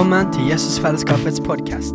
Velkommen 0.00 0.32
til 0.32 0.46
Jesusfellesskapets 0.48 1.40
podkast. 1.44 1.94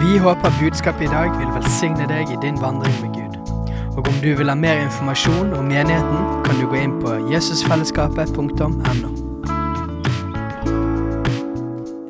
Vi 0.00 0.16
håper 0.18 0.52
budskapet 0.60 1.02
i 1.04 1.10
dag 1.12 1.28
vil 1.38 1.50
velsigne 1.52 2.06
deg 2.08 2.32
i 2.32 2.38
din 2.40 2.56
vandring 2.56 2.96
med 3.02 3.10
Gud. 3.18 3.34
Og 3.98 4.08
om 4.08 4.16
du 4.22 4.30
vil 4.38 4.48
ha 4.48 4.54
mer 4.56 4.80
informasjon 4.80 5.52
om 5.58 5.68
menigheten, 5.68 6.40
kan 6.46 6.56
du 6.56 6.64
gå 6.64 6.80
inn 6.80 6.96
på 7.02 7.18
jesusfellesskapet.no. 7.34 8.68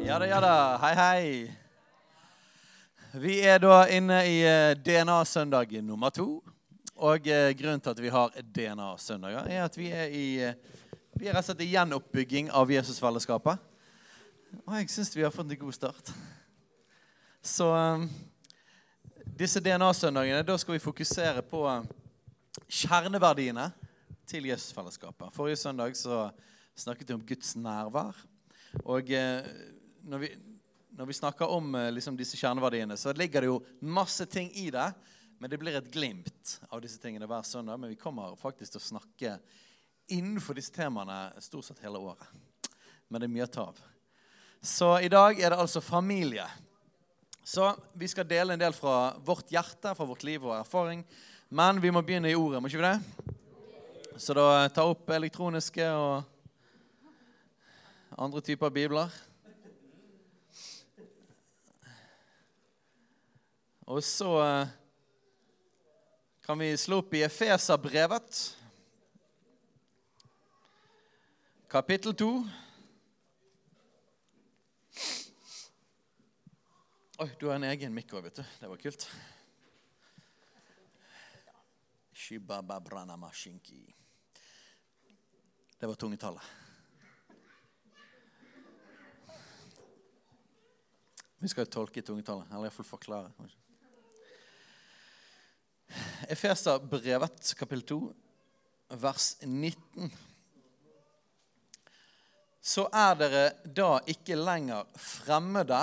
Ja 0.06 0.22
da, 0.22 0.30
ja 0.30 0.40
da. 0.46 0.54
Hei, 0.86 0.94
hei. 1.02 1.50
Vi 3.26 3.42
er 3.42 3.58
da 3.66 3.82
inne 3.90 4.22
i 4.22 4.38
eh, 4.46 4.78
DNA-søndag 4.86 5.82
nummer 5.82 6.14
to. 6.14 6.44
Og 6.94 7.26
eh, 7.26 7.50
grunnen 7.58 7.82
til 7.82 7.90
at 7.90 8.02
vi 8.06 8.18
har 8.20 8.30
DNA-søndager, 8.38 9.50
er 9.50 9.66
at 9.66 9.78
vi 9.78 9.90
er 9.90 10.06
i 10.06 10.28
eh, 10.46 10.54
vi 11.18 11.26
er 11.26 11.34
rett 11.34 11.42
og 11.42 11.56
slett 11.56 11.66
i 11.66 11.72
gjenoppbygging 11.74 12.54
av 12.54 12.70
Jesusfellesskapet. 12.70 13.72
Og 14.66 14.74
jeg 14.78 14.90
syns 14.90 15.14
vi 15.16 15.24
har 15.24 15.34
fått 15.34 15.50
en 15.50 15.58
god 15.58 15.74
start. 15.74 16.10
Så 17.42 17.66
um, 17.70 18.06
disse 19.38 19.60
DNA-søndagene, 19.62 20.44
da 20.46 20.56
skal 20.58 20.76
vi 20.76 20.82
fokusere 20.82 21.42
på 21.46 21.62
kjerneverdiene 22.66 23.68
til 24.26 24.48
Jesusfellesskapet. 24.50 25.34
Forrige 25.34 25.58
søndag 25.60 25.96
så 25.98 26.28
snakket 26.74 27.10
vi 27.10 27.16
om 27.16 27.24
Guds 27.26 27.54
nærvær. 27.58 28.18
Og 28.84 29.10
eh, 29.14 29.46
når, 30.04 30.22
vi, 30.24 30.30
når, 30.90 31.10
vi, 31.10 31.18
snakker 31.20 31.52
om 31.52 31.74
eh, 31.78 31.92
liksom 31.94 32.16
disse 32.18 32.38
kjerneverdiene, 32.40 32.96
så 32.98 33.14
ligger 33.16 33.44
det 33.44 33.50
jo 33.50 33.60
masse 33.80 34.26
ting 34.30 34.50
i 34.58 34.68
det. 34.74 34.88
Men 35.38 35.52
det 35.52 35.60
blir 35.60 35.76
et 35.76 35.90
glimt 35.92 36.56
av 36.70 36.80
disse 36.82 37.00
tingene 37.02 37.28
hver 37.28 37.44
søndag. 37.46 37.78
Men 37.78 37.92
vi 37.92 38.00
kommer 38.00 38.38
faktisk 38.40 38.74
til 38.74 38.82
å 38.82 38.88
snakke 38.88 39.36
innenfor 40.16 40.56
disse 40.56 40.74
temaene 40.74 41.34
stort 41.44 41.68
sett 41.68 41.82
hele 41.84 42.00
året. 42.00 42.24
Men 43.08 43.20
det 43.20 43.28
er 43.28 43.36
mye 43.36 43.46
å 43.48 43.52
ta 43.52 43.68
av. 43.70 43.84
Så 44.62 44.98
i 45.00 45.08
dag 45.08 45.40
er 45.40 45.50
det 45.52 45.58
altså 45.60 45.80
familie. 45.80 46.46
Så 47.44 47.74
vi 47.94 48.08
skal 48.08 48.26
dele 48.28 48.54
en 48.54 48.60
del 48.60 48.74
fra 48.74 49.14
vårt 49.24 49.50
hjerte, 49.52 49.94
fra 49.94 50.04
vårt 50.04 50.24
liv 50.26 50.44
og 50.44 50.56
erfaring. 50.58 51.04
Men 51.48 51.78
vi 51.82 51.92
må 51.94 52.02
begynne 52.02 52.30
i 52.30 52.34
ordet, 52.34 52.62
må 52.62 52.66
ikke 52.66 52.80
vi 52.80 52.88
det? 52.88 53.00
Så 54.18 54.34
da 54.34 54.66
ta 54.72 54.82
opp 54.88 55.10
elektroniske 55.12 55.86
og 55.92 56.24
andre 58.18 58.40
typer 58.40 58.72
bibler. 58.72 59.12
Og 63.86 64.02
så 64.02 64.30
eh, 64.42 64.68
kan 66.42 66.58
vi 66.58 66.72
slå 66.74 66.98
opp 67.04 67.14
i 67.14 67.22
Efeserbrevet 67.22 68.40
kapittel 71.70 72.14
2. 72.14 72.30
Oi, 77.16 77.30
du 77.40 77.46
har 77.48 77.54
en 77.56 77.64
egen 77.64 77.94
mikk 77.96 78.10
òg, 78.12 78.26
vet 78.26 78.36
du. 78.36 78.44
Det 78.60 78.68
var 78.68 78.76
kult. 78.76 79.06
Det 85.80 85.88
var 85.88 85.96
tungetallet. 85.96 86.44
Vi 91.40 91.48
skal 91.48 91.72
tolke 91.72 92.04
tungetallet, 92.04 92.52
eller 92.52 92.68
iallfall 92.68 92.90
forklare. 92.92 93.32
Efeserbrevet 96.36 97.54
kapittel 97.56 97.88
2, 97.96 98.00
vers 99.00 99.36
19 99.40 100.12
så 102.60 102.90
er 102.92 103.14
dere 103.16 103.46
da 103.64 104.02
ikke 104.04 104.36
lenger 104.36 104.84
fremmede 105.00 105.80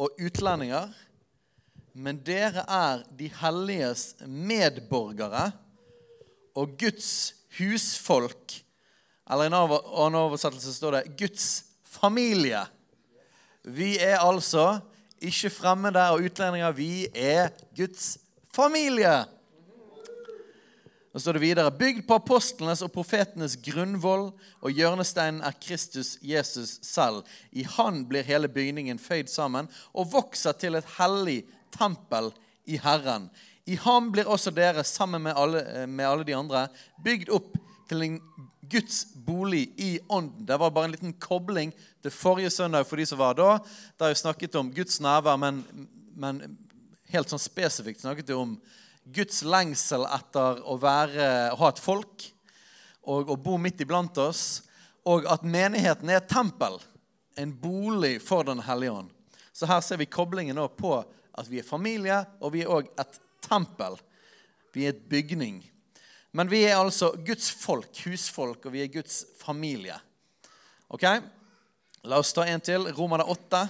og 0.00 0.14
utlendinger, 0.18 0.90
men 1.94 2.18
dere 2.26 2.64
er 2.66 3.04
de 3.14 3.28
helliges 3.40 4.14
medborgere 4.26 5.52
og 6.58 6.74
Guds 6.78 7.34
husfolk. 7.58 8.56
Eller 9.30 9.46
i 9.46 9.52
en 9.52 9.58
annen 9.58 10.18
oversettelse 10.18 10.74
står 10.74 10.98
det 10.98 11.04
'Guds 11.18 11.64
familie'. 11.86 12.66
Vi 13.64 13.98
er 13.98 14.18
altså 14.18 14.80
ikke 15.20 15.50
fremmede 15.50 16.02
og 16.10 16.26
utlendinger. 16.26 16.72
Vi 16.72 17.06
er 17.14 17.48
Guds 17.76 18.18
familie. 18.54 19.24
Så 21.14 21.20
står 21.20 21.36
det 21.36 21.44
videre 21.44 21.70
Bygd 21.70 22.08
på 22.08 22.16
apostlenes 22.18 22.80
og 22.82 22.90
profetenes 22.90 23.54
grunnvoll, 23.62 24.32
og 24.58 24.74
hjørnesteinen 24.74 25.44
er 25.46 25.54
Kristus 25.62 26.16
Jesus 26.18 26.80
selv. 26.82 27.22
I 27.54 27.62
Han 27.76 28.00
blir 28.10 28.26
hele 28.26 28.50
bygningen 28.50 28.98
føyd 28.98 29.30
sammen 29.30 29.70
og 29.92 30.10
vokser 30.10 30.58
til 30.58 30.74
et 30.74 30.88
hellig 30.96 31.44
tempel 31.70 32.32
i 32.66 32.80
Herren. 32.82 33.30
I 33.64 33.78
ham 33.78 34.10
blir 34.12 34.26
også 34.26 34.50
dere, 34.50 34.82
sammen 34.84 35.22
med 35.22 35.38
alle, 35.38 35.86
med 35.86 36.04
alle 36.04 36.26
de 36.26 36.34
andre, 36.36 36.66
bygd 37.04 37.30
opp 37.30 37.54
til 37.88 38.02
en 38.02 38.18
Guds 38.66 39.04
bolig 39.14 39.68
i 39.78 40.00
ånden. 40.08 40.48
Det 40.48 40.58
var 40.58 40.74
bare 40.74 40.90
en 40.90 40.96
liten 40.96 41.14
kobling 41.20 41.70
til 42.02 42.10
forrige 42.10 42.50
søndag 42.50 42.88
for 42.88 42.98
de 42.98 43.06
som 43.06 43.22
var 43.22 43.38
da. 43.38 43.58
Der 44.00 44.10
vi 44.10 44.18
snakket 44.18 44.58
om 44.58 44.72
Guds 44.74 44.98
nærvær, 45.00 45.38
men, 45.38 45.62
men 46.16 46.42
helt 47.14 47.30
sånn 47.30 47.40
spesifikt 47.40 48.02
snakket 48.02 48.32
vi 48.32 48.40
om 48.40 48.58
Guds 49.04 49.42
lengsel 49.44 50.06
etter 50.08 50.62
å, 50.64 50.78
være, 50.80 51.26
å 51.52 51.58
ha 51.60 51.70
et 51.72 51.82
folk 51.82 52.24
og 53.04 53.34
å 53.34 53.36
bo 53.36 53.58
midt 53.60 53.82
iblant 53.84 54.16
oss, 54.22 54.62
og 55.04 55.26
at 55.28 55.44
menigheten 55.44 56.08
er 56.08 56.22
et 56.22 56.30
tempel, 56.30 56.78
en 57.36 57.52
bolig 57.52 58.16
for 58.24 58.46
Den 58.48 58.62
hellige 58.64 58.94
ånd. 59.02 59.10
Så 59.52 59.68
her 59.68 59.82
ser 59.84 60.00
vi 60.00 60.08
koblingen 60.08 60.58
på 60.78 60.96
at 61.34 61.50
vi 61.50 61.60
er 61.60 61.66
familie, 61.68 62.22
og 62.40 62.54
vi 62.54 62.64
er 62.64 62.72
òg 62.72 62.88
et 62.98 63.20
tempel. 63.44 63.98
Vi 64.72 64.86
er 64.86 64.94
et 64.94 65.04
bygning. 65.10 65.60
Men 66.34 66.50
vi 66.50 66.64
er 66.66 66.80
altså 66.80 67.12
Guds 67.26 67.50
folk, 67.52 67.92
husfolk, 68.06 68.64
og 68.64 68.74
vi 68.74 68.82
er 68.82 68.90
Guds 68.90 69.20
familie. 69.38 69.98
Ok? 70.88 71.04
La 72.08 72.18
oss 72.18 72.32
ta 72.34 72.46
en 72.48 72.62
til. 72.64 72.88
Romerne 72.96 73.26
8. 73.30 73.60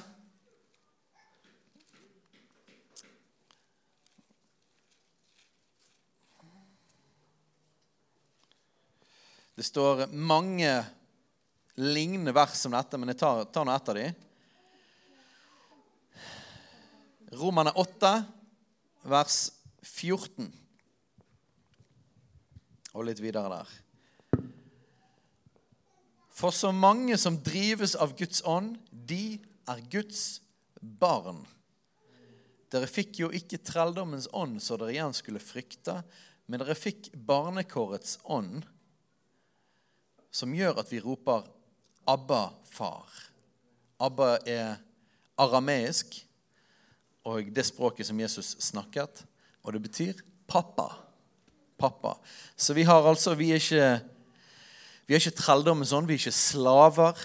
Det 9.54 9.62
står 9.62 10.06
mange 10.10 10.70
lignende 11.78 12.34
vers 12.34 12.56
som 12.58 12.74
dette, 12.74 12.98
men 12.98 13.12
jeg 13.12 13.20
tar, 13.20 13.44
tar 13.54 13.66
nå 13.66 13.74
ett 13.74 13.90
av 13.92 13.98
dem. 13.98 14.20
Romerne 17.34 17.70
8, 17.78 18.10
vers 19.10 19.38
14. 19.82 20.50
Og 22.94 23.06
litt 23.06 23.22
videre 23.22 23.60
der. 23.60 23.72
For 26.34 26.54
så 26.54 26.72
mange 26.74 27.14
som 27.18 27.38
drives 27.38 27.94
av 27.94 28.16
Guds 28.18 28.42
ånd, 28.42 28.74
de 28.90 29.38
er 29.70 29.86
Guds 29.90 30.40
barn. 30.82 31.44
Dere 32.74 32.90
fikk 32.90 33.22
jo 33.22 33.30
ikke 33.30 33.62
trelldommens 33.62 34.26
ånd 34.34 34.58
så 34.62 34.74
dere 34.80 34.96
igjen 34.96 35.14
skulle 35.14 35.42
frykte, 35.42 36.00
men 36.50 36.58
dere 36.58 36.74
fikk 36.74 37.12
barnekårets 37.14 38.18
ånd 38.26 38.64
som 40.34 40.54
gjør 40.54 40.80
at 40.82 40.90
vi 40.90 41.02
roper 41.02 41.46
'Abba, 42.06 42.50
far'. 42.66 43.30
Abba 44.00 44.36
er 44.46 44.76
arameisk 45.38 46.18
og 47.24 47.54
det 47.54 47.64
språket 47.64 48.06
som 48.06 48.20
Jesus 48.20 48.56
snakket, 48.60 49.24
og 49.62 49.72
det 49.72 49.82
betyr 49.82 50.20
pappa. 50.46 50.90
Pappa. 51.78 52.16
Så 52.56 52.74
vi 52.74 52.82
har 52.82 53.06
altså 53.06 53.34
Vi 53.34 53.50
er 53.50 53.62
ikke, 53.62 54.00
vi 55.06 55.14
er 55.14 55.22
ikke 55.22 55.40
trelldommens 55.40 55.88
sånn, 55.94 56.06
vi 56.06 56.14
er 56.14 56.18
ikke 56.18 56.32
slaver. 56.36 57.18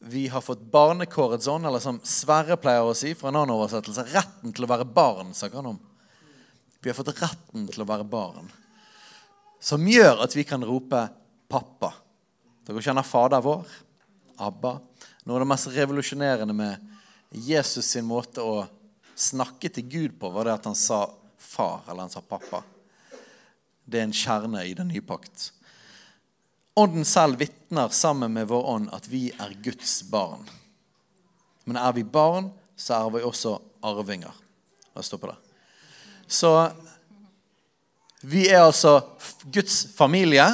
Vi 0.00 0.26
har 0.28 0.40
fått 0.40 0.64
barnekårets 0.72 1.48
ånd, 1.48 1.66
eller 1.66 1.80
som 1.80 2.00
Sverre 2.04 2.56
pleier 2.56 2.84
å 2.84 2.94
si 2.94 3.14
fra 3.14 3.28
en 3.28 3.36
annen 3.36 3.54
oversettelse, 3.54 4.08
retten 4.12 4.52
til 4.52 4.64
å 4.64 4.68
være 4.68 4.84
barn. 4.84 5.34
snakker 5.34 5.56
han 5.56 5.74
om. 5.74 5.80
Vi 6.80 6.90
har 6.90 6.96
fått 6.96 7.14
retten 7.20 7.66
til 7.68 7.82
å 7.82 7.88
være 7.88 8.04
barn, 8.04 8.50
som 9.60 9.86
gjør 9.86 10.22
at 10.22 10.36
vi 10.36 10.44
kan 10.44 10.64
rope 10.64 11.08
'pappa'. 11.48 12.05
Dere 12.66 12.82
kjenner 12.82 13.06
Fader 13.06 13.42
vår, 13.44 13.66
Abba. 14.42 14.72
Noe 15.22 15.36
av 15.36 15.44
det 15.44 15.50
mest 15.52 15.68
revolusjonerende 15.70 16.54
med 16.56 16.88
Jesus 17.30 17.86
sin 17.92 18.08
måte 18.08 18.42
å 18.42 18.64
snakke 19.14 19.70
til 19.70 19.86
Gud 19.86 20.16
på, 20.18 20.30
var 20.34 20.48
det 20.48 20.56
at 20.56 20.66
han 20.66 20.78
sa 20.78 21.04
far, 21.38 21.84
eller 21.86 22.08
han 22.08 22.10
sa 22.10 22.24
pappa. 22.26 22.64
Det 23.86 24.00
er 24.00 24.08
en 24.08 24.16
kjerne 24.18 24.64
i 24.66 24.74
den 24.74 24.90
nye 24.90 25.04
pakt. 25.06 25.52
Ånden 26.76 27.06
selv 27.08 27.38
vitner 27.40 27.94
sammen 27.94 28.34
med 28.34 28.50
vår 28.50 28.66
ånd 28.74 28.90
at 28.92 29.06
vi 29.08 29.28
er 29.30 29.54
Guds 29.62 30.00
barn. 30.10 30.42
Men 31.64 31.78
er 31.78 31.94
vi 31.94 32.02
barn, 32.02 32.50
så 32.76 32.98
er 32.98 33.14
vi 33.14 33.22
også 33.24 33.54
arvinger. 33.86 34.34
La 34.90 35.00
oss 35.00 35.08
stå 35.08 35.22
på 35.22 35.30
det. 35.30 35.38
Så 36.26 36.50
vi 38.26 38.48
er 38.50 38.66
altså 38.66 38.98
Guds 39.54 39.84
familie. 39.94 40.50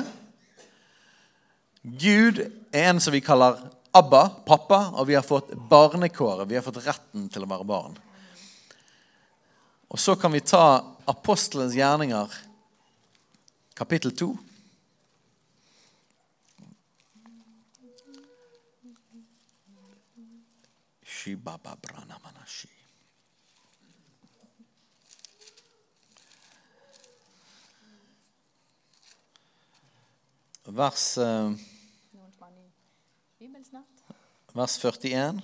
Gud 1.82 2.38
er 2.70 2.88
en 2.88 3.00
som 3.02 3.14
vi 3.14 3.20
kaller 3.24 3.58
Abba, 3.92 4.28
pappa, 4.46 4.86
og 4.96 5.04
vi 5.10 5.16
har 5.18 5.24
fått 5.26 5.50
barnekåret. 5.68 6.48
Vi 6.48 6.56
har 6.56 6.64
fått 6.64 6.80
retten 6.86 7.26
til 7.28 7.44
å 7.44 7.48
være 7.50 7.66
barn. 7.68 7.98
Og 9.92 10.00
så 10.00 10.14
kan 10.16 10.32
vi 10.32 10.40
ta 10.40 10.80
apostelens 11.04 11.76
gjerninger, 11.76 12.32
kapittel 13.76 14.14
2. 14.16 14.30
Shibababranamanashi. 21.04 22.72
Vers, 30.64 31.18
eh, 31.18 31.52
Noen 32.14 32.30
som 32.32 32.42
har 32.46 32.50
ny 32.54 32.68
bibel 33.38 33.64
snart? 33.66 33.86
Vers 34.52 34.76
41. 34.78 35.40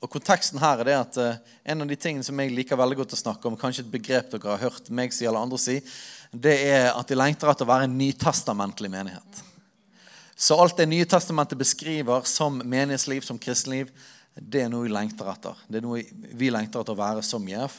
Og 0.00 0.08
Konteksten 0.10 0.60
her 0.62 0.80
er 0.80 0.88
det 0.88 0.96
at 0.96 1.18
eh, 1.20 1.38
en 1.72 1.84
av 1.84 1.90
de 1.90 1.98
tingene 2.00 2.24
som 2.24 2.38
jeg 2.40 2.54
liker 2.54 2.78
veldig 2.80 3.02
godt 3.02 3.14
å 3.14 3.20
snakke 3.20 3.50
om, 3.50 3.58
kanskje 3.60 3.84
et 3.84 3.92
begrep 3.92 4.32
dere 4.32 4.54
har 4.54 4.62
hørt 4.64 4.88
meg 4.96 5.12
si 5.14 5.26
eller 5.28 5.44
andre 5.44 5.60
si, 5.60 5.76
det 6.32 6.56
er 6.70 6.88
at 6.94 7.10
de 7.10 7.18
lengter 7.18 7.50
etter 7.52 7.66
å 7.66 7.70
være 7.70 7.86
en 7.86 7.98
nytestamentlig 7.98 8.90
menighet. 8.92 9.42
Så 10.40 10.56
alt 10.56 10.78
det 10.80 10.88
Nye 10.88 11.04
testamentet 11.04 11.60
beskriver 11.60 12.24
som 12.24 12.62
menighetsliv, 12.64 13.20
som 13.26 13.38
kristenliv, 13.38 13.90
det 14.34 14.64
er 14.64 14.70
noe 14.72 14.86
vi 14.86 14.94
lengter 14.94 15.28
etter. 15.28 15.58
Det 15.68 15.82
er 15.82 15.84
noe 15.84 16.00
vi 16.40 16.48
lengter 16.54 16.80
etter 16.80 16.96
å 16.96 17.02
være 17.02 17.24
som 17.26 17.44
JF. 17.44 17.76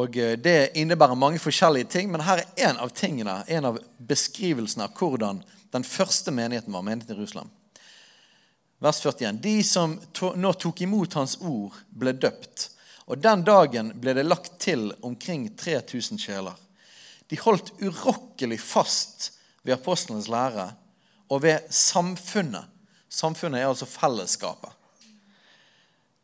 Og 0.00 0.16
eh, 0.22 0.36
Det 0.38 0.70
innebærer 0.78 1.18
mange 1.18 1.42
forskjellige 1.42 1.90
ting, 1.98 2.12
men 2.12 2.22
her 2.24 2.44
er 2.44 2.68
en 2.70 2.84
av 2.86 2.94
tingene, 2.94 3.40
en 3.50 3.72
av 3.72 3.82
beskrivelsene 3.98 4.86
av 4.86 4.94
hvordan 4.94 5.42
den 5.70 5.84
første 5.86 6.32
menigheten 6.34 6.72
var, 6.72 6.82
menigheten 6.82 7.14
i 7.14 7.18
Jerusalem. 7.18 7.50
Vers 8.80 9.00
41. 9.04 9.38
De 9.42 9.56
som 9.64 9.98
to, 10.16 10.32
nå 10.40 10.52
tok 10.56 10.80
imot 10.86 11.14
hans 11.18 11.36
ord, 11.44 11.76
ble 11.90 12.14
døpt. 12.16 12.70
Og 13.10 13.20
den 13.20 13.42
dagen 13.44 13.92
ble 14.00 14.14
det 14.16 14.24
lagt 14.24 14.54
til 14.62 14.88
omkring 15.04 15.48
3000 15.58 16.20
sjeler. 16.22 16.56
De 17.28 17.38
holdt 17.38 17.74
urokkelig 17.82 18.58
fast 18.62 19.30
ved 19.62 19.76
apostlenes 19.76 20.30
lære 20.30 20.70
og 21.30 21.42
ved 21.44 21.68
samfunnet. 21.74 22.66
Samfunnet 23.10 23.60
er 23.60 23.68
altså 23.68 23.86
fellesskapet. 23.90 24.72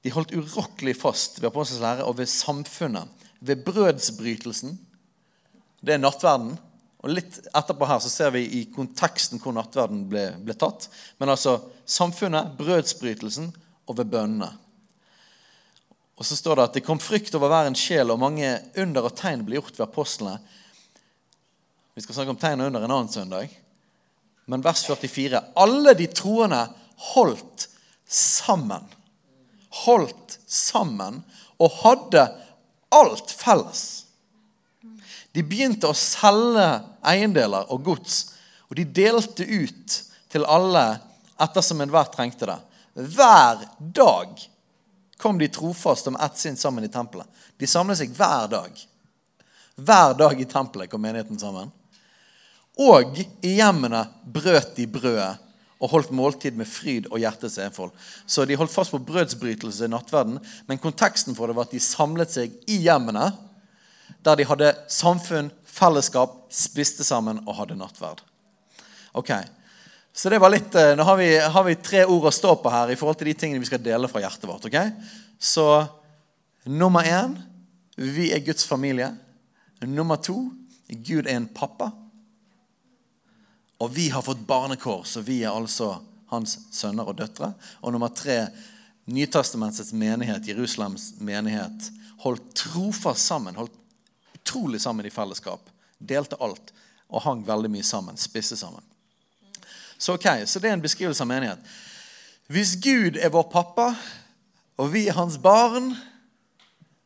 De 0.07 0.13
holdt 0.15 0.35
urokkelig 0.35 0.97
fast 0.99 1.41
ved 1.43 1.51
apostlenes 1.51 1.83
lære 1.83 2.07
og 2.07 2.19
ved 2.19 2.31
samfunnet. 2.31 3.11
Ved 3.41 3.65
brødsbrytelsen. 3.67 4.79
Det 5.83 5.95
er 5.95 6.03
nattverden. 6.03 6.57
Og 7.07 7.13
Litt 7.15 7.37
etterpå 7.55 7.87
her 7.87 8.01
så 8.03 8.11
ser 8.11 8.33
vi 8.35 8.43
i 8.59 8.65
konteksten 8.75 9.39
hvor 9.39 9.55
nattverden 9.55 10.09
ble, 10.11 10.25
ble 10.43 10.57
tatt. 10.59 10.89
Men 11.23 11.31
altså 11.37 11.61
samfunnet, 11.87 12.57
brødsbrytelsen 12.59 13.53
og 13.87 13.99
ved 14.01 14.11
bønnene. 14.11 14.49
Og 16.17 16.27
så 16.27 16.35
står 16.35 16.59
det 16.59 16.65
at 16.65 16.79
det 16.79 16.83
kom 16.83 16.99
frykt 16.99 17.35
over 17.39 17.53
hver 17.53 17.69
en 17.69 17.79
sjel, 17.79 18.11
og 18.11 18.19
mange 18.19 18.49
under 18.83 19.07
og 19.07 19.15
tegn 19.15 19.45
ble 19.47 19.61
gjort 19.61 19.77
ved 19.77 19.85
apostlene. 19.87 20.41
Vi 21.95 22.03
skal 22.03 22.19
snakke 22.19 22.35
om 22.35 22.41
tegn 22.41 22.65
under 22.67 22.83
en 22.83 22.95
annen 22.97 23.13
søndag. 23.13 23.55
Men 24.51 24.65
vers 24.67 24.83
44. 24.89 25.45
Alle 25.63 25.95
de 25.95 26.09
troende 26.11 26.65
holdt 27.13 27.69
sammen. 28.11 28.83
Holdt 29.85 30.41
sammen 30.51 31.23
og 31.63 31.79
hadde 31.85 32.27
alt 32.97 33.31
felles. 33.31 34.06
De 35.37 35.45
begynte 35.45 35.89
å 35.91 35.97
selge 35.97 36.65
eiendeler 37.05 37.69
og 37.73 37.85
gods, 37.85 38.23
og 38.71 38.79
de 38.79 38.87
delte 38.89 39.45
ut 39.45 39.97
til 40.33 40.47
alle 40.49 40.85
ettersom 41.45 41.83
enhver 41.85 42.09
trengte 42.09 42.49
det. 42.49 42.57
Hver 42.97 43.67
dag 43.79 44.33
kom 45.21 45.37
de 45.39 45.49
trofast 45.53 46.09
om 46.09 46.17
ett 46.25 46.41
sinn 46.41 46.57
sammen 46.57 46.85
i 46.85 46.93
tempelet. 46.93 47.29
De 47.61 47.69
samlet 47.69 48.01
seg 48.01 48.15
hver 48.17 48.49
dag. 48.53 48.87
Hver 49.77 50.17
dag 50.17 50.41
i 50.41 50.49
tempelet 50.49 50.91
kom 50.91 51.05
menigheten 51.05 51.39
sammen. 51.41 51.69
Og 52.81 53.21
i 53.45 53.57
hjemmene 53.57 54.07
brøt 54.25 54.75
de 54.77 54.89
brødet 54.89 55.35
og 55.77 55.93
holdt 55.93 56.13
måltid 56.17 56.57
med 56.57 56.69
fryd 56.69 57.09
og 57.11 57.21
hjertets 57.21 57.59
enfold. 57.61 57.93
Så 58.25 58.47
de 58.49 58.57
holdt 58.57 58.73
fast 58.73 58.95
på 58.95 59.01
brødsbrytelse 59.05 59.85
i 59.85 59.93
nattverden, 59.93 60.39
men 60.69 60.81
konteksten 60.81 61.37
for 61.37 61.49
det 61.49 61.57
var 61.57 61.69
at 61.69 61.75
de 61.77 61.83
samlet 61.85 62.33
seg 62.33 62.55
i 62.73 62.81
hjemmene, 62.87 63.29
der 64.25 64.39
de 64.39 64.47
hadde 64.49 64.73
samfunn, 64.93 65.51
fellesskap, 65.65 66.39
spiste 66.53 67.05
sammen 67.07 67.43
og 67.47 67.57
hadde 67.61 67.79
nattverd. 67.79 68.23
Ok, 69.17 69.33
Så 70.17 70.31
det 70.33 70.39
var 70.41 70.49
litt, 70.49 70.75
eh, 70.75 70.95
Nå 70.97 71.05
har 71.05 71.17
vi, 71.17 71.37
har 71.37 71.65
vi 71.65 71.75
tre 71.75 72.07
ord 72.07 72.25
å 72.25 72.33
stå 72.33 72.55
på 72.57 72.71
her 72.73 72.89
i 72.89 72.97
forhold 72.97 73.19
til 73.19 73.29
de 73.29 73.35
tingene 73.35 73.61
vi 73.61 73.67
skal 73.69 73.83
dele 73.85 74.09
fra 74.09 74.21
hjertet 74.21 74.49
vårt. 74.49 74.65
ok? 74.65 74.93
Så 75.39 75.87
nummer 76.65 77.05
én 77.05 77.37
vi 77.97 78.33
er 78.33 78.41
Guds 78.41 78.65
familie. 78.65 79.11
Nummer 79.83 80.17
to 80.17 80.51
Gud 80.89 81.27
er 81.27 81.37
en 81.37 81.49
pappa. 81.49 81.93
Og 83.79 83.93
vi 83.93 84.09
har 84.09 84.23
fått 84.23 84.47
barnekår, 84.47 85.05
så 85.05 85.21
vi 85.21 85.43
er 85.43 85.53
altså 85.53 86.01
hans 86.33 86.59
sønner 86.73 87.09
og 87.09 87.19
døtre. 87.19 87.55
Og 87.83 87.93
nummer 87.93 88.09
tre 88.09 88.47
Nytestamentets 89.07 89.93
menighet, 89.93 90.49
Jerusalems 90.49 91.13
menighet, 91.23 91.93
holdt 92.25 92.49
trofast 92.59 93.23
sammen. 93.23 93.55
Holdt 93.55 93.75
utrolig 94.47 94.81
sammen 94.81 95.07
i 95.07 95.11
fellesskap. 95.11 95.61
Delte 95.99 96.39
alt 96.41 96.73
og 97.11 97.23
hang 97.23 97.43
veldig 97.47 97.71
mye 97.71 97.87
sammen. 97.87 98.17
Spisse 98.19 98.57
sammen. 98.57 98.83
Så 99.99 100.15
ok, 100.15 100.27
så 100.47 100.61
det 100.61 100.71
er 100.71 100.77
en 100.77 100.85
beskrivelse 100.85 101.25
av 101.25 101.31
menighet. 101.31 101.59
Hvis 102.53 102.77
Gud 102.79 103.17
er 103.19 103.33
vår 103.33 103.49
pappa, 103.51 103.91
og 104.77 104.93
vi 104.93 105.07
er 105.09 105.17
hans 105.17 105.39
barn, 105.41 105.95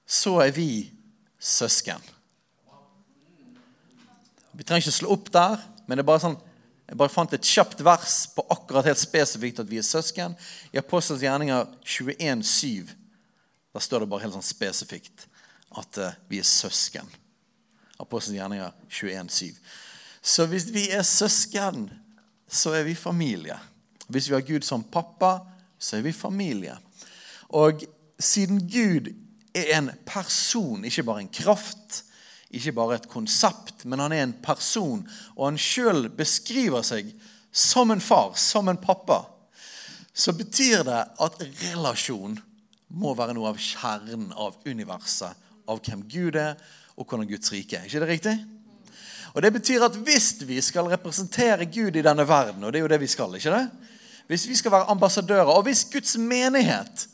så 0.06 0.40
er 0.42 0.52
vi 0.52 0.90
søsken. 1.38 2.02
Vi 4.52 4.66
trenger 4.66 4.82
ikke 4.82 4.98
slå 4.98 5.14
opp 5.14 5.30
der, 5.32 5.62
men 5.86 5.96
det 5.96 6.02
er 6.02 6.10
bare 6.10 6.24
sånn, 6.24 6.38
jeg 6.90 6.98
bare 6.98 7.14
fant 7.14 7.32
et 7.36 7.46
kjapt 7.46 7.84
vers 7.86 8.24
på 8.34 8.42
akkurat 8.50 8.88
helt 8.90 8.98
spesifikt 8.98 9.62
at 9.62 9.70
vi 9.70 9.78
er 9.78 9.86
søsken. 9.86 10.34
I 10.74 10.80
Apostels 10.82 11.22
gjerninger 11.22 11.70
21,7 11.86 12.90
der 13.70 13.84
står 13.84 14.02
det 14.02 14.10
bare 14.10 14.24
helt 14.24 14.34
sånn 14.34 14.42
spesifikt 14.42 15.28
at 15.78 16.00
eh, 16.02 16.16
vi 16.26 16.40
er 16.42 16.48
søsken. 16.50 17.06
Apostels 18.00 18.36
gjerninger 18.38 18.72
21,7. 18.88 19.54
Så 20.22 20.46
hvis 20.50 20.68
vi 20.72 20.88
er 20.92 21.02
søsken, 21.06 21.88
så 22.48 22.74
er 22.76 22.84
vi 22.88 22.94
familie. 22.94 23.56
Hvis 24.08 24.28
vi 24.28 24.34
har 24.34 24.44
Gud 24.46 24.66
som 24.66 24.84
pappa, 24.84 25.38
så 25.78 25.96
er 25.96 26.04
vi 26.04 26.12
familie. 26.12 26.76
Og 27.48 27.82
siden 28.20 28.60
Gud 28.68 29.12
er 29.54 29.78
en 29.78 29.90
person, 30.06 30.84
ikke 30.84 31.04
bare 31.06 31.24
en 31.24 31.32
kraft, 31.32 32.04
ikke 32.50 32.72
bare 32.74 32.98
et 32.98 33.08
konsept, 33.08 33.84
men 33.84 34.02
han 34.02 34.12
er 34.12 34.24
en 34.26 34.36
person, 34.42 35.04
og 35.36 35.44
han 35.46 35.58
sjøl 35.58 36.08
beskriver 36.14 36.82
seg 36.86 37.12
som 37.52 37.90
en 37.90 38.02
far, 38.02 38.34
som 38.38 38.68
en 38.68 38.80
pappa, 38.80 39.22
så 40.14 40.34
betyr 40.36 40.82
det 40.86 41.00
at 41.22 41.42
relasjon 41.62 42.38
må 42.90 43.14
være 43.14 43.34
noe 43.38 43.52
av 43.52 43.60
kjernen 43.62 44.32
av 44.34 44.58
universet, 44.66 45.34
av 45.70 45.78
hvem 45.86 46.02
Gud 46.10 46.38
er, 46.38 46.56
og 47.00 47.06
hvordan 47.08 47.28
Guds 47.28 47.52
rike 47.52 47.76
er. 47.76 47.84
ikke 47.88 48.00
det 48.00 48.08
riktig? 48.08 48.46
Og 49.34 49.42
Det 49.42 49.52
betyr 49.52 49.84
at 49.84 49.96
hvis 49.96 50.34
vi 50.46 50.60
skal 50.60 50.90
representere 50.90 51.66
Gud 51.66 51.96
i 51.96 52.02
denne 52.02 52.28
verden, 52.28 52.64
og 52.64 52.72
det 52.72 52.78
er 52.78 52.82
jo 52.82 52.92
det 52.92 53.00
vi 53.00 53.06
skal, 53.06 53.34
ikke 53.34 53.50
det? 53.50 53.70
Hvis 54.26 54.48
vi 54.48 54.54
skal 54.54 54.72
være 54.72 54.90
ambassadører, 54.90 55.48
og 55.48 55.62
hvis 55.62 55.86
Guds 55.92 56.18
menighet 56.18 57.08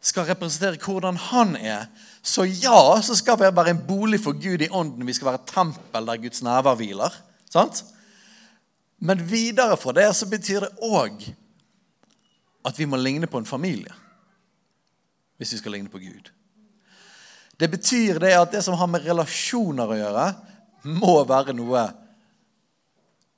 skal 0.00 0.22
representere 0.22 0.80
hvordan 0.84 1.16
han 1.16 1.56
er, 1.56 1.84
så 2.22 2.44
ja, 2.44 3.00
så 3.02 3.14
skal 3.14 3.38
vi 3.38 3.50
være 3.56 3.70
en 3.70 3.84
bolig 3.88 4.20
for 4.20 4.32
Gud 4.32 4.60
i 4.60 4.68
ånden. 4.70 5.06
Vi 5.06 5.12
skal 5.12 5.26
være 5.26 5.40
et 5.40 5.54
tempel 5.54 6.06
der 6.06 6.16
Guds 6.16 6.42
nærvær 6.42 6.74
hviler. 6.74 7.22
Sant? 7.50 7.84
Men 8.98 9.30
videre 9.30 9.76
fra 9.76 9.92
det 9.92 10.10
så 10.16 10.26
betyr 10.30 10.60
det 10.60 10.74
òg 10.82 11.32
at 12.64 12.78
vi 12.78 12.84
må 12.84 12.96
ligne 12.96 13.26
på 13.26 13.38
en 13.38 13.46
familie. 13.46 13.94
Hvis 15.36 15.52
vi 15.52 15.58
skal 15.58 15.72
ligne 15.72 15.88
på 15.88 15.98
Gud. 15.98 16.30
Det 17.62 17.68
betyr 17.70 18.18
det 18.18 18.32
at 18.34 18.50
det 18.50 18.60
som 18.66 18.74
har 18.74 18.88
med 18.90 19.04
relasjoner 19.06 19.86
å 19.86 19.94
gjøre, 19.94 20.22
må 20.98 21.12
være 21.30 21.54
noe 21.54 21.84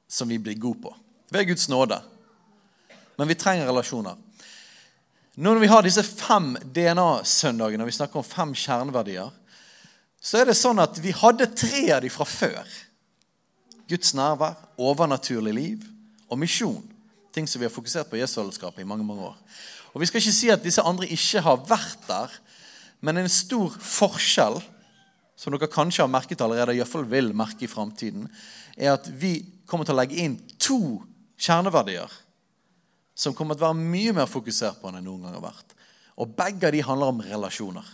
som 0.08 0.30
vi 0.32 0.38
blir 0.40 0.56
gode 0.56 0.80
på. 0.86 0.92
Ved 1.28 1.50
Guds 1.50 1.68
nåde. 1.68 1.98
Men 3.20 3.28
vi 3.28 3.36
trenger 3.36 3.68
relasjoner. 3.68 4.16
Nå 5.34 5.52
Når 5.52 5.60
vi 5.60 5.68
har 5.68 5.84
disse 5.84 6.02
fem 6.06 6.54
DNA-søndagene, 6.62 7.84
og 7.84 7.90
vi 7.90 7.96
snakker 7.98 8.22
om 8.22 8.24
fem 8.24 8.54
kjerneverdier, 8.56 9.28
så 10.24 10.40
er 10.40 10.48
det 10.48 10.56
sånn 10.56 10.80
at 10.80 10.96
vi 11.04 11.12
hadde 11.12 11.50
tre 11.52 11.84
av 11.92 12.00
dem 12.00 12.14
fra 12.14 12.24
før. 12.24 12.74
Guds 13.90 14.14
nærvær, 14.16 14.56
overnaturlig 14.80 15.52
liv 15.52 15.84
og 16.30 16.40
misjon. 16.40 16.80
Ting 17.34 17.44
som 17.50 17.60
vi 17.60 17.68
har 17.68 17.76
fokusert 17.76 18.08
på 18.08 18.16
i 18.16 18.22
Jesusfellesskapet 18.22 18.80
i 18.80 18.88
mange 18.88 19.04
mange 19.04 19.28
år. 19.28 19.36
Og 19.92 20.00
Vi 20.00 20.08
skal 20.08 20.24
ikke 20.24 20.38
si 20.40 20.48
at 20.48 20.64
disse 20.64 20.82
andre 20.82 21.12
ikke 21.12 21.44
har 21.44 21.60
vært 21.68 22.08
der, 22.08 22.32
men 23.04 23.20
en 23.20 23.30
stor 23.30 23.74
forskjell, 23.84 24.60
som 25.36 25.52
dere 25.52 25.68
kanskje 25.68 26.04
har 26.04 26.12
merket 26.12 26.40
allerede, 26.44 26.76
iallfall 26.78 27.04
vil 27.10 27.32
merke 27.36 27.66
i 27.66 27.70
framtiden, 27.70 28.28
er 28.78 28.94
at 28.94 29.08
vi 29.20 29.36
kommer 29.68 29.86
til 29.86 29.96
å 29.96 29.98
legge 30.00 30.20
inn 30.22 30.38
to 30.62 31.02
kjerneverdier 31.36 32.12
som 33.14 33.34
kommer 33.36 33.54
til 33.54 33.66
å 33.66 33.70
være 33.70 33.90
mye 33.92 34.14
mer 34.16 34.30
fokusert 34.30 34.80
på 34.80 34.88
enn 34.88 34.98
det 34.98 35.04
noen 35.06 35.26
gang 35.26 35.36
har 35.36 35.44
vært. 35.44 35.74
Og 36.18 36.32
begge 36.38 36.68
av 36.68 36.74
de 36.74 36.82
handler 36.86 37.12
om 37.12 37.22
relasjoner. 37.26 37.86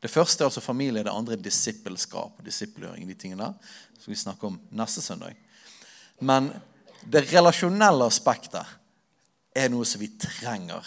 Det 0.00 0.12
første 0.12 0.44
er 0.44 0.50
altså 0.50 0.60
familie, 0.64 1.04
det 1.04 1.12
andre 1.12 1.36
er 1.36 1.44
disippelskap 1.44 2.42
disippelgjøring. 2.44 3.08
de 3.08 3.14
tingene 3.16 3.50
som 3.98 4.12
vi 4.12 4.20
snakker 4.20 4.48
om 4.48 4.60
neste 4.70 5.00
søndag. 5.00 5.34
Men 6.20 6.52
det 7.04 7.24
relasjonelle 7.32 8.04
aspektet 8.04 8.64
er 9.56 9.72
noe 9.72 9.84
som 9.88 10.00
vi 10.00 10.12
trenger 10.20 10.84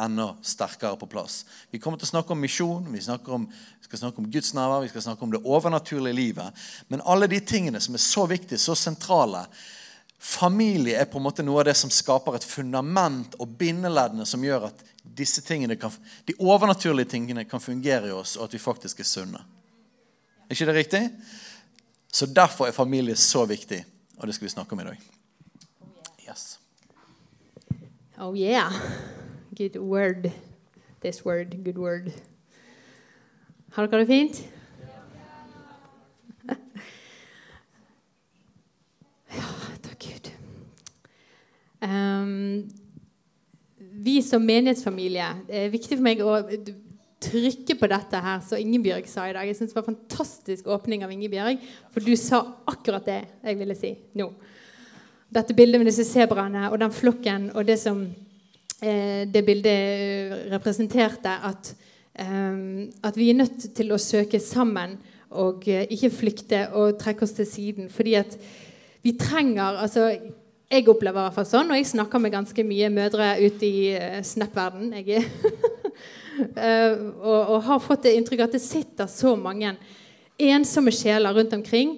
enda 0.00 0.34
sterkere 0.42 0.96
på 0.98 1.06
plass. 1.06 1.44
Vi 1.70 1.78
kommer 1.78 2.00
til 2.00 2.08
å 2.08 2.14
snakke 2.14 2.34
om 2.34 2.42
misjon, 2.42 2.90
vi, 2.90 3.00
om, 3.30 3.46
vi 3.46 3.88
skal 3.88 4.02
snakke 4.04 4.22
om 4.22 4.28
Guds 4.30 4.54
nærvær, 4.56 4.82
vi 4.82 4.90
skal 4.90 5.06
snakke 5.06 5.26
om 5.26 5.32
det 5.34 5.42
overnaturlige 5.44 6.16
livet. 6.16 6.66
Men 6.88 7.04
alle 7.06 7.30
de 7.30 7.40
tingene 7.40 7.80
som 7.80 7.94
er 7.94 8.02
så 8.02 8.26
viktige, 8.30 8.58
så 8.58 8.76
sentrale 8.78 9.46
Familie 10.24 10.96
er 10.96 11.04
på 11.04 11.18
en 11.20 11.24
måte 11.26 11.44
noe 11.44 11.60
av 11.60 11.66
det 11.68 11.74
som 11.76 11.90
skaper 11.92 12.38
et 12.38 12.46
fundament 12.48 13.34
og 13.36 13.50
bindeleddene 13.60 14.24
som 14.24 14.40
gjør 14.40 14.70
at 14.70 14.78
disse 15.04 15.42
tingene 15.44 15.76
kan, 15.76 15.92
de 16.24 16.32
overnaturlige 16.40 17.10
tingene 17.12 17.44
kan 17.44 17.60
fungere 17.60 18.08
i 18.08 18.14
oss, 18.14 18.38
og 18.38 18.46
at 18.46 18.54
vi 18.56 18.62
faktisk 18.62 19.02
er 19.04 19.08
sunne. 19.08 19.42
Er 20.48 20.56
ikke 20.56 20.70
det 20.70 20.76
riktig? 20.78 21.02
Så 22.08 22.30
derfor 22.30 22.70
er 22.70 22.72
familie 22.72 23.18
så 23.20 23.44
viktig, 23.44 23.82
og 24.16 24.24
det 24.24 24.38
skal 24.38 24.48
vi 24.48 24.54
snakke 24.54 24.72
om 24.72 24.80
i 24.80 24.88
dag. 24.88 25.04
Yes. 26.24 26.56
Oh 28.16 28.32
yeah. 28.32 28.72
Good 29.56 29.76
word. 29.76 30.32
This 31.00 31.24
word, 31.24 31.64
good 31.64 31.78
word. 31.78 32.10
Har 33.70 33.86
dere 33.86 34.00
det 34.00 34.08
fint? 34.08 34.40
Ja, 39.34 39.52
takk 39.84 40.00
Gud. 40.02 40.32
Um, 41.82 42.64
vi 43.78 44.22
som 44.22 44.42
menighetsfamilie 44.42 45.28
Det 45.46 45.60
er 45.60 45.70
viktig 45.70 46.00
for 46.00 46.06
meg 46.08 46.24
å 46.24 46.40
trykke 47.22 47.78
på 47.78 47.92
dette 47.94 48.26
her, 48.26 48.42
som 48.42 48.58
Ingebjørg 48.58 49.06
sa 49.06 49.28
i 49.28 49.38
dag. 49.38 49.46
Jeg 49.46 49.60
synes 49.60 49.70
det 49.70 49.78
var 49.78 49.86
en 49.86 49.92
fantastisk 49.94 50.66
åpning 50.66 51.06
av 51.06 51.14
Ingebjørg, 51.14 51.62
for 51.94 52.02
du 52.02 52.16
sa 52.18 52.42
akkurat 52.66 53.06
det 53.06 53.22
jeg 53.38 53.62
ville 53.62 53.78
si 53.78 53.94
nå. 54.18 54.32
Dette 55.30 55.54
bildet 55.54 55.78
med 55.78 55.92
disse 55.92 56.10
sebraene 56.10 56.72
og 56.72 56.80
den 56.82 56.92
flokken 56.94 57.52
og 57.54 57.70
det 57.70 57.78
som 57.86 58.08
det 58.82 59.44
bildet 59.46 60.50
representerte 60.52 61.30
at, 61.46 61.74
eh, 62.18 62.88
at 63.02 63.16
vi 63.16 63.30
er 63.30 63.38
nødt 63.38 63.68
til 63.76 63.92
å 63.94 64.00
søke 64.00 64.40
sammen 64.42 64.98
og 65.30 65.68
eh, 65.70 65.86
ikke 65.90 66.10
flykte 66.10 66.66
og 66.74 66.98
trekke 67.00 67.26
oss 67.26 67.36
til 67.38 67.46
siden. 67.46 67.90
Fordi 67.90 68.14
at 68.18 68.38
vi 69.02 69.16
trenger 69.18 69.80
altså 69.82 70.16
Jeg 70.70 70.88
opplever 70.88 71.20
i 71.20 71.22
hvert 71.26 71.34
fall 71.36 71.46
sånn, 71.46 71.68
og 71.70 71.76
jeg 71.76 71.86
snakker 71.86 72.18
med 72.18 72.32
ganske 72.32 72.62
mye 72.66 72.88
mødre 72.90 73.26
ute 73.44 73.66
i 73.68 74.22
Snap-verden. 74.24 74.88
og, 77.20 77.42
og, 77.52 77.58
har 77.62 77.82
fått 77.84 78.08
det 78.08 78.14
inntrykk 78.16 78.40
at 78.46 78.56
det 78.56 78.62
sitter 78.64 79.06
så 79.06 79.36
mange 79.38 79.74
ensomme 80.40 80.90
sjeler 80.90 81.36
rundt 81.36 81.52
omkring 81.54 81.92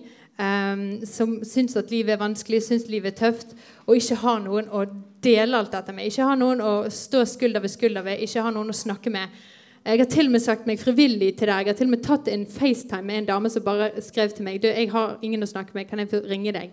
som 1.08 1.38
syns 1.46 1.78
at 1.78 1.94
livet 1.94 2.16
er 2.16 2.20
vanskelig, 2.20 2.66
syns 2.66 2.90
livet 2.90 3.14
er 3.14 3.30
tøft, 3.30 3.54
og 3.86 3.96
ikke 3.96 4.18
har 4.26 4.42
noen 4.44 4.68
å 4.68 4.82
dele 5.26 5.58
alt 5.58 5.74
dette 5.74 5.92
med. 5.92 6.08
Ikke 6.08 6.30
ha 6.30 6.38
noen 6.38 6.62
å 6.64 6.72
stå 6.92 7.26
skulder 7.28 7.64
ved 7.64 7.74
skulder 7.74 8.06
ved, 8.06 8.22
ikke 8.24 8.46
ha 8.46 8.54
noen 8.54 8.72
å 8.72 8.76
snakke 8.76 9.12
med. 9.12 9.44
Jeg 9.86 10.00
har 10.02 10.08
til 10.10 10.26
og 10.26 10.34
med 10.34 10.42
sagt 10.42 10.66
meg 10.66 10.80
frivillig 10.82 11.36
til 11.38 11.50
deg. 11.50 11.66
Jeg 11.66 11.74
har 11.74 11.78
til 11.78 11.86
og 11.86 11.94
med 11.94 12.02
tatt 12.02 12.28
en 12.32 12.46
FaceTime 12.50 13.06
med 13.06 13.20
en 13.20 13.28
dame 13.28 13.50
som 13.52 13.62
bare 13.62 13.92
skrev 14.02 14.34
til 14.34 14.46
meg 14.46 14.58
du, 14.62 14.66
jeg 14.66 14.90
har 14.90 15.14
ingen 15.22 15.46
å 15.46 15.50
snakke 15.50 15.76
med, 15.76 15.86
kan 15.90 16.02
jeg 16.02 16.24
ringe 16.26 16.54
deg? 16.56 16.72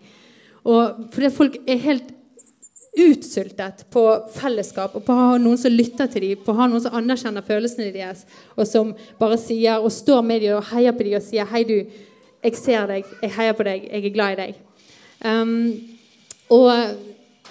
Og 0.66 1.10
fordi 1.14 1.30
folk 1.36 1.60
er 1.68 1.82
helt 1.84 2.10
utsultet 2.94 3.86
på 3.94 4.04
fellesskap 4.36 4.96
og 4.98 5.06
på 5.06 5.14
å 5.14 5.28
ha 5.32 5.38
noen 5.42 5.58
som 5.58 5.74
lytter 5.74 6.10
til 6.14 6.28
dem, 6.28 6.42
på 6.42 6.54
å 6.54 6.60
ha 6.60 6.68
noen 6.70 6.84
som 6.84 6.98
anerkjenner 6.98 7.46
følelsene 7.46 7.94
deres, 7.94 8.26
og 8.54 8.68
som 8.70 8.92
bare 9.20 9.38
sier 9.42 9.82
og 9.82 9.94
står 9.94 10.22
med 10.26 10.44
dem 10.46 10.60
og 10.60 10.68
heier 10.70 10.94
på 10.94 11.06
dem 11.06 11.18
og 11.18 11.26
sier 11.26 11.50
'Hei, 11.50 11.64
du, 11.70 11.78
jeg 12.44 12.56
ser 12.60 12.86
deg, 12.88 13.06
jeg 13.22 13.32
heier 13.38 13.58
på 13.58 13.66
deg, 13.66 13.88
jeg 13.90 14.06
er 14.06 14.14
glad 14.14 14.34
i 14.34 14.42
deg. 14.42 14.56
Um, 15.26 15.74
og, 16.50 16.72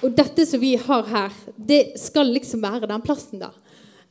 og, 0.02 0.10
dette 0.16 0.46
som 0.48 0.60
vi 0.62 0.74
har 0.76 1.06
her, 1.08 1.42
det 1.56 1.98
skal 2.00 2.32
liksom 2.34 2.62
være 2.64 2.90
den 2.90 3.04
plassen, 3.04 3.42
da. 3.42 3.52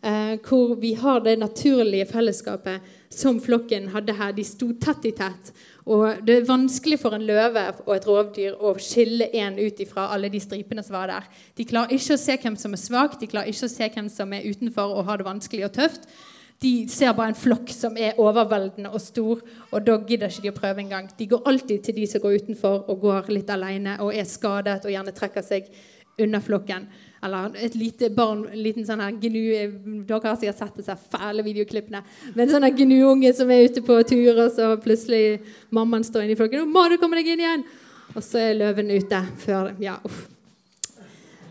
Eh, 0.02 0.40
hvor 0.42 0.76
vi 0.82 0.96
har 0.98 1.20
det 1.22 1.36
naturlige 1.38 2.08
fellesskapet 2.10 2.82
som 3.14 3.38
flokken 3.44 3.92
hadde 3.94 4.16
her. 4.18 4.32
De 4.34 4.44
sto 4.44 4.72
tett 4.82 5.06
i 5.06 5.12
tett. 5.14 5.52
Og 5.86 6.24
det 6.26 6.40
er 6.40 6.48
vanskelig 6.48 6.98
for 7.02 7.14
en 7.14 7.26
løve 7.26 7.68
og 7.86 7.94
et 7.96 8.08
rovdyr 8.10 8.58
å 8.58 8.74
skille 8.82 9.28
én 9.34 9.60
ut 9.62 9.80
ifra 9.82 10.08
alle 10.14 10.30
de 10.34 10.42
stripene 10.42 10.82
som 10.86 10.98
var 10.98 11.12
der. 11.12 11.30
De 11.58 11.68
klarer 11.70 11.94
ikke 11.94 12.18
å 12.18 12.22
se 12.22 12.38
hvem 12.42 12.58
som 12.58 12.74
er 12.74 12.82
svak, 12.82 13.20
de 13.22 13.30
klarer 13.30 13.54
ikke 13.54 13.70
å 13.70 13.76
se 13.76 13.90
hvem 13.94 14.10
som 14.10 14.34
er 14.34 14.48
utenfor 14.50 14.96
og 14.96 15.06
har 15.10 15.22
det 15.22 15.30
vanskelig 15.30 15.68
og 15.70 15.76
tøft 15.78 16.10
de 16.62 16.88
ser 16.90 17.14
bare 17.18 17.32
en 17.32 17.38
flokk 17.38 17.72
som 17.74 17.96
er 17.98 18.20
overveldende 18.22 18.92
og 18.94 19.02
stor, 19.02 19.40
og 19.72 19.86
da 19.86 19.96
gidder 20.06 20.30
ikke 20.30 20.44
de 20.44 20.52
å 20.52 20.58
prøve 20.60 20.84
engang. 20.84 21.08
De 21.18 21.26
går 21.32 21.48
alltid 21.50 21.88
til 21.88 21.96
de 21.98 22.06
som 22.10 22.22
går 22.22 22.44
utenfor 22.44 22.84
og 22.92 23.00
går 23.02 23.32
litt 23.34 23.50
alene 23.50 23.96
og 24.04 24.14
er 24.14 24.28
skadet 24.30 24.84
og 24.86 24.94
gjerne 24.94 25.14
trekker 25.18 25.46
seg 25.46 25.72
unna 26.22 26.42
flokken. 26.44 26.86
Eller 27.26 27.56
et 27.66 27.76
lite 27.78 28.12
barn, 28.14 28.44
en 28.52 28.62
liten 28.62 28.86
sånn 28.86 29.02
her 29.02 29.14
gnu 29.14 29.42
Dere 30.10 30.22
har 30.26 30.38
sikkert 30.42 30.60
sett 30.60 30.78
disse 30.78 30.98
fæle 31.14 31.46
videoklippene. 31.46 32.04
Men 32.38 32.52
sånn 32.52 32.68
gnuunge 32.78 33.34
som 33.38 33.50
er 33.54 33.66
ute 33.66 33.82
på 33.86 33.98
tur, 34.10 34.34
og 34.36 34.52
så 34.54 34.76
plutselig 34.82 35.42
mammaen 35.74 36.06
står 36.06 36.26
inne 36.26 36.36
i 36.36 36.40
flokken. 36.40 36.70
'Må 36.70 36.90
du 36.90 36.98
komme 37.02 37.18
deg 37.18 37.34
inn 37.34 37.46
igjen?' 37.46 37.66
Og 38.12 38.22
så 38.22 38.38
er 38.38 38.60
løven 38.60 38.92
ute 38.92 39.24
før 39.40 39.74
Ja, 39.80 39.98
uff. 40.04 40.28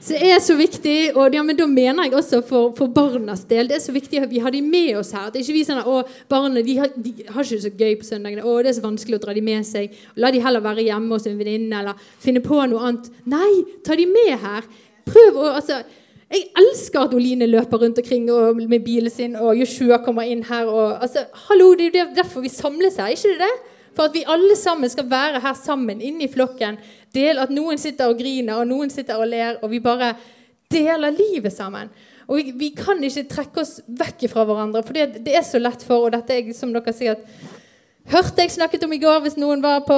Så 0.01 0.17
det 0.17 0.31
er 0.33 0.39
så 0.41 0.55
viktig, 0.57 0.95
og 1.13 1.35
ja, 1.37 1.43
men 1.45 1.57
da 1.59 1.67
mener 1.69 2.07
jeg 2.07 2.15
også 2.17 2.39
for, 2.49 2.71
for, 2.77 2.89
barnas 2.89 3.43
del 3.49 3.69
Det 3.69 3.77
er 3.77 3.83
så 3.85 3.93
viktig 3.93 4.23
at 4.25 4.31
vi 4.31 4.41
har 4.41 4.53
de 4.55 4.63
med 4.65 4.95
oss 4.97 5.11
her. 5.13 5.27
At 5.29 5.35
ikke 5.37 5.53
vi 5.53 5.65
sånn 5.69 5.83
at 5.83 6.13
barna 6.31 6.63
de 6.65 6.77
har, 6.79 6.89
de 6.97 7.13
har, 7.29 7.45
ikke 7.45 7.59
det 7.59 7.65
så 7.67 7.73
gøy 7.75 7.97
på 8.01 8.09
søndagene. 8.09 8.45
Å, 8.47 8.55
det 8.65 8.71
er 8.73 8.79
så 8.79 8.85
vanskelig 8.87 9.19
å 9.19 9.23
dra 9.27 9.35
de 9.37 9.43
med 9.45 9.67
seg. 9.69 9.93
La 10.17 10.31
de 10.33 10.41
heller 10.41 10.65
være 10.65 10.87
hjemme 10.87 11.13
hos 11.13 11.29
en 11.29 11.37
venninne 11.37 11.83
eller 11.83 12.07
finne 12.25 12.41
på 12.45 12.63
noe 12.71 12.87
annet. 12.89 13.11
Nei, 13.29 13.51
ta 13.85 13.99
de 13.99 14.07
med 14.09 14.33
her. 14.41 14.71
Prøv 15.11 15.37
å 15.43 15.51
altså, 15.59 15.83
Jeg 16.31 16.47
elsker 16.63 17.03
at 17.03 17.15
Oline 17.19 17.49
løper 17.51 17.83
rundt 17.83 17.99
omkring 17.99 18.29
med 18.71 18.85
bilen 18.87 19.11
sin, 19.13 19.37
og 19.37 19.59
Joshua 19.59 19.99
kommer 20.01 20.25
inn 20.25 20.47
her. 20.49 20.71
Og, 20.71 20.97
altså, 21.03 21.27
hallo, 21.51 21.75
Det 21.77 21.93
er 21.93 22.17
derfor 22.17 22.41
vi 22.41 22.49
samles 22.49 22.97
her, 22.97 23.13
ikke 23.13 23.37
det? 23.43 23.53
For 23.97 24.07
at 24.07 24.15
vi 24.15 24.23
alle 24.31 24.57
sammen 24.57 24.89
skal 24.89 25.09
være 25.11 25.43
her 25.43 25.57
sammen 25.59 26.01
inne 26.01 26.25
i 26.25 26.31
flokken 26.31 26.79
del 27.15 27.43
at 27.43 27.53
noen 27.55 27.81
sitter 27.81 28.13
og 28.13 28.19
griner, 28.21 28.61
og 28.61 28.69
noen 28.71 28.93
sitter 28.93 29.21
og 29.21 29.31
ler, 29.31 29.59
og 29.63 29.71
vi 29.73 29.83
bare 29.83 30.15
deler 30.71 31.17
livet 31.17 31.53
sammen. 31.55 31.91
Og 32.31 32.39
vi, 32.39 32.53
vi 32.55 32.69
kan 32.77 33.01
ikke 33.03 33.27
trekke 33.31 33.63
oss 33.65 33.81
vekk 33.87 34.29
fra 34.31 34.45
hverandre, 34.47 34.85
for 34.87 34.95
det, 34.95 35.25
det 35.27 35.35
er 35.35 35.47
så 35.47 35.59
lett 35.59 35.83
for 35.83 36.07
Og 36.07 36.13
dette 36.15 36.37
er 36.37 36.53
som 36.55 36.71
dere 36.75 36.95
sikkert 36.95 37.27
hørte 38.11 38.45
jeg 38.45 38.55
snakket 38.55 38.85
om 38.87 38.95
i 38.95 39.01
går, 39.01 39.19
hvis 39.25 39.39
noen 39.41 39.63
var 39.65 39.83
på 39.87 39.97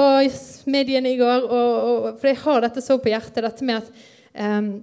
mediene 0.71 1.13
i 1.13 1.19
går. 1.19 1.45
Og, 1.45 1.77
og, 1.83 2.09
for 2.19 2.29
jeg 2.29 2.41
har 2.43 2.65
dette 2.65 2.83
så 2.83 2.97
på 3.01 3.13
hjertet, 3.13 3.43
dette 3.45 3.67
med 3.67 3.79
at 3.79 4.03
um, 4.59 4.73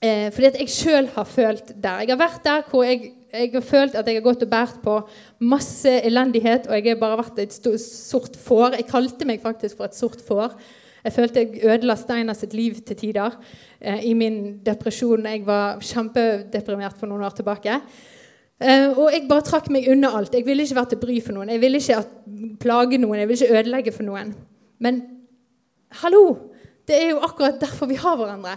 eh, 0.00 0.26
Fordi 0.34 0.50
at 0.50 0.58
jeg 0.62 0.74
sjøl 0.74 1.12
har 1.14 1.28
følt 1.28 1.72
der. 1.74 2.04
Jeg 2.04 2.12
har 2.14 2.20
vært 2.20 2.42
der 2.46 2.66
hvor 2.70 2.84
jeg, 2.86 3.12
jeg 3.32 3.52
har 3.54 3.64
følt 3.64 3.96
at 3.98 4.08
jeg 4.08 4.20
har 4.20 4.26
gått 4.26 4.44
og 4.46 4.52
båret 4.52 4.82
på 4.84 4.98
masse 5.44 5.94
elendighet, 6.00 6.68
og 6.68 6.76
jeg 6.76 6.92
har 6.92 7.00
bare 7.00 7.20
vært 7.22 7.40
et 7.44 7.56
sort 7.82 8.36
får. 8.36 8.78
Jeg 8.80 8.90
kalte 8.90 9.28
meg 9.28 9.42
faktisk 9.44 9.80
for 9.80 9.88
et 9.88 9.98
sort 9.98 10.22
får. 10.24 10.56
Jeg 11.04 11.14
følte 11.14 11.44
jeg 11.44 11.64
ødela 11.64 11.96
Steinar 11.98 12.36
sitt 12.36 12.54
liv 12.56 12.78
til 12.86 12.98
tider 12.98 13.36
eh, 13.80 14.04
i 14.08 14.14
min 14.18 14.58
depresjon. 14.66 15.26
Jeg 15.26 15.44
var 15.46 15.82
kjempedeprimert 15.84 16.98
for 16.98 17.10
noen 17.10 17.26
år 17.28 17.36
tilbake. 17.38 17.80
Eh, 18.58 18.88
og 18.90 19.12
jeg 19.14 19.28
bare 19.30 19.46
trakk 19.46 19.70
meg 19.74 19.86
unna 19.92 20.10
alt. 20.18 20.34
Jeg 20.34 20.46
ville 20.46 20.66
ikke 20.66 20.80
være 20.80 20.92
til 20.94 21.02
bry 21.04 21.20
for 21.22 21.38
noen. 21.38 21.52
Jeg 21.54 21.62
ville 21.62 21.78
ikke 21.78 22.00
at, 22.02 22.16
plage 22.60 22.98
noen. 22.98 23.20
Jeg 23.20 23.30
ville 23.30 23.46
ikke 23.46 23.60
ødelegge 23.60 23.94
for 23.94 24.08
noen. 24.08 24.34
Men 24.82 25.02
hallo! 26.02 26.24
Det 26.88 26.96
er 26.96 27.10
jo 27.12 27.22
akkurat 27.22 27.60
derfor 27.60 27.86
vi 27.90 27.98
har 28.00 28.16
hverandre. 28.16 28.56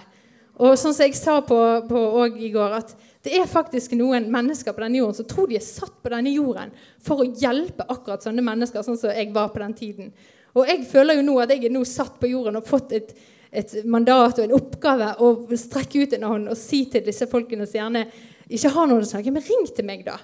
Og 0.62 0.77
sånn 0.79 0.93
som 0.95 1.03
jeg 1.03 1.17
sa 1.17 1.39
på, 1.43 1.57
på 1.89 2.01
i 2.39 2.51
går, 2.53 2.75
at 2.79 2.93
det 3.25 3.33
er 3.38 3.50
faktisk 3.50 3.93
noen 3.98 4.29
mennesker 4.33 4.74
på 4.74 4.83
denne 4.83 5.01
jorden 5.01 5.17
som 5.17 5.27
tror 5.29 5.50
de 5.50 5.57
er 5.60 5.65
satt 5.65 5.98
på 6.01 6.12
denne 6.13 6.31
jorden 6.33 6.71
for 7.03 7.21
å 7.21 7.27
hjelpe 7.27 7.86
akkurat 7.89 8.24
sånne 8.25 8.43
mennesker, 8.45 8.86
sånn 8.86 9.00
som 9.00 9.13
jeg 9.13 9.29
var 9.36 9.51
på 9.53 9.62
den 9.62 9.75
tiden. 9.77 10.13
Og 10.58 10.67
jeg 10.67 10.84
føler 10.89 11.20
jo 11.20 11.27
nå 11.27 11.38
at 11.41 11.53
jeg 11.53 11.67
er 11.67 11.74
nå 11.74 11.84
satt 11.88 12.17
på 12.20 12.29
jorden 12.31 12.60
og 12.60 12.67
fått 12.67 12.91
et, 12.98 13.13
et 13.51 13.77
mandat 13.86 14.39
og 14.39 14.46
en 14.46 14.58
oppgave 14.58 15.13
å 15.24 15.31
strekke 15.60 16.03
ut 16.03 16.15
en 16.17 16.27
hånd 16.27 16.51
og 16.51 16.60
si 16.60 16.84
til 16.91 17.05
disse 17.05 17.27
folkene 17.31 17.67
som 17.67 17.79
gjerne 17.79 18.05
ikke 18.51 18.72
har 18.74 18.89
noen 18.89 19.05
å 19.05 19.08
snakke 19.08 19.31
med, 19.31 19.46
ring 19.48 19.67
til 19.72 19.88
meg, 19.88 20.03
da. 20.03 20.17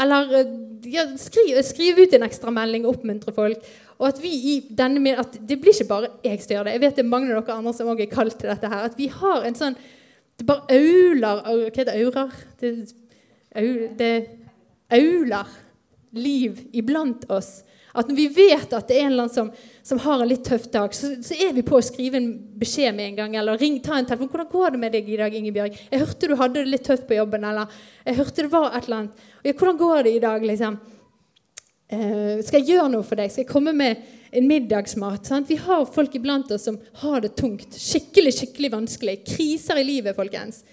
Eller 0.00 0.30
ja, 0.90 1.04
skriv, 1.20 1.58
skriv, 1.62 1.98
ut 2.00 2.14
en 2.16 2.26
ekstramelding 2.26 2.86
og 2.86 2.96
oppmuntre 2.96 3.34
folk. 3.34 3.66
Og 4.00 4.08
at 4.08 4.18
vi 4.22 4.30
i 4.34 4.54
denne, 4.74 5.14
at 5.20 5.36
det 5.38 5.60
blir 5.62 5.74
ikke 5.74 5.90
bare 5.90 6.10
jeg 6.24 6.40
som 6.42 6.56
gjør 6.56 6.66
det. 6.66 6.74
Jeg 6.74 6.82
vet 6.82 6.96
det 6.96 7.04
er 7.04 7.12
mange 7.12 7.28
av 7.30 7.44
dere 7.44 7.58
andre 7.60 7.74
som 7.76 7.90
også 7.92 8.06
er 8.06 8.10
kalt 8.10 8.38
til 8.40 8.50
dette 8.50 8.70
her. 8.72 8.88
At 8.88 8.96
vi 8.98 9.10
har 9.12 9.46
en 9.46 9.58
sånn 9.58 9.78
Det 10.34 10.46
bare 10.48 10.66
auler 10.74 11.44
Hva 11.46 11.52
heter 11.76 11.92
det? 12.58 12.72
Det, 13.54 13.68
det 14.00 14.14
auler 14.90 15.52
liv 16.18 16.58
iblant 16.74 17.22
oss 17.30 17.60
At 17.94 18.10
når 18.10 18.18
vi 18.18 18.26
vet 18.34 18.74
at 18.74 18.88
det 18.88 18.96
er 18.96 19.04
en 19.04 19.12
eller 19.12 19.28
annen 19.28 19.34
som, 19.34 19.52
som 19.84 19.98
har 20.00 20.22
en 20.22 20.28
litt 20.28 20.46
tøff 20.46 20.64
dag, 20.72 20.94
så, 20.96 21.10
så, 21.20 21.34
er 21.36 21.52
vi 21.52 21.62
på 21.66 21.76
å 21.76 21.84
skrive 21.84 22.16
en 22.16 22.30
beskjed 22.56 22.94
med 22.96 23.10
en 23.10 23.18
gang. 23.18 23.34
Eller 23.36 23.58
ring, 23.60 23.76
ta 23.84 23.98
en 23.98 24.06
telefon. 24.08 24.30
'Hvordan 24.32 24.48
går 24.48 24.70
det 24.72 24.80
med 24.80 24.94
deg 24.96 25.08
i 25.12 25.18
dag, 25.20 25.34
Ingebjørg?' 25.36 25.76
'Jeg 25.90 26.00
hørte 26.00 26.28
du 26.30 26.36
hadde 26.40 26.62
det 26.62 26.70
litt 26.72 26.86
tøft 26.88 27.04
på 27.08 27.18
jobben.' 27.18 27.44
Eller 27.44 27.68
'Jeg 28.06 28.16
hørte 28.16 28.42
det 28.46 28.52
var 28.52 28.70
et 28.70 28.86
eller 28.86 28.96
annet.' 28.96 29.24
Ja, 29.44 29.52
'Hvordan 29.52 29.78
går 29.78 30.02
det 30.02 30.12
i 30.14 30.22
dag?' 30.24 30.46
liksom? 30.48 30.78
Eh, 31.92 32.40
'Skal 32.40 32.60
jeg 32.60 32.68
gjøre 32.72 32.90
noe 32.90 33.04
for 33.04 33.20
deg? 33.20 33.30
Skal 33.30 33.44
jeg 33.44 33.52
komme 33.52 33.74
med 33.76 34.00
en 34.32 34.48
middagsmat?' 34.48 35.26
Sant? 35.26 35.48
Vi 35.48 35.56
har 35.56 35.84
folk 35.84 36.14
iblant 36.14 36.50
oss 36.50 36.64
som 36.64 36.78
har 37.04 37.20
det 37.20 37.36
tungt. 37.36 37.76
Skikkelig, 37.76 38.32
skikkelig 38.32 38.70
vanskelig. 38.72 39.20
Kriser 39.36 39.76
i 39.76 39.84
livet, 39.84 40.16
folkens. 40.16 40.64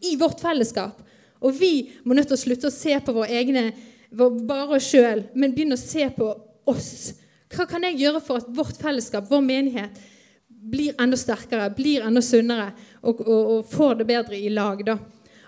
I 0.00 0.14
vårt 0.14 0.38
fellesskap. 0.38 1.02
Og 1.42 1.58
vi 1.58 1.90
må 2.04 2.14
nødt 2.14 2.28
til 2.28 2.38
å 2.38 2.44
slutte 2.46 2.70
å 2.70 2.70
se 2.70 2.94
på 3.00 3.12
våre 3.12 3.34
egne 3.34 3.72
bare 4.14 4.76
oss 4.76 4.90
sjøl, 4.90 5.24
men 5.34 5.54
begynne 5.54 5.74
å 5.74 5.80
se 5.80 6.06
på 6.14 6.30
oss. 6.70 7.14
Hva 7.50 7.66
kan 7.66 7.84
jeg 7.88 7.98
gjøre 7.98 8.22
for 8.22 8.40
at 8.40 8.50
vårt 8.54 8.78
fellesskap, 8.78 9.26
vår 9.30 9.42
menighet, 9.42 10.02
blir 10.46 10.94
enda 11.00 11.16
sterkere, 11.16 11.70
blir 11.74 12.04
enda 12.04 12.20
sunnere 12.22 12.68
og, 13.00 13.22
og, 13.24 13.40
og 13.54 13.70
får 13.70 14.00
det 14.00 14.06
bedre 14.10 14.38
i 14.38 14.50
lag? 14.52 14.82
da? 14.86 14.98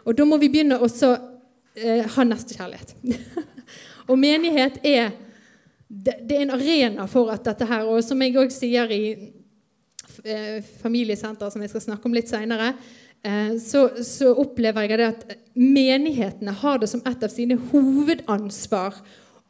Og 0.06 0.16
da 0.18 0.26
må 0.26 0.38
vi 0.40 0.50
begynne 0.50 0.80
å 0.82 0.88
eh, 0.88 2.08
ha 2.14 2.24
nestekjærlighet. 2.26 2.96
og 4.10 4.18
menighet 4.18 4.80
er 4.82 5.12
det, 5.92 6.16
det, 6.24 6.36
er 6.38 6.46
en 6.46 6.56
arena 6.56 7.06
for 7.10 7.30
at 7.30 7.44
dette 7.44 7.68
her, 7.68 7.86
og 7.86 8.00
som 8.04 8.20
jeg 8.24 8.38
òg 8.40 8.52
sier 8.54 8.90
i 8.94 9.04
eh, 10.24 10.58
familiesenter, 10.82 11.52
som 11.52 11.62
jeg 11.62 11.72
skal 11.74 11.84
snakke 11.84 12.08
om 12.08 12.16
litt 12.16 12.32
seinere, 12.32 12.72
eh, 13.20 13.58
så, 13.60 13.90
så, 14.00 14.32
opplever 14.32 14.88
jeg 14.88 15.02
det 15.02 15.10
at 15.10 15.36
menighetene 15.52 16.56
har 16.64 16.80
det 16.80 16.88
som 16.90 17.04
et 17.04 17.28
av 17.28 17.30
sine 17.30 17.60
hovedansvar 17.70 19.02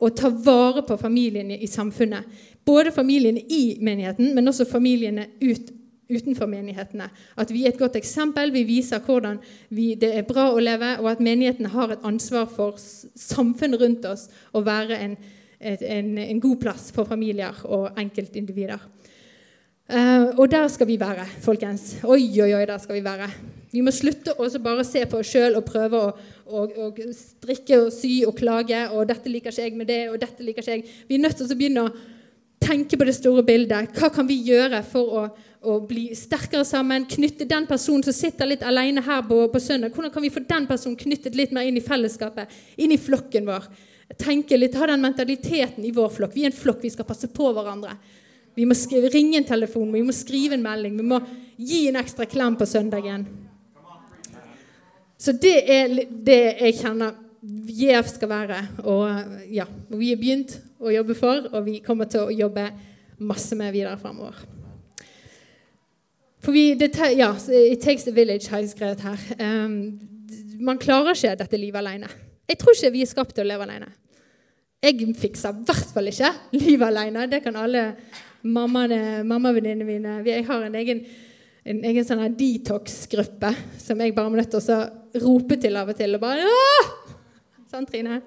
å 0.02 0.10
ta 0.10 0.30
vare 0.34 0.82
på 0.86 0.96
familiene 0.98 1.58
i 1.62 1.68
samfunnet. 1.70 2.26
Både 2.66 2.92
familiene 2.94 3.42
i 3.48 3.78
menigheten, 3.82 4.32
men 4.34 4.50
også 4.50 4.66
familiene 4.66 5.28
ut, 5.42 5.70
utenfor 6.12 6.50
menighetene. 6.50 7.08
At 7.38 7.52
vi 7.54 7.64
er 7.64 7.72
et 7.72 7.80
godt 7.80 7.96
eksempel. 7.98 8.52
Vi 8.54 8.64
viser 8.66 9.02
hvordan 9.06 9.38
vi, 9.70 9.92
det 9.98 10.12
er 10.18 10.26
bra 10.28 10.48
å 10.50 10.62
leve, 10.62 10.96
og 11.00 11.10
at 11.12 11.22
menighetene 11.22 11.70
har 11.72 11.94
et 11.94 12.06
ansvar 12.06 12.50
for 12.50 12.78
samfunnet 12.78 13.82
rundt 13.82 14.08
oss 14.10 14.28
å 14.52 14.64
være 14.66 14.98
en, 15.06 15.16
en, 15.60 16.12
en 16.18 16.42
god 16.42 16.58
plass 16.64 16.90
for 16.94 17.08
familier 17.08 17.62
og 17.70 17.90
enkeltindivider. 17.98 18.82
Uh, 19.90 20.38
og 20.38 20.46
der 20.50 20.68
skal 20.70 20.86
vi 20.86 20.94
være, 21.00 21.26
folkens. 21.42 21.98
Oi, 22.04 22.22
oi, 22.40 22.52
oi, 22.54 22.62
der 22.68 22.78
skal 22.78 22.96
vi 22.96 23.04
være. 23.04 23.26
Vi 23.72 23.80
må 23.80 23.90
slutte 23.92 24.34
å 24.36 24.46
bare 24.62 24.84
se 24.84 25.02
på 25.08 25.18
oss 25.18 25.30
sjøl 25.32 25.56
og 25.58 25.66
prøve 25.66 25.98
å, 25.98 26.10
å, 26.46 26.64
å, 26.84 26.88
strikke 27.16 27.80
og 27.86 27.92
sy 27.94 28.22
og 28.28 28.36
klage. 28.38 28.78
og 28.92 29.06
'Dette 29.08 29.32
liker 29.32 29.50
ikke 29.50 29.62
jeg 29.62 29.76
med 29.76 29.88
det', 29.88 30.10
og 30.12 30.20
'dette 30.20 30.44
liker 30.44 30.62
ikke 30.62 30.76
jeg'. 30.76 30.98
Vi 31.08 31.14
er 31.16 31.24
nødt 31.24 31.36
til 31.36 31.48
å 31.48 31.56
begynne 31.56 31.86
å 31.88 31.92
tenke 32.62 32.96
på 32.96 33.08
det 33.08 33.16
store 33.16 33.42
bildet. 33.42 33.90
Hva 33.96 34.12
kan 34.12 34.28
vi 34.28 34.38
gjøre 34.46 34.82
for 34.86 35.16
å, 35.18 35.22
å 35.66 35.78
bli 35.88 36.14
sterkere 36.14 36.64
sammen? 36.68 37.08
Knytte 37.10 37.48
den 37.48 37.66
personen 37.66 38.04
som 38.06 38.14
sitter 38.14 38.46
litt 38.46 38.62
alene 38.62 39.02
her 39.02 39.22
på, 39.26 39.48
på, 39.50 39.60
søndag, 39.60 39.92
hvordan 39.96 40.12
kan 40.14 40.22
vi 40.22 40.30
få 40.30 40.44
den 40.46 40.68
personen 40.70 40.96
knyttet 41.00 41.34
litt 41.34 41.52
mer 41.52 41.66
inn 41.66 41.80
i 41.80 41.84
fellesskapet, 41.84 42.52
inn 42.76 42.94
i 42.94 43.00
flokken 43.00 43.48
vår? 43.48 43.68
Tenke 44.20 44.58
litt, 44.60 44.76
Ha 44.76 44.86
den 44.86 45.00
mentaliteten 45.00 45.84
i 45.84 45.94
vår 45.96 46.10
flokk. 46.12 46.36
Vi 46.36 46.44
er 46.44 46.52
en 46.52 46.56
flokk, 46.56 46.82
vi 46.84 46.92
skal 46.92 47.08
passe 47.08 47.32
på 47.32 47.52
hverandre. 47.56 47.96
Vi 48.54 48.66
må 48.68 48.76
skrive, 48.76 49.08
ringe 49.12 49.40
en 49.40 49.48
telefon, 49.48 49.92
vi 49.94 50.02
må 50.04 50.12
skrive 50.12 50.58
en 50.58 50.64
melding, 50.64 50.98
vi 50.98 51.06
må 51.14 51.20
gi 51.56 51.86
en 51.88 51.98
ekstra 52.00 52.26
klem 52.28 52.56
på 52.60 52.68
søndagen. 52.68 53.24
Så 55.22 55.32
det 55.38 55.54
er 55.70 55.92
det 56.10 56.40
jeg 56.60 56.78
kjenner 56.80 57.14
JF 57.42 58.08
skal 58.16 58.30
være. 58.30 58.58
Og 58.90 59.52
ja, 59.54 59.66
vi 59.90 60.10
har 60.10 60.18
begynt 60.20 60.56
å 60.82 60.92
jobbe 60.92 61.14
for, 61.18 61.46
og 61.52 61.64
vi 61.66 61.78
kommer 61.84 62.10
til 62.10 62.26
å 62.26 62.34
jobbe 62.34 62.68
masse 63.22 63.56
med 63.58 63.72
videre 63.74 63.98
fremover. 64.00 64.36
For 66.42 66.54
vi, 66.54 66.72
det, 66.74 66.90
ja, 67.14 67.30
It 67.54 67.84
takes 67.84 68.08
a 68.10 68.14
village, 68.14 68.50
har 68.50 68.62
jeg 68.62 68.72
skrevet 68.74 69.04
her. 69.06 69.26
Um, 69.38 70.00
man 70.62 70.80
klarer 70.82 71.14
ikke 71.14 71.36
dette 71.38 71.60
livet 71.60 71.78
alene. 71.78 72.10
Jeg 72.50 72.58
tror 72.58 72.74
ikke 72.74 72.94
vi 72.96 73.04
er 73.04 73.10
skapt 73.10 73.36
til 73.36 73.46
å 73.46 73.50
leve 73.52 73.66
alene. 73.68 73.92
Jeg 74.82 75.14
fikser 75.14 75.54
i 75.54 75.64
hvert 75.68 75.94
fall 75.94 76.10
ikke 76.10 76.32
livet 76.58 76.88
alene. 76.88 77.28
Det 77.30 77.44
kan 77.44 77.58
alle 77.62 77.84
mammavenninnene 78.42 79.86
mine. 79.86 80.16
Jeg 80.26 80.46
har 80.48 80.66
en 80.66 80.80
egen 80.80 81.04
en 81.62 81.82
egen 81.86 82.06
sånn 82.06 82.22
detox-gruppe 82.38 83.52
som 83.78 84.00
jeg 84.02 84.14
bare 84.16 84.30
må 84.30 84.38
nødt 84.40 84.50
til 84.50 84.72
å 84.74 84.78
rope 85.22 85.58
til 85.62 85.76
av 85.78 85.92
og 85.92 85.98
til. 85.98 86.16
Og 86.16 86.22
bare 86.22 86.48
Sånn, 87.72 87.86
Trine? 87.88 88.18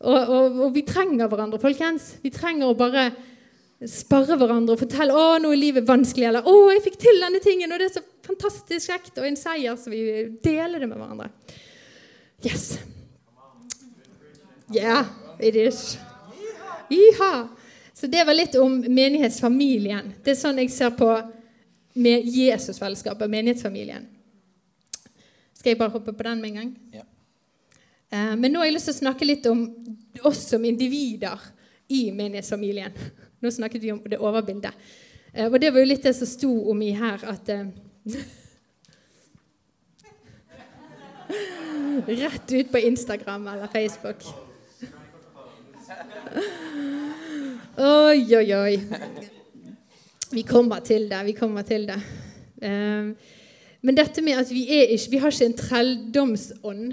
Og, 0.00 0.16
og, 0.16 0.56
og, 0.64 0.70
vi 0.74 0.82
trenger 0.82 1.28
hverandre, 1.30 1.60
folkens. 1.62 2.16
Vi 2.24 2.32
trenger 2.34 2.66
å 2.66 2.74
bare 2.78 3.04
sparre 3.86 4.34
hverandre 4.40 4.74
og 4.74 4.80
fortelle 4.80 5.14
å, 5.14 5.36
nå 5.38 5.52
er 5.54 5.60
livet 5.60 5.86
vanskelig, 5.86 6.26
eller 6.26 6.48
å, 6.50 6.54
jeg 6.74 6.82
fikk 6.88 6.98
til 7.04 7.22
denne 7.22 7.38
tingen, 7.44 7.70
og 7.70 7.78
det 7.78 7.86
er 7.86 7.94
så 7.94 8.02
fantastisk 8.26 8.90
kjekt, 8.90 9.12
og 9.20 9.28
en 9.28 9.38
seier, 9.38 9.78
så 9.78 9.92
vi 9.92 10.02
deler 10.42 10.82
det 10.82 10.88
med 10.90 10.98
hverandre. 10.98 11.30
Yes. 12.42 12.66
Yeah, 14.74 15.06
it 15.38 15.54
is. 15.60 15.94
Iha. 16.90 17.59
Så 18.00 18.06
det 18.06 18.24
var 18.24 18.32
litt 18.32 18.54
om 18.56 18.78
menighetsfamilien. 18.80 20.14
Det 20.24 20.32
er 20.32 20.36
sånn 20.40 20.56
jeg 20.62 20.70
ser 20.72 20.94
på 20.96 21.08
med 22.00 22.24
Jesusfellesskapet, 22.32 23.28
menighetsfamilien. 23.28 24.06
Skal 25.52 25.74
jeg 25.74 25.78
bare 25.82 25.92
hoppe 25.92 26.14
på 26.16 26.24
den 26.24 26.40
med 26.40 26.48
en 26.48 26.56
gang? 26.56 26.70
Ja. 26.96 27.04
Eh, 28.08 28.32
men 28.40 28.48
nå 28.48 28.62
har 28.62 28.70
jeg 28.70 28.78
lyst 28.78 28.88
til 28.88 28.96
å 28.96 29.02
snakke 29.02 29.28
litt 29.28 29.44
om 29.50 29.66
oss 30.24 30.46
som 30.48 30.64
individer 30.64 31.44
i 31.92 32.06
menighetsfamilien. 32.08 32.96
Nå 33.44 33.52
snakket 33.52 33.84
vi 33.84 33.92
om 33.92 34.00
det 34.00 34.16
overbildet. 34.16 34.72
Eh, 35.34 35.52
og 35.52 35.60
det 35.60 35.68
var 35.68 35.84
jo 35.84 35.92
litt 35.92 36.08
det 36.08 36.16
som 36.16 36.30
sto 36.30 36.54
om 36.72 36.80
i 36.80 36.94
her 36.96 37.20
at 37.28 37.52
eh, 37.52 37.68
Rett 42.08 42.48
ut 42.48 42.72
på 42.72 42.78
Instagram 42.78 43.44
eller 43.52 43.68
Facebook. 43.68 44.24
Oi, 47.80 48.36
oi, 48.36 48.48
oi. 48.52 48.74
Vi 50.34 50.42
kommer 50.44 50.82
til 50.84 51.06
det. 51.08 51.20
Vi 51.24 51.32
kommer 51.32 51.64
til 51.64 51.86
det. 51.88 51.96
Um, 52.60 53.14
men 53.80 53.96
dette 53.96 54.20
med 54.20 54.36
at 54.36 54.50
vi, 54.52 54.66
ikke, 54.68 55.08
vi 55.14 55.20
har 55.22 55.32
ikke 55.32 55.48
en 55.48 55.56
trelldomsånd. 55.56 56.90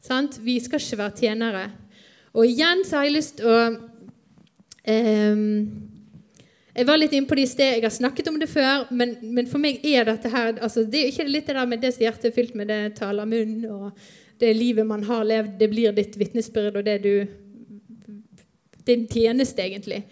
Sant? 0.00 0.38
Vi 0.40 0.54
skal 0.64 0.80
ikke 0.80 1.00
være 1.02 1.16
tjenere. 1.18 1.66
Og 2.32 2.48
igjen 2.48 2.86
så 2.88 2.96
har 2.96 3.04
jeg 3.04 3.16
lyst 3.18 3.36
til 3.42 3.52
å 3.52 3.60
um, 4.88 5.44
Jeg 6.72 6.88
var 6.88 7.02
litt 7.02 7.12
inne 7.12 7.28
på 7.28 7.36
det 7.36 7.44
i 7.44 7.52
sted. 7.52 7.76
Jeg 7.76 7.84
har 7.84 7.96
snakket 8.00 8.32
om 8.32 8.40
det 8.40 8.48
før, 8.48 8.88
men, 8.96 9.18
men 9.28 9.50
for 9.50 9.60
meg 9.60 9.84
er 9.84 10.08
dette 10.08 10.32
her 10.32 10.54
altså, 10.56 10.88
Det 10.88 11.02
er 11.02 11.12
ikke 11.12 11.28
litt 11.28 11.52
det 11.52 11.60
der 11.60 11.68
med 11.68 11.84
det 11.84 11.92
som 11.98 12.08
hjertet 12.08 12.30
er 12.32 12.38
fylt 12.40 12.56
med, 12.56 12.72
det 12.72 12.96
taler 12.96 13.28
munn, 13.28 13.60
og 13.68 13.90
det 14.40 14.56
livet 14.56 14.88
man 14.88 15.04
har 15.04 15.28
levd, 15.28 15.58
det 15.60 15.68
blir 15.68 15.92
ditt 15.92 16.16
vitnesbyrd, 16.16 16.80
og 16.80 16.88
det 16.88 17.02
du 17.04 17.43
Det 18.86 18.92
er 18.92 19.00
en 19.00 19.08
tjeneste, 19.08 19.62
egentlig. 19.62 20.04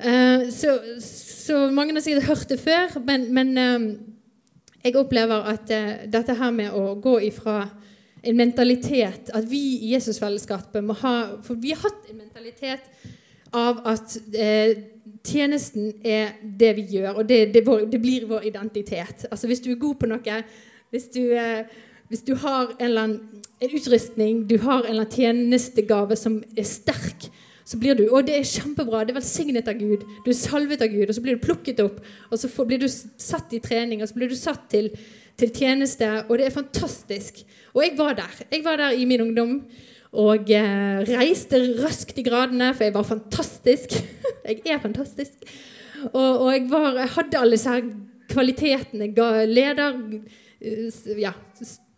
Uh, 0.00 0.50
så, 0.50 0.78
så, 1.00 1.70
mange 1.70 1.92
har 1.92 2.00
sikkert 2.00 2.24
hørt 2.24 2.48
det 2.48 2.60
før, 2.60 3.00
men, 3.04 3.34
men 3.34 3.58
uh, 3.58 3.98
jeg 4.84 4.96
opplever 4.96 5.44
at 5.44 5.68
uh, 5.70 5.90
dette 6.12 6.36
her 6.38 6.54
med 6.56 6.72
å 6.72 6.94
gå 6.96 7.18
ifra 7.26 7.66
en 8.22 8.36
mentalitet 8.36 9.28
At 9.32 9.44
vi 9.48 9.60
i 9.80 9.92
Jesusfellesskapet 9.94 10.84
må 10.84 10.92
ha 11.00 11.12
For 11.44 11.56
vi 11.60 11.72
har 11.72 11.80
hatt 11.84 12.08
en 12.10 12.18
mentalitet 12.20 12.88
av 13.56 13.80
at 13.88 14.14
tjenesten 15.26 15.88
er 16.06 16.36
det 16.40 16.68
vi 16.76 16.84
gjør, 16.94 17.16
og 17.18 17.24
det, 17.26 17.38
det, 17.54 17.64
vår, 17.66 17.88
det, 17.90 17.98
blir 17.98 18.28
vår 18.30 18.44
identitet. 18.46 19.24
Altså 19.26 19.48
Hvis 19.50 19.64
du 19.64 19.72
er 19.72 19.80
god 19.80 19.96
på 19.98 20.06
noe, 20.06 20.36
hvis 20.94 21.08
du, 21.10 21.24
hvis 22.12 22.22
du 22.28 22.36
har 22.38 22.70
en, 22.76 22.84
eller 22.86 23.08
annen, 23.08 23.42
en 23.58 23.74
utrustning, 23.74 24.44
du 24.46 24.54
har 24.62 24.84
en 24.84 24.92
eller 24.92 25.08
annen 25.08 25.16
tjenestegave 25.16 26.16
som 26.16 26.38
er 26.54 26.68
sterk, 26.68 27.26
så 27.64 27.78
blir 27.78 27.94
du 27.98 28.08
Og 28.10 28.26
det 28.26 28.36
er 28.38 28.46
kjempebra. 28.46 29.04
Det 29.04 29.14
er 29.14 29.20
velsignet 29.20 29.68
av 29.68 29.78
Gud. 29.78 30.04
Du 30.24 30.30
er 30.32 30.38
salvet 30.38 30.82
av 30.82 30.90
Gud. 30.92 31.08
Og 31.08 31.14
så 31.14 31.22
blir 31.24 31.38
du 31.38 31.44
plukket 31.44 31.82
opp, 31.84 32.00
og 32.30 32.38
så 32.40 32.50
blir 32.66 32.82
du 32.82 32.88
satt 32.88 33.52
i 33.54 33.60
trening, 33.62 34.02
og 34.02 34.10
så 34.10 34.18
blir 34.18 34.30
du 34.30 34.36
satt 34.38 34.68
til, 34.72 34.90
til, 35.38 35.52
tjeneste. 35.54 36.08
Og 36.28 36.38
det 36.38 36.48
er 36.48 36.56
fantastisk. 36.56 37.44
Og 37.74 37.84
jeg 37.84 37.96
var 37.98 38.18
der. 38.18 38.42
Jeg 38.50 38.64
var 38.64 38.76
der 38.80 38.98
i 38.98 39.04
min 39.04 39.20
ungdom. 39.28 39.60
Og 40.10 40.50
eh, 40.50 41.04
reiste 41.06 41.60
raskt 41.78 42.18
i 42.18 42.26
gradene, 42.26 42.72
for 42.74 42.88
jeg 42.88 42.94
var 42.96 43.06
fantastisk. 43.06 43.94
jeg 44.48 44.62
er 44.66 44.80
fantastisk. 44.82 45.46
Og, 46.12 46.40
og 46.46 46.52
jeg, 46.52 46.66
var, 46.70 46.96
jeg, 46.98 47.12
hadde 47.14 47.38
alle 47.38 47.58
disse 47.58 47.70
her 47.76 47.82
kvalitetene. 48.32 49.12
Leder 49.46 50.00
eh, 50.60 51.20
Ja, 51.20 51.32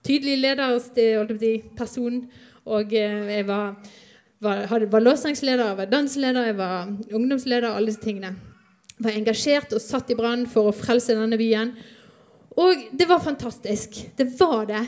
tydelig 0.05 0.39
lederperson. 0.43 2.25
Og 2.65 2.95
eh, 2.95 3.37
jeg 3.39 3.47
var 3.49 3.75
var, 4.43 4.87
var 4.91 5.01
låssangsleder, 5.01 5.69
jeg 5.71 5.79
var 5.79 5.91
danseleder, 5.91 6.47
jeg 6.51 6.57
var 6.59 6.89
ungdomsleder. 7.15 7.69
alle 7.71 7.87
disse 7.87 8.01
tingene. 8.03 8.35
Jeg 8.99 9.05
var 9.07 9.19
engasjert 9.19 9.75
og 9.75 9.83
satt 9.83 10.11
i 10.11 10.17
brann 10.19 10.47
for 10.51 10.71
å 10.71 10.75
frelse 10.75 11.15
denne 11.15 11.39
byen. 11.39 11.73
Og 12.59 12.89
det 12.93 13.09
var 13.09 13.23
fantastisk. 13.23 14.03
Det 14.17 14.27
var 14.41 14.67
det. 14.67 14.83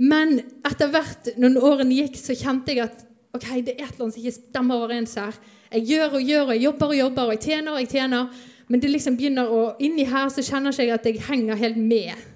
Men 0.00 0.40
etter 0.66 0.90
hvert, 0.90 1.30
når 1.38 1.60
årene 1.60 2.02
gikk, 2.02 2.16
så 2.18 2.34
kjente 2.36 2.74
jeg 2.74 2.88
at 2.88 3.06
ok, 3.36 3.46
det 3.62 3.76
er 3.76 3.84
et 3.84 3.92
eller 3.92 4.06
annet 4.06 4.16
som 4.16 4.22
ikke 4.22 4.38
stemmer 4.38 4.82
overens 4.82 5.14
her. 5.20 5.38
Jeg 5.70 5.86
gjør 5.92 6.16
og 6.18 6.32
gjør, 6.32 6.44
og 6.46 6.54
jeg 6.54 6.64
jobber 6.64 6.86
og 6.86 6.98
jobber, 6.98 7.22
og 7.28 7.36
jeg 7.36 7.42
tjener 7.44 7.72
og 7.72 7.82
jeg 7.84 7.90
tjener. 7.92 8.40
Men 8.70 8.82
det 8.82 8.90
liksom 8.90 9.18
begynner 9.18 9.50
å, 9.50 9.60
inni 9.82 10.06
her 10.08 10.32
så 10.34 10.42
kjenner 10.46 10.74
jeg 10.74 10.90
at 10.94 11.06
jeg 11.06 11.22
henger 11.28 11.58
helt 11.58 11.78
med. 11.78 12.26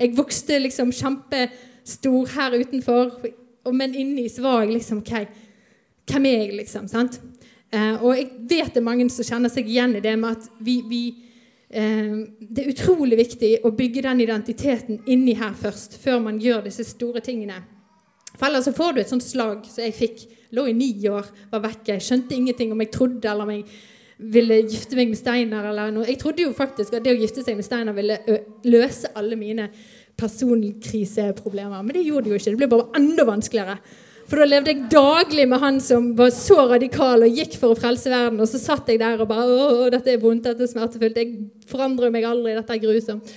Jeg 0.00 0.16
vokste 0.16 0.58
liksom 0.60 0.94
kjempestor 0.96 2.32
her 2.36 2.56
utenfor, 2.56 3.18
men 3.72 3.94
inni 3.96 4.26
så 4.32 4.46
var 4.46 4.62
jeg 4.64 4.78
liksom 4.78 5.02
OK, 5.02 5.12
hvem 6.10 6.28
er 6.28 6.38
jeg, 6.44 6.54
liksom? 6.60 6.88
sant? 6.90 7.20
Eh, 7.70 7.96
og 8.02 8.14
jeg 8.16 8.30
vet 8.50 8.72
det 8.74 8.80
er 8.80 8.86
mange 8.86 9.06
som 9.14 9.26
kjenner 9.26 9.52
seg 9.52 9.68
igjen 9.70 9.94
i 9.94 10.02
det 10.02 10.16
med 10.18 10.40
at 10.40 10.48
vi, 10.58 10.80
vi 10.90 11.02
eh, 11.70 12.16
Det 12.40 12.64
er 12.64 12.72
utrolig 12.72 13.20
viktig 13.20 13.52
å 13.62 13.70
bygge 13.78 14.02
den 14.08 14.24
identiteten 14.26 15.04
inni 15.06 15.36
her 15.38 15.54
først, 15.54 15.94
før 16.02 16.18
man 16.24 16.40
gjør 16.42 16.66
disse 16.66 16.88
store 16.88 17.22
tingene. 17.22 17.60
For 18.34 18.48
ellers 18.48 18.66
så 18.66 18.74
får 18.74 18.92
du 18.92 19.00
et 19.02 19.12
sånt 19.12 19.26
slag 19.26 19.64
som 19.68 19.84
jeg 19.84 19.96
fikk. 19.96 20.26
Lå 20.56 20.66
i 20.66 20.74
ni 20.74 20.90
år, 21.06 21.26
var 21.52 21.62
vekke. 21.62 21.94
Jeg 21.94 22.06
skjønte 22.08 22.34
ingenting 22.34 22.74
om 22.74 22.82
jeg 22.82 22.90
trodde 22.94 23.30
eller 23.30 23.46
om 23.46 23.54
jeg 23.54 23.64
ville 24.20 24.60
gifte 24.66 24.98
meg 24.98 25.12
med 25.12 25.18
Steinar. 25.18 25.70
eller 25.70 25.94
noe. 25.94 26.08
Jeg 26.08 26.18
trodde 26.20 26.42
jo 26.42 26.52
faktisk 26.56 26.94
at 26.96 27.04
det 27.04 27.14
å 27.14 27.20
gifte 27.20 27.44
seg 27.44 27.56
med 27.56 27.64
Steinar 27.66 27.96
ville 27.96 28.18
løse 28.66 29.12
alle 29.16 29.38
mine 29.38 29.70
personkriseproblemer. 30.20 31.82
Men 31.82 31.94
det 31.96 32.04
gjorde 32.04 32.28
det 32.28 32.34
jo 32.34 32.40
ikke. 32.40 32.50
Det 32.50 32.60
ble 32.60 32.72
bare 32.74 33.00
enda 33.00 33.26
vanskeligere. 33.28 33.78
For 34.30 34.38
da 34.38 34.46
levde 34.46 34.70
jeg 34.70 34.86
daglig 34.92 35.44
med 35.50 35.58
han 35.58 35.80
som 35.82 36.12
var 36.18 36.30
så 36.30 36.62
radikal 36.70 37.26
og 37.26 37.38
gikk 37.40 37.56
for 37.58 37.74
å 37.74 37.78
frelse 37.78 38.12
verden. 38.12 38.38
Og 38.38 38.46
så 38.46 38.60
satt 38.62 38.86
jeg 38.92 39.00
der 39.02 39.18
og 39.18 39.26
bare 39.32 39.56
Å, 39.58 39.88
dette 39.90 40.12
er 40.12 40.22
vondt, 40.22 40.44
dette 40.46 40.62
er 40.62 40.70
smertefullt. 40.70 41.18
Jeg 41.18 41.48
forandrer 41.70 42.14
meg 42.14 42.28
aldri. 42.28 42.54
Dette 42.54 42.76
er 42.76 42.84
grusomt. 42.84 43.32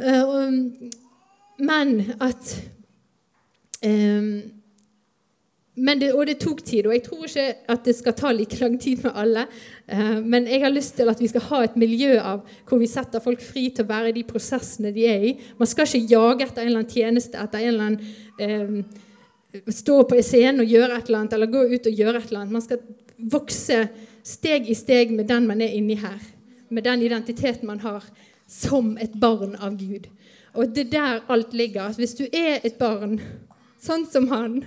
Uh, 0.00 0.88
men 1.60 1.92
at 2.24 2.54
um, 3.84 4.32
men 5.72 6.00
det, 6.00 6.10
og 6.16 6.24
det 6.28 6.38
tok 6.40 6.64
tid. 6.64 6.88
Og 6.88 6.96
jeg 6.96 7.04
tror 7.10 7.28
ikke 7.28 7.46
at 7.76 7.84
det 7.84 7.96
skal 8.00 8.16
ta 8.16 8.32
like 8.32 8.56
lang 8.64 8.80
tid 8.80 9.04
med 9.04 9.12
alle. 9.12 9.44
Uh, 9.92 10.24
men 10.24 10.48
jeg 10.48 10.64
har 10.64 10.72
lyst 10.72 10.96
til 10.96 11.12
at 11.12 11.20
vi 11.20 11.28
skal 11.28 11.48
ha 11.50 11.62
et 11.68 11.76
miljø 11.80 12.16
av 12.16 12.40
hvor 12.64 12.80
vi 12.80 12.88
setter 12.88 13.20
folk 13.20 13.44
fri 13.44 13.68
til 13.68 13.84
å 13.84 13.92
være 13.92 14.14
i 14.14 14.20
de 14.22 14.24
prosessene 14.24 14.96
de 14.96 15.08
er 15.12 15.30
i. 15.34 15.38
Man 15.60 15.68
skal 15.68 15.84
ikke 15.84 16.16
jage 16.16 16.48
etter 16.48 16.64
en 16.64 16.72
eller 16.72 16.86
annen 16.86 16.96
tjeneste, 16.96 17.36
etter 17.36 17.60
en 17.60 17.74
eller 17.74 17.90
annen 17.92 19.10
Stå 19.52 19.98
på 20.08 20.16
scenen 20.24 20.62
og 20.64 20.70
gjøre 20.70 20.96
et 20.96 21.08
eller 21.08 21.18
annet, 21.18 21.34
eller 21.36 21.50
gå 21.52 21.66
ut 21.74 21.88
og 21.88 21.98
gjøre 22.02 22.18
et 22.18 22.30
eller 22.30 22.40
annet. 22.40 22.54
Man 22.56 22.64
skal 22.64 22.80
vokse 23.32 23.82
steg 24.24 24.70
i 24.70 24.76
steg 24.78 25.12
med 25.12 25.28
den 25.28 25.48
man 25.50 25.60
er 25.60 25.74
inni 25.76 25.98
her. 26.00 26.20
Med 26.72 26.86
den 26.88 27.02
identiteten 27.04 27.68
man 27.68 27.82
har 27.82 28.06
som 28.48 28.96
et 29.00 29.12
barn 29.20 29.56
av 29.60 29.76
Gud. 29.80 30.08
Og 30.56 30.72
det 30.72 30.86
er 30.86 30.92
der 30.92 31.20
alt 31.32 31.52
ligger. 31.56 31.92
Hvis 31.96 32.16
du 32.16 32.24
er 32.28 32.64
et 32.64 32.78
barn 32.80 33.18
sånn 33.82 34.06
som 34.08 34.28
han 34.32 34.62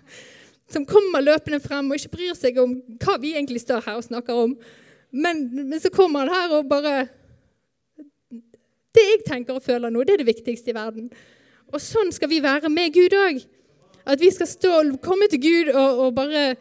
som 0.72 0.86
kommer 0.88 1.22
løpende 1.22 1.60
frem 1.62 1.90
og 1.90 1.98
ikke 1.98 2.16
bryr 2.16 2.34
seg 2.38 2.58
om 2.62 2.76
hva 3.02 3.18
vi 3.22 3.34
egentlig 3.36 3.62
står 3.62 3.84
her 3.86 4.00
og 4.00 4.06
snakker 4.06 4.42
om. 4.46 4.56
Men, 5.14 5.46
men 5.54 5.78
så 5.82 5.90
kommer 5.94 6.26
han 6.26 6.34
her 6.34 6.58
og 6.58 6.68
bare 6.70 7.06
Det 8.96 9.04
jeg 9.04 9.24
tenker 9.26 9.54
og 9.54 9.62
føler 9.62 9.92
nå, 9.92 10.02
det 10.02 10.14
er 10.16 10.22
det 10.22 10.30
viktigste 10.30 10.72
i 10.72 10.74
verden. 10.74 11.10
Og 11.68 11.82
sånn 11.82 12.10
skal 12.14 12.30
vi 12.30 12.40
være 12.40 12.70
med 12.72 12.94
Gud 12.94 13.14
òg. 13.14 13.42
At 14.06 14.20
vi 14.20 14.30
skal 14.30 14.46
stå 14.46 14.72
og 14.80 14.96
komme 15.02 15.28
til 15.30 15.42
Gud 15.42 15.72
og, 15.74 15.98
og, 15.98 16.14
bare 16.14 16.56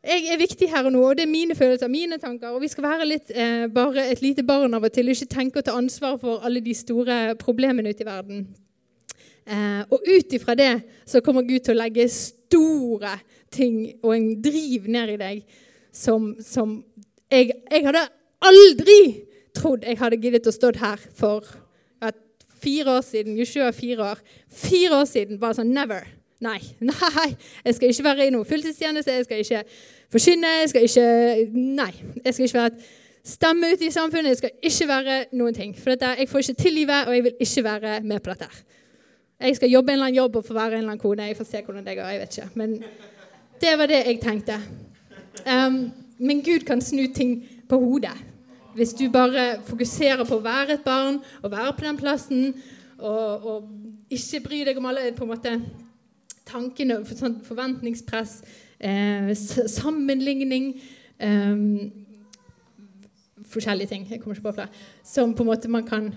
Jeg 0.00 0.32
er 0.32 0.38
viktig 0.40 0.70
her 0.70 0.86
og 0.88 0.92
nå, 0.92 1.00
og 1.04 1.16
det 1.16 1.26
er 1.26 1.30
mine 1.30 1.54
følelser, 1.54 1.88
mine 1.88 2.16
tanker. 2.18 2.48
Og 2.48 2.62
vi 2.62 2.68
skal 2.72 2.86
være 2.86 3.08
litt 3.08 3.32
eh, 3.34 3.66
bare 3.68 4.06
et 4.08 4.22
lite 4.22 4.42
barn 4.48 4.74
av 4.74 4.86
og 4.88 4.92
til, 4.94 5.10
ikke 5.12 5.28
tenke 5.28 5.60
å 5.60 5.66
ta 5.66 5.74
ansvar 5.76 6.16
for 6.22 6.40
alle 6.46 6.62
de 6.64 6.72
store 6.74 7.34
problemene 7.36 7.92
ute 7.92 8.00
i 8.00 8.08
verden. 8.08 8.46
Eh, 9.44 9.82
og 9.92 10.00
ut 10.00 10.32
ifra 10.32 10.56
det 10.56 10.72
så 11.04 11.20
kommer 11.20 11.44
Gud 11.44 11.66
til 11.66 11.76
å 11.76 11.82
legge 11.82 12.08
store 12.08 13.12
ting 13.52 13.98
og 14.00 14.14
en 14.14 14.30
driv 14.40 14.88
ned 14.88 15.16
i 15.16 15.20
deg 15.20 15.58
som, 15.92 16.32
som 16.40 16.78
jeg, 17.28 17.50
jeg, 17.68 17.84
hadde 17.84 18.06
aldri 18.46 19.00
trodd 19.52 19.84
jeg 19.84 20.00
hadde 20.00 20.20
giddet 20.22 20.48
å 20.48 20.54
stå 20.54 20.72
her 20.80 21.02
for 21.18 21.44
fire 22.60 22.96
år 22.96 23.00
siden. 23.00 23.38
Joshua 23.38 23.70
fire 23.72 24.02
år. 24.10 24.18
Fire 24.48 25.00
år 25.00 25.04
siden 25.08 25.40
bare 25.40 25.60
sånn 25.60 25.72
Never. 25.74 26.19
Nei. 26.40 26.60
Nei. 26.90 27.28
Jeg 27.64 27.74
skal 27.74 27.92
ikke 27.92 28.04
være 28.04 28.26
i 28.26 28.32
noen 28.34 28.48
fulltidstjeneste. 28.48 29.12
Jeg 29.12 29.24
skal 29.24 29.44
ikke 29.44 29.62
forkynne. 30.12 30.56
Jeg 30.62 30.72
skal 30.72 30.88
ikke 30.88 31.06
Nei. 31.52 31.92
Jeg 32.24 32.34
skal 32.34 32.44
ikke 32.44 32.58
være 32.58 32.72
et 32.72 32.88
stemme 33.34 33.72
ute 33.74 33.86
i 33.86 33.90
samfunnet. 33.90 34.28
Jeg 34.34 34.36
skal 34.36 34.50
ikke 34.62 34.88
være 34.88 35.16
noen 35.32 35.54
ting. 35.54 35.76
For 35.78 35.92
dette, 35.94 36.14
jeg 36.18 36.28
får 36.28 36.38
ikke 36.44 36.62
til 36.62 36.78
livet, 36.80 37.06
og 37.06 37.14
jeg 37.16 37.24
vil 37.24 37.46
ikke 37.46 37.64
være 37.64 38.00
med 38.00 38.20
på 38.20 38.30
dette. 38.30 38.48
Jeg 39.40 39.56
skal 39.56 39.70
jobbe 39.70 39.92
en 39.92 39.92
eller 39.92 40.06
annen 40.06 40.16
jobb 40.16 40.36
og 40.36 40.44
få 40.44 40.54
være 40.54 40.66
en 40.66 40.72
eller 40.72 40.92
annen 40.92 41.02
kone. 41.02 41.28
Jeg 41.28 41.36
får 41.36 41.48
se 41.48 41.62
hvordan 41.64 41.86
det 41.86 41.96
går. 41.96 42.08
jeg 42.08 42.20
vet 42.20 42.38
ikke. 42.38 42.50
Men 42.54 42.74
det 43.60 43.78
var 43.78 43.86
det 43.86 44.02
jeg 44.06 44.20
tenkte. 44.20 44.58
Um, 45.46 45.92
men 46.18 46.42
Gud 46.44 46.66
kan 46.66 46.80
snu 46.80 47.06
ting 47.14 47.48
på 47.68 47.78
hodet. 47.78 48.16
Hvis 48.74 48.92
du 48.92 49.10
bare 49.10 49.62
fokuserer 49.66 50.24
på 50.24 50.36
å 50.36 50.44
være 50.44 50.76
et 50.76 50.84
barn 50.84 51.18
og 51.42 51.50
være 51.50 51.72
på 51.72 51.84
den 51.84 51.96
plassen 51.96 52.54
og, 52.98 53.46
og 53.46 53.70
ikke 54.10 54.40
bry 54.44 54.60
deg 54.68 54.78
om 54.78 54.86
alle 54.90 55.12
på 55.16 55.24
en 55.24 55.32
måte 55.32 55.54
tankene, 56.50 57.00
sånn 57.06 57.40
forventningspress, 57.46 58.40
eh, 58.80 59.32
sammenligning 59.34 60.74
eh, 61.18 61.66
Forskjellige 63.50 63.90
ting. 63.90 64.04
Jeg 64.06 64.20
kommer 64.20 64.36
ikke 64.36 64.44
på 64.44 64.52
flere. 64.54 64.68
Som 65.02 65.32
på 65.34 65.42
en 65.42 65.48
måte 65.48 65.66
man 65.66 65.82
kan 65.82 66.12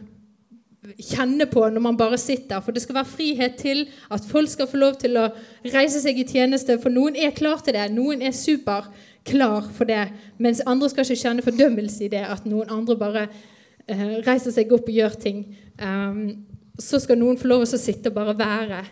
kjenne 0.99 1.45
på 1.49 1.63
når 1.71 1.81
man 1.81 1.97
bare 1.97 2.17
sitter. 2.17 2.59
For 2.61 2.75
det 2.75 2.83
skal 2.83 2.99
være 2.99 3.09
frihet 3.09 3.55
til 3.59 3.85
at 4.11 4.25
folk 4.27 4.49
skal 4.51 4.67
få 4.69 4.77
lov 4.77 4.97
til 5.01 5.17
å 5.19 5.29
reise 5.73 6.01
seg 6.03 6.19
i 6.19 6.27
tjeneste. 6.27 6.79
For 6.81 6.93
noen 6.93 7.15
er 7.15 7.35
klar 7.35 7.63
til 7.63 7.77
det. 7.77 7.87
Noen 7.95 8.21
er 8.21 8.35
superklar 8.35 9.69
for 9.73 9.89
det. 9.89 10.07
Mens 10.37 10.63
andre 10.67 10.91
skal 10.91 11.07
ikke 11.07 11.21
kjenne 11.23 11.45
fordømmelse 11.45 12.05
i 12.05 12.11
det 12.13 12.25
at 12.27 12.47
noen 12.49 12.71
andre 12.73 12.97
bare 12.99 13.27
eh, 13.87 14.19
reiser 14.27 14.53
seg 14.55 14.73
opp 14.75 14.89
og 14.89 14.97
gjør 14.97 15.15
ting. 15.23 15.45
Um, 15.79 16.43
så 16.79 16.99
skal 16.99 17.19
noen 17.21 17.39
få 17.39 17.49
lov 17.49 17.65
til 17.65 17.77
å 17.77 17.81
sitte 17.81 18.11
og 18.11 18.17
bare 18.17 18.37
være. 18.37 18.83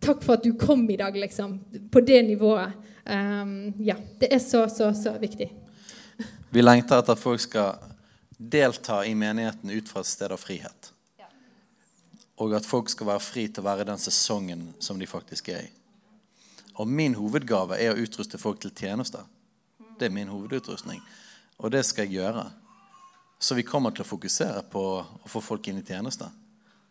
Takk 0.00 0.22
for 0.24 0.36
at 0.36 0.44
du 0.44 0.52
kom 0.58 0.84
i 0.90 0.96
dag, 0.96 1.16
liksom. 1.16 1.58
På 1.92 2.00
det 2.00 2.22
nivået. 2.26 2.72
Um, 3.04 3.72
ja. 3.78 3.96
Det 4.20 4.32
er 4.34 4.42
så, 4.42 4.66
så, 4.68 4.92
så 4.94 5.16
viktig. 5.18 5.50
Vi 6.50 6.62
lengter 6.62 7.00
etter 7.00 7.16
at 7.16 7.22
folk 7.22 7.40
skal 7.42 7.80
delta 8.36 9.04
i 9.06 9.14
menigheten 9.14 9.70
ut 9.70 9.88
fra 9.88 10.02
et 10.04 10.10
sted 10.10 10.32
av 10.32 10.40
frihet. 10.40 10.92
Og 12.36 12.52
at 12.52 12.68
folk 12.68 12.90
skal 12.92 13.08
være 13.14 13.24
fri 13.24 13.46
til 13.48 13.64
å 13.64 13.68
være 13.70 13.86
den 13.88 14.00
sesongen 14.00 14.68
som 14.82 14.98
de 15.00 15.08
faktisk 15.08 15.48
er 15.54 15.64
i. 15.64 15.70
Og 16.76 16.88
min 16.88 17.16
hovedgave 17.16 17.78
er 17.80 17.94
å 17.94 18.02
utruste 18.02 18.38
folk 18.38 18.60
til 18.60 18.74
tjenester. 18.76 19.24
Det 19.96 20.10
er 20.10 20.12
min 20.12 20.28
hovedutrustning. 20.28 21.00
Og 21.56 21.72
det 21.72 21.86
skal 21.88 22.04
jeg 22.04 22.20
gjøre. 22.20 22.44
Så 23.40 23.56
vi 23.56 23.64
kommer 23.64 23.92
til 23.92 24.04
å 24.04 24.08
fokusere 24.08 24.62
på 24.72 24.82
å 25.00 25.30
få 25.30 25.40
folk 25.44 25.68
inn 25.68 25.80
i 25.80 25.86
tjenester. 25.86 26.28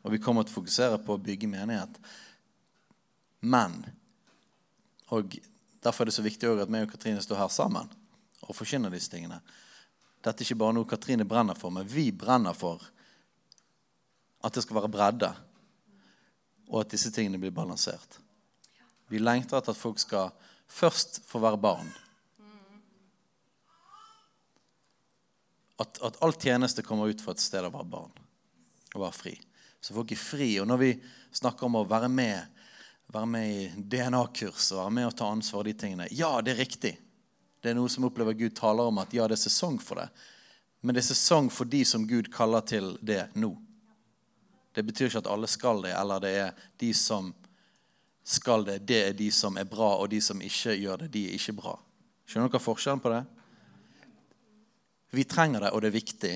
Og 0.06 0.14
vi 0.14 0.22
kommer 0.22 0.46
til 0.46 0.56
å 0.56 0.60
fokusere 0.60 0.98
på 1.06 1.14
å 1.14 1.22
bygge 1.22 1.50
menighet. 1.50 2.00
Men 3.46 3.84
Og 5.14 5.38
derfor 5.84 6.04
er 6.04 6.10
det 6.10 6.16
så 6.16 6.26
viktig 6.26 6.50
at 6.50 6.72
vi 6.72 6.82
og 6.82 6.90
Katrine 6.90 7.22
står 7.22 7.38
her 7.44 7.52
sammen 7.54 7.92
og 8.42 8.56
forkynner 8.58 8.90
disse 8.90 9.12
tingene. 9.12 9.38
Dette 10.26 10.42
er 10.42 10.48
ikke 10.48 10.58
bare 10.58 10.74
noe 10.74 10.90
Katrine 10.90 11.28
brenner 11.30 11.58
for, 11.58 11.70
men 11.70 11.86
vi 11.86 12.10
brenner 12.10 12.58
for 12.58 12.82
at 14.46 14.54
det 14.54 14.64
skal 14.66 14.80
være 14.80 14.90
bredde, 14.94 15.30
og 16.70 16.82
at 16.82 16.92
disse 16.94 17.12
tingene 17.14 17.38
blir 17.42 17.54
balansert. 17.54 18.18
Vi 19.14 19.22
lengter 19.22 19.60
etter 19.60 19.74
at 19.74 19.80
folk 19.80 20.02
skal 20.02 20.34
først 20.66 21.22
få 21.30 21.42
være 21.44 21.62
barn. 21.62 21.90
At, 25.82 26.00
at 26.02 26.18
all 26.24 26.34
tjeneste 26.34 26.86
kommer 26.86 27.12
ut 27.12 27.22
fra 27.22 27.36
et 27.36 27.44
sted 27.44 27.66
å 27.66 27.74
være 27.74 27.92
barn 27.94 28.14
og 28.96 29.02
være 29.04 29.18
fri. 29.18 29.36
Så 29.84 29.94
folk 29.94 30.14
er 30.16 30.22
fri. 30.22 30.50
Og 30.62 30.70
når 30.70 30.82
vi 30.82 30.92
snakker 31.36 31.68
om 31.68 31.82
å 31.82 31.88
være 31.90 32.10
med, 32.10 32.55
være 33.14 33.30
med 33.30 33.50
i 33.52 33.68
DNA-kurs 33.78 34.72
og 34.74 34.82
være 34.82 34.96
med 34.98 35.10
og 35.10 35.18
ta 35.18 35.28
ansvar 35.32 35.62
for 35.62 35.68
de 35.68 35.74
tingene 35.74 36.08
Ja, 36.12 36.40
det 36.42 36.56
er 36.56 36.64
riktig. 36.64 36.96
Det 37.62 37.72
er 37.72 37.78
noe 37.78 37.90
som 37.90 38.06
opplever 38.08 38.38
Gud 38.38 38.56
taler 38.58 38.90
om 38.90 39.00
at 39.02 39.14
ja, 39.16 39.28
det 39.28 39.38
er 39.38 39.46
sesong 39.46 39.80
for 39.82 40.02
det. 40.02 40.10
Men 40.86 40.94
det 40.94 41.02
er 41.02 41.10
sesong 41.14 41.50
for 41.50 41.66
de 41.66 41.82
som 41.88 42.06
Gud 42.08 42.30
kaller 42.34 42.62
til 42.68 42.92
det 43.02 43.24
nå. 43.34 43.56
Det 44.76 44.84
betyr 44.86 45.08
ikke 45.08 45.24
at 45.24 45.32
alle 45.32 45.48
skal 45.50 45.82
det, 45.86 45.94
eller 45.96 46.22
det 46.22 46.34
er 46.44 46.68
de 46.82 46.92
som 46.94 47.32
skal 48.26 48.66
det, 48.68 48.80
det 48.90 49.00
er 49.08 49.16
de 49.18 49.30
som 49.32 49.58
er 49.58 49.68
bra, 49.70 49.96
og 50.02 50.10
de 50.12 50.20
som 50.22 50.42
ikke 50.42 50.76
gjør 50.76 51.06
det, 51.06 51.12
de 51.14 51.24
er 51.30 51.38
ikke 51.38 51.56
bra. 51.58 51.74
Skjønner 52.26 52.52
dere 52.52 52.62
forskjellen 52.62 53.02
på 53.02 53.14
det? 53.14 53.24
Vi 55.16 55.24
trenger 55.30 55.64
det, 55.64 55.72
og 55.72 55.82
det 55.82 55.90
er 55.90 55.96
viktig. 55.96 56.34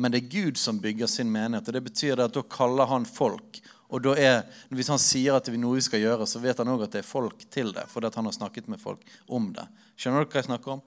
Men 0.00 0.12
det 0.12 0.20
er 0.20 0.32
Gud 0.32 0.60
som 0.60 0.78
bygger 0.80 1.10
sin 1.10 1.32
menighet. 1.32 1.68
og 1.68 1.74
Det 1.74 1.84
betyr 1.88 2.22
at 2.22 2.36
da 2.36 2.44
kaller 2.46 2.86
han 2.86 3.08
folk. 3.08 3.58
Og 3.90 4.06
er, 4.14 4.44
Hvis 4.70 4.88
han 4.88 5.00
sier 5.02 5.34
at 5.34 5.46
det 5.46 5.54
er 5.54 5.62
noe 5.62 5.78
vi 5.78 5.82
skal 5.82 6.02
gjøre, 6.02 6.26
så 6.26 6.38
vet 6.42 6.58
han 6.62 6.70
òg 6.70 6.86
at 6.86 6.94
det 6.94 7.02
er 7.02 7.08
folk 7.08 7.42
til 7.50 7.72
det. 7.74 7.88
Fordi 7.90 8.10
han 8.14 8.28
har 8.28 8.36
snakket 8.36 8.68
med 8.70 8.80
folk 8.80 9.02
om 9.26 9.50
det. 9.56 9.66
Skjønner 9.96 10.22
dere 10.22 10.30
hva 10.30 10.40
jeg 10.40 10.48
snakker 10.50 10.76
om? 10.76 10.84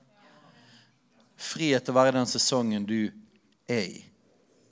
Frihet 1.44 1.84
til 1.84 1.94
å 1.94 1.98
være 2.00 2.14
i 2.14 2.18
den 2.20 2.30
sesongen 2.30 2.88
du 2.88 3.12
er 3.68 3.90
i. 3.90 4.00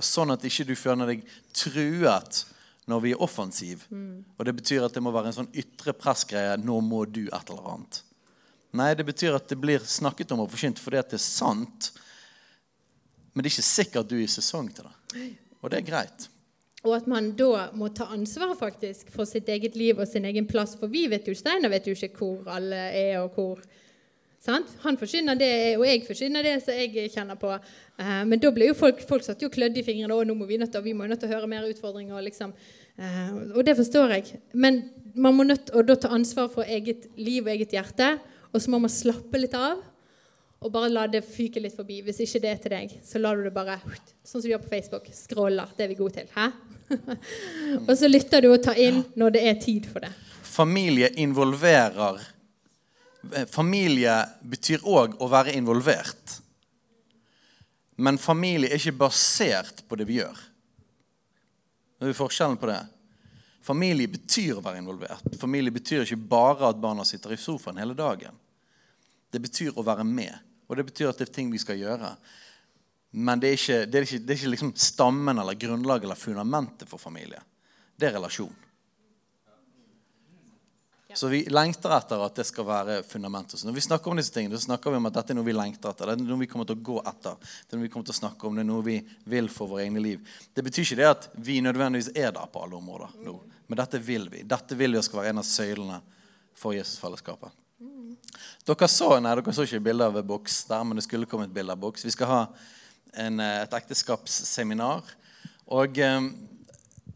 Sånn 0.01 0.31
at 0.33 0.45
ikke 0.47 0.65
du 0.65 0.75
føler 0.79 1.11
deg 1.11 1.27
truet 1.53 2.45
når 2.89 3.03
vi 3.03 3.11
er 3.13 3.21
offensiv. 3.21 3.83
Og 4.37 4.45
det 4.47 4.55
betyr 4.57 4.87
at 4.87 4.95
det 4.95 5.03
må 5.03 5.13
være 5.13 5.31
en 5.31 5.37
sånn 5.41 5.51
ytre 5.53 5.93
pressgreie. 5.93 6.57
'Nå 6.57 6.79
må 6.81 7.03
du 7.05 7.27
et 7.27 7.49
eller 7.49 7.67
annet'. 7.75 8.01
Nei, 8.73 8.93
det 8.95 9.05
betyr 9.05 9.35
at 9.35 9.49
det 9.51 9.59
blir 9.59 9.83
snakket 9.83 10.31
om 10.31 10.45
og 10.45 10.51
forkynt 10.51 10.79
fordi 10.79 10.97
at 10.97 11.09
det 11.11 11.19
er 11.19 11.25
sant. 11.25 11.91
Men 13.33 13.43
det 13.43 13.51
er 13.51 13.55
ikke 13.57 13.67
sikkert 13.67 14.09
du 14.09 14.15
er 14.15 14.23
i 14.23 14.31
sesong 14.31 14.71
til 14.73 14.87
det. 14.87 14.95
Og 15.61 15.69
det 15.69 15.81
er 15.81 15.87
greit. 15.87 16.29
Og 16.81 16.95
at 16.97 17.05
man 17.09 17.29
da 17.37 17.67
må 17.77 17.91
ta 17.93 18.07
ansvar 18.09 18.55
faktisk 18.57 19.11
for 19.13 19.29
sitt 19.29 19.49
eget 19.53 19.75
liv 19.77 19.99
og 19.99 20.07
sin 20.09 20.25
egen 20.25 20.47
plass. 20.49 20.73
For 20.79 20.89
vi 20.89 21.05
vet 21.11 21.27
jo, 21.29 21.35
Steinar 21.37 21.69
vet 21.69 21.87
jo 21.87 21.93
ikke 21.93 22.17
hvor 22.17 22.49
alle 22.55 22.79
er, 22.89 23.19
og 23.21 23.37
hvor 23.37 23.61
sant? 24.41 24.71
Han 24.81 24.97
forkynner 24.97 25.37
det, 25.37 25.51
og 25.77 25.85
jeg 25.85 26.01
forkynner 26.07 26.47
det 26.47 26.55
som 26.65 26.73
jeg 26.73 27.11
kjenner 27.13 27.37
på. 27.37 27.53
Eh, 27.53 28.23
men 28.25 28.41
da 28.41 28.49
ble 28.55 28.71
jo 28.71 28.77
folk 28.77 29.03
folk 29.05 29.27
satt 29.27 29.45
jo 29.45 29.51
klødd 29.53 29.77
i 29.77 29.85
fingrene. 29.85 30.15
og 30.15 30.25
nå 30.25 30.33
må 30.37 30.49
vi, 30.49 30.57
nødt 30.57 30.73
til, 30.73 30.83
vi 30.87 30.95
må 30.97 31.05
nødt 31.05 31.21
til 31.21 31.29
å 31.29 31.35
høre 31.35 31.51
mer 31.51 31.69
utfordringer. 31.69 32.17
Liksom. 32.25 32.53
eh, 32.97 33.31
og 33.53 33.61
det 33.67 33.77
forstår 33.77 34.17
jeg. 34.17 34.41
Men 34.53 34.83
man 35.13 35.37
må 35.37 35.45
nødt 35.45 35.69
til 35.69 35.93
å 35.93 36.01
ta 36.01 36.09
ansvar 36.17 36.49
for 36.49 36.65
eget 36.65 37.11
liv 37.17 37.45
og 37.45 37.53
eget 37.53 37.77
hjerte. 37.77 38.15
Og 38.51 38.61
så 38.61 38.73
må 38.73 38.81
man 38.81 38.91
slappe 38.91 39.37
litt 39.37 39.53
av 39.55 39.79
og 40.61 40.69
bare 40.69 40.91
la 40.91 41.07
det 41.09 41.23
fyke 41.25 41.61
litt 41.61 41.73
forbi. 41.73 42.01
Hvis 42.05 42.19
ikke 42.21 42.41
det 42.43 42.49
er 42.51 42.59
til 42.61 42.73
deg, 42.75 42.91
så 43.05 43.21
lar 43.21 43.37
du 43.37 43.47
det 43.47 43.53
bare 43.55 43.79
Sånn 44.21 44.37
som 44.37 44.45
du 44.45 44.51
gjør 44.51 44.61
på 44.61 44.69
Facebook. 44.75 45.07
Scroller. 45.15 45.71
Det 45.77 45.87
er 45.87 45.89
vi 45.89 45.97
gode 45.97 46.19
til. 46.19 46.27
Hæ? 46.35 46.51
og 47.87 47.95
så 47.97 48.09
lytter 48.09 48.43
du 48.43 48.51
og 48.51 48.61
tar 48.61 48.77
inn 48.77 49.01
når 49.17 49.33
det 49.33 49.41
er 49.49 49.57
tid 49.63 49.87
for 49.89 50.05
det. 50.05 50.11
Familie 50.45 51.09
involverer 51.23 52.21
eh, 52.21 53.47
Familie 53.49 54.19
betyr 54.53 54.85
òg 54.85 55.17
å 55.17 55.29
være 55.31 55.55
involvert. 55.57 56.37
Men 58.01 58.21
familie 58.21 58.69
er 58.69 58.77
ikke 58.77 58.99
basert 59.01 59.81
på 59.89 59.97
det 59.97 60.07
vi 60.09 60.19
gjør. 60.19 60.37
Det 62.01 62.09
er 62.09 62.17
forskjellen 62.17 62.57
på 62.61 62.69
det. 62.69 62.79
Familie 63.65 64.09
betyr 64.09 64.57
å 64.57 64.63
være 64.65 64.81
involvert. 64.81 65.35
Familie 65.41 65.73
betyr 65.73 66.05
ikke 66.05 66.21
bare 66.31 66.69
at 66.69 66.79
barna 66.81 67.05
sitter 67.05 67.33
i 67.33 67.41
sofaen 67.41 67.77
hele 67.81 67.97
dagen. 67.97 68.37
Det 69.31 69.39
betyr 69.39 69.77
å 69.77 69.85
være 69.85 70.05
med, 70.07 70.33
og 70.71 70.79
det 70.79 70.87
betyr 70.87 71.11
at 71.11 71.19
det 71.19 71.27
er 71.27 71.35
ting 71.35 71.51
vi 71.51 71.59
skal 71.59 71.75
gjøre. 71.75 72.13
Men 73.11 73.41
det 73.43 73.49
er 73.49 73.57
ikke, 73.57 73.79
det 73.91 73.99
er 73.99 74.05
ikke, 74.07 74.19
det 74.23 74.31
er 74.31 74.39
ikke 74.39 74.51
liksom 74.53 74.73
stammen 74.79 75.43
eller 75.43 75.59
grunnlaget 75.59 76.07
eller 76.07 76.19
fundamentet 76.19 76.87
for 76.87 77.01
familie. 77.01 77.41
Det 77.99 78.07
er 78.07 78.15
relasjon. 78.15 78.55
Så 81.13 81.27
vi 81.27 81.41
lengter 81.51 81.91
etter 81.91 82.21
at 82.23 82.37
det 82.39 82.45
skal 82.47 82.63
være 82.63 83.01
fundamentet. 83.03 83.59
Så 83.59 83.67
når 83.67 83.75
vi 83.75 83.83
snakker 83.83 84.13
om 84.13 84.19
disse 84.19 84.31
tingene, 84.31 84.55
så 84.55 84.69
snakker 84.69 84.93
vi 84.93 84.99
om 85.01 85.09
at 85.09 85.17
dette 85.17 85.33
er 85.33 85.37
noe 85.37 85.47
vi 85.49 85.55
lengter 85.55 85.91
etter. 85.91 86.07
Det 86.07 86.23
er 86.23 86.29
noe 86.29 86.39
vi 86.39 86.47
kommer 86.47 86.69
til 86.69 86.79
å 86.79 86.85
gå 86.87 87.01
etter. 87.11 87.35
Det 87.35 87.75
er 87.75 87.79
noe 87.79 87.87
vi 87.89 87.91
kommer 87.91 88.07
til 88.07 88.15
å 88.15 88.19
snakke 88.21 88.47
om, 88.47 88.55
det 88.55 88.63
er 88.63 88.69
noe 88.69 88.85
vi 88.85 88.97
vil 89.33 89.51
for 89.51 89.73
våre 89.73 89.83
egne 89.83 90.03
liv. 90.03 90.21
Det 90.55 90.63
betyr 90.63 90.87
ikke 90.87 90.99
det 91.01 91.09
at 91.09 91.27
vi 91.35 91.59
nødvendigvis 91.65 92.13
er 92.15 92.31
der 92.37 92.47
på 92.47 92.63
alle 92.63 92.79
områder 92.79 93.17
nå. 93.25 93.35
Men 93.67 93.81
dette 93.83 93.99
vil 94.03 94.29
vi. 94.31 94.45
Dette 94.47 94.77
vil 94.79 94.95
vi 94.95 95.03
skal 95.03 95.19
være 95.19 95.33
en 95.35 95.43
av 95.43 95.47
søylene 95.47 95.99
for 96.63 96.77
Jesusfellesskapet. 96.77 97.59
Dere 98.61 98.87
så 98.91 99.15
nei, 99.17 99.33
dere 99.37 99.53
så 99.55 99.65
ikke 99.65 99.81
bilde 99.87 100.05
av 100.05 100.19
boks 100.27 100.63
der, 100.69 100.83
men 100.85 100.99
det 100.99 101.05
skulle 101.07 101.25
komme 101.29 101.47
et 101.47 101.53
bilde 101.53 101.73
av 101.73 101.81
boks. 101.81 102.05
Vi 102.05 102.13
skal 102.13 102.29
ha 102.29 102.41
en, 103.17 103.39
eh, 103.39 103.61
et 103.63 103.73
ekteskapsseminar 103.73 105.01
og 105.71 105.97
um, 105.97 106.27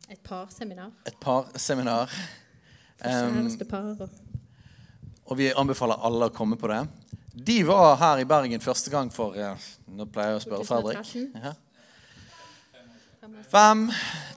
Et 0.09 0.19
parseminar. 0.23 0.91
et 1.05 1.17
parseminar. 1.21 2.09
Um, 3.05 3.49
par. 3.69 4.09
og 5.25 5.37
vi 5.37 5.51
anbefaler 5.51 6.01
alle 6.01 6.29
å 6.29 6.33
komme 6.33 6.57
på 6.57 6.69
det. 6.71 6.87
De 7.35 7.59
var 7.67 7.97
her 7.99 8.23
i 8.23 8.25
Bergen 8.25 8.61
første 8.63 8.89
gang 8.89 9.11
for 9.13 9.35
eh, 9.35 9.65
Nå 9.91 10.05
pleier 10.07 10.33
jeg 10.33 10.39
å 10.39 10.43
spørre 10.45 10.65
Fredrik. 10.65 11.01
2013. 11.03 11.43
Ja. 11.43 11.53
Fem, 13.51 13.89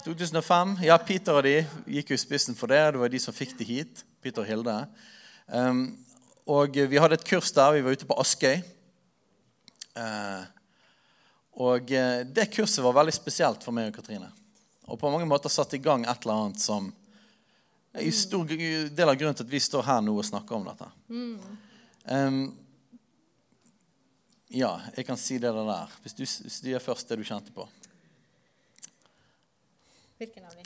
2005. 0.04 0.76
Ja, 0.82 0.96
Peter 0.98 1.38
og 1.38 1.44
de 1.46 1.60
gikk 1.86 2.10
jo 2.10 2.18
i 2.18 2.20
spissen 2.20 2.56
for 2.58 2.72
det. 2.72 2.80
Det 2.92 3.00
var 3.00 3.12
de 3.12 3.20
som 3.22 3.36
fikk 3.36 3.54
de 3.58 3.64
hit. 3.68 4.02
Peter 4.24 4.42
og 4.42 4.48
Hilde. 4.48 4.76
Um, 5.46 5.84
og 6.48 6.78
vi 6.88 7.00
hadde 7.00 7.18
et 7.18 7.26
kurs 7.28 7.52
der. 7.52 7.74
Vi 7.76 7.84
var 7.84 7.96
ute 7.96 8.08
på 8.08 8.16
Askøy. 8.22 8.62
Eh, 9.98 10.44
og 11.58 11.92
eh, 11.92 12.22
det 12.24 12.48
kurset 12.54 12.84
var 12.84 12.96
veldig 13.00 13.14
spesielt 13.16 13.64
for 13.66 13.76
meg 13.76 13.90
og 13.90 13.98
Katrine. 13.98 14.30
Og 14.88 14.96
på 15.00 15.10
mange 15.12 15.28
måter 15.28 15.52
satte 15.52 15.76
i 15.76 15.82
gang 15.82 16.06
et 16.06 16.24
eller 16.24 16.46
annet 16.46 16.62
som 16.62 16.88
i 17.98 18.10
stor 18.14 18.46
del 18.48 19.10
av 19.10 19.16
grunnen 19.18 19.36
til 19.36 19.46
at 19.46 19.52
vi 19.52 19.60
står 19.60 19.84
her 19.88 20.00
nå 20.04 20.14
og 20.20 20.26
snakker 20.28 20.56
om 20.56 20.66
dette. 20.68 20.88
Um, 22.08 22.42
ja, 24.54 24.70
jeg 24.94 25.06
kan 25.08 25.18
si 25.20 25.40
det 25.42 25.50
der. 25.52 25.96
Hvis 26.04 26.16
du 26.16 26.24
sier 26.28 26.84
først 26.84 27.10
det 27.10 27.18
du 27.18 27.26
kjente 27.26 27.52
på. 27.52 27.66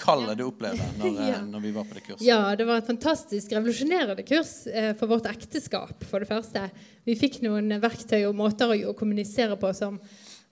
Kallet 0.00 0.38
du 0.38 0.46
opplevde 0.46 0.84
når, 1.00 1.18
eh, 1.20 1.28
Ja. 1.28 1.40
når 1.44 1.60
vi 1.60 1.72
var 1.74 1.84
på 1.84 1.96
det 1.98 2.04
kurset. 2.06 2.24
Ja, 2.24 2.54
det 2.56 2.64
var 2.68 2.80
et 2.80 2.88
fantastisk 2.88 3.52
revolusjonerende 3.52 4.24
kurs 4.24 4.66
eh, 4.66 4.92
for 4.96 5.10
vårt 5.10 5.28
ekteskap, 5.28 6.04
for 6.08 6.24
det 6.24 6.28
første. 6.30 6.62
Vi 7.04 7.16
fikk 7.20 7.42
noen 7.44 7.68
verktøy 7.82 8.22
og 8.30 8.38
måter 8.38 8.72
å, 8.72 8.94
kommunisere 8.96 9.58
på 9.60 9.74
som 9.76 9.98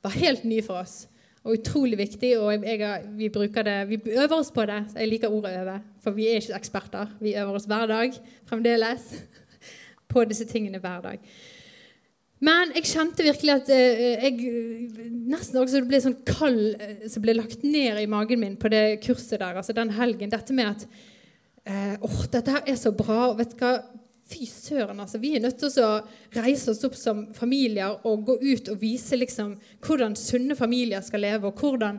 var 0.05 0.19
helt 0.21 0.45
nye 0.45 0.65
for 0.67 0.83
oss. 0.83 1.07
Og 1.41 1.57
utrolig 1.57 1.97
viktig, 1.97 2.35
og 2.37 2.67
jeg, 2.67 3.07
vi 3.17 3.31
det, 3.33 3.79
vi 3.89 4.01
øver 4.13 4.37
oss 4.37 4.51
på 4.53 4.67
det. 4.69 4.83
Jeg 4.93 5.09
liker 5.09 5.33
ordet 5.33 5.55
øve, 5.63 5.79
for 6.05 6.13
vi 6.13 6.29
er 6.29 6.43
ikke 6.43 6.59
eksperter. 6.59 7.15
Vi 7.21 7.33
øver 7.41 7.57
oss 7.57 7.65
hver 7.71 7.87
dag 7.89 8.19
fremdeles 8.51 9.15
på 10.13 10.27
disse 10.29 10.45
tingene 10.45 10.83
hver 10.83 11.01
dag. 11.01 11.33
Men 12.41 12.73
jeg 12.79 12.89
kjente 12.89 13.25
virkelig 13.27 13.55
at 13.59 13.71
eh, 13.75 14.25
jeg 14.25 14.53
nesten 15.29 15.61
også 15.61 15.83
ble 15.85 16.01
sånn 16.01 16.19
kald 16.29 16.81
eh, 16.81 17.07
som 17.13 17.25
ble 17.25 17.37
lagt 17.37 17.65
ned 17.67 18.01
i 18.01 18.09
magen 18.11 18.41
min 18.41 18.59
på 18.61 18.71
det 18.73 19.01
kurset 19.05 19.43
der, 19.43 19.59
altså 19.61 19.77
den 19.77 19.93
helgen. 19.97 20.33
Dette 20.33 20.57
med 20.57 20.75
at 20.75 20.87
åh, 21.71 22.07
åh, 22.09 22.23
dette 22.33 22.55
her 22.55 22.71
er 22.73 22.79
så 22.81 22.91
bra. 22.97 23.27
og 23.29 23.37
vet 23.39 23.53
du 23.53 23.61
hva, 23.61 23.75
Fy 24.31 24.47
søren, 24.47 25.01
altså. 25.03 25.19
Vi 25.19 25.33
er 25.35 25.43
nødt 25.43 25.59
til 25.59 25.83
å 25.83 26.03
reise 26.37 26.71
oss 26.71 26.85
opp 26.87 26.95
som 26.95 27.25
familier 27.35 27.97
og 28.07 28.29
gå 28.29 28.37
ut 28.39 28.69
og 28.71 28.79
vise 28.79 29.19
liksom 29.19 29.57
hvordan 29.83 30.15
sunne 30.19 30.55
familier 30.59 31.03
skal 31.03 31.25
leve, 31.25 31.51
og 31.51 31.59
hvordan, 31.59 31.99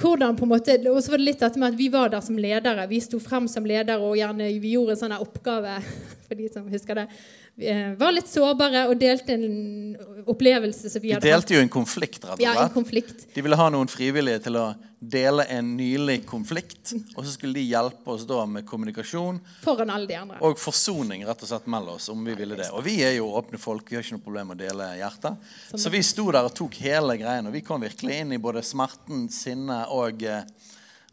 hvordan 0.00 0.34
på 0.36 0.42
en 0.46 0.50
måte, 0.50 0.74
Og 0.90 1.02
så 1.02 1.10
var 1.12 1.18
det 1.22 1.24
litt 1.28 1.40
dette 1.40 1.58
med 1.58 1.72
at 1.72 1.78
vi 1.78 1.88
var 1.92 2.08
der 2.10 2.20
som 2.24 2.36
ledere. 2.38 2.88
Vi 2.90 3.00
sto 3.00 3.20
frem 3.22 3.46
som 3.48 3.64
ledere, 3.66 4.00
og 4.02 4.16
gjerne 4.18 4.48
vi 4.60 4.72
gjorde 4.74 4.96
en 4.96 5.02
sånn 5.04 5.16
oppgave, 5.20 5.76
for 6.26 6.34
de 6.34 6.48
som 6.52 6.66
husker 6.72 6.94
det. 7.02 7.06
Vi 7.54 7.68
eh, 7.70 7.92
var 8.00 8.10
litt 8.16 8.26
sårbare 8.26 8.88
og 8.90 8.98
delte 8.98 9.36
en 9.36 9.96
opplevelse 10.26 10.90
som 10.90 11.02
vi 11.02 11.12
Vi 11.12 11.14
hadde 11.14 11.30
hatt. 11.30 11.44
delte 11.44 11.54
jo 11.54 11.60
en 11.62 11.70
konflikt, 11.70 12.24
rett 12.26 12.42
Ja, 12.42 12.50
og 12.56 12.56
en 12.56 12.64
slett. 12.64 12.74
konflikt. 12.74 13.26
De 13.36 13.44
ville 13.46 13.56
ha 13.60 13.68
noen 13.70 13.86
frivillige 13.92 14.42
til 14.48 14.56
å 14.58 14.72
dele 15.10 15.44
en 15.52 15.76
nylig 15.76 16.20
konflikt. 16.26 16.92
Og 17.14 17.24
så 17.24 17.34
skulle 17.34 17.58
de 17.58 17.64
hjelpe 17.66 18.10
oss 18.10 18.26
da 18.28 18.40
med 18.46 18.66
kommunikasjon 18.68 19.40
Foran 19.64 19.92
alle 19.94 20.08
de 20.10 20.16
andre. 20.18 20.38
og 20.44 20.60
forsoning 20.60 21.24
rett 21.26 21.42
og 21.44 21.50
slett 21.50 21.66
mellom 21.70 21.98
oss. 21.98 22.08
om 22.08 22.24
vi 22.24 22.34
ville 22.38 22.56
det. 22.58 22.70
Og 22.72 22.84
vi 22.86 22.98
er 23.04 23.16
jo 23.18 23.30
åpne 23.36 23.60
folk. 23.60 23.90
Vi 23.90 23.98
har 23.98 24.06
ikke 24.06 24.18
noe 24.18 24.24
problem 24.26 24.52
med 24.52 24.60
å 24.60 24.64
dele 24.66 24.90
hjertet. 24.98 25.50
Så 25.74 25.92
vi 25.92 26.02
sto 26.02 26.30
der 26.30 26.46
og 26.46 26.54
tok 26.54 26.78
hele 26.84 27.16
greien. 27.20 27.46
Og 27.46 27.54
vi 27.54 27.64
kom 27.66 27.82
virkelig 27.84 28.20
inn 28.22 28.32
i 28.32 28.40
både 28.42 28.62
smerten, 28.62 29.28
sinnet 29.32 29.92
og 29.94 30.22
eh, 30.22 30.46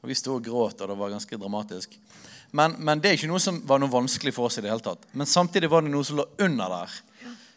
Og 0.01 0.09
vi 0.09 0.15
sto 0.17 0.33
og 0.33 0.41
gråt, 0.41 0.79
og 0.81 0.89
det 0.89 0.95
var 0.97 1.11
ganske 1.13 1.37
dramatisk. 1.37 1.91
Men, 2.57 2.73
men 2.79 2.99
det 2.99 3.09
er 3.09 3.19
ikke 3.19 3.27
noe 3.29 3.39
som 3.39 3.59
var 3.69 3.77
noe 3.77 3.91
vanskelig 3.91 4.33
for 4.33 4.49
oss 4.49 4.57
i 4.57 4.63
det 4.65 4.71
hele 4.71 4.81
tatt. 4.81 5.05
Men 5.13 5.29
samtidig 5.29 5.69
var 5.69 5.85
det 5.85 5.91
noe 5.93 6.03
som 6.03 6.17
lå 6.17 6.25
under 6.41 6.73
der, 6.73 6.95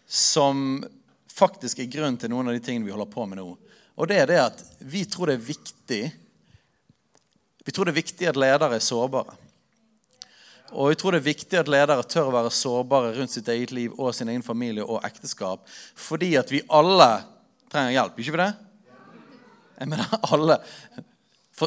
som 0.07 0.85
faktisk 1.33 1.81
er 1.81 1.89
grunnen 1.91 2.19
til 2.21 2.31
noen 2.31 2.53
av 2.53 2.55
de 2.55 2.61
tingene 2.61 2.85
vi 2.85 2.93
holder 2.93 3.11
på 3.11 3.25
med 3.27 3.41
nå. 3.41 3.47
Og 3.97 4.11
det 4.11 4.19
er 4.21 4.31
det 4.31 4.39
at 4.43 4.61
vi 4.85 5.05
tror 5.09 5.31
det 5.31 5.39
er 5.39 5.49
viktig 5.49 6.03
Vi 7.65 7.73
tror 7.73 7.89
det 7.89 7.95
er 7.95 8.03
viktig 8.03 8.29
at 8.29 8.39
ledere 8.39 8.77
er 8.77 8.85
sårbare. 8.85 9.37
Og 10.75 10.91
jeg 10.91 10.99
tror 11.01 11.15
det 11.15 11.21
er 11.23 11.29
viktig 11.29 11.59
at 11.61 11.71
ledere 11.71 12.05
tør 12.09 12.29
å 12.29 12.35
være 12.35 12.53
sårbare 12.53 13.13
rundt 13.17 13.33
sitt 13.33 13.49
eget 13.53 13.73
liv 13.75 13.95
og 13.95 14.15
sin 14.17 14.31
egen 14.33 14.43
familie 14.45 14.85
og 14.85 15.05
ekteskap. 15.07 15.63
Fordi 15.95 16.35
at 16.41 16.51
vi 16.51 16.65
alle 16.69 17.09
trenger 17.73 17.95
hjelp. 17.95 18.19
Ikke 18.19 18.35
vi 18.35 18.43
det? 18.43 18.53
Jeg 19.79 19.91
mener 19.91 20.17
alle. 20.35 20.59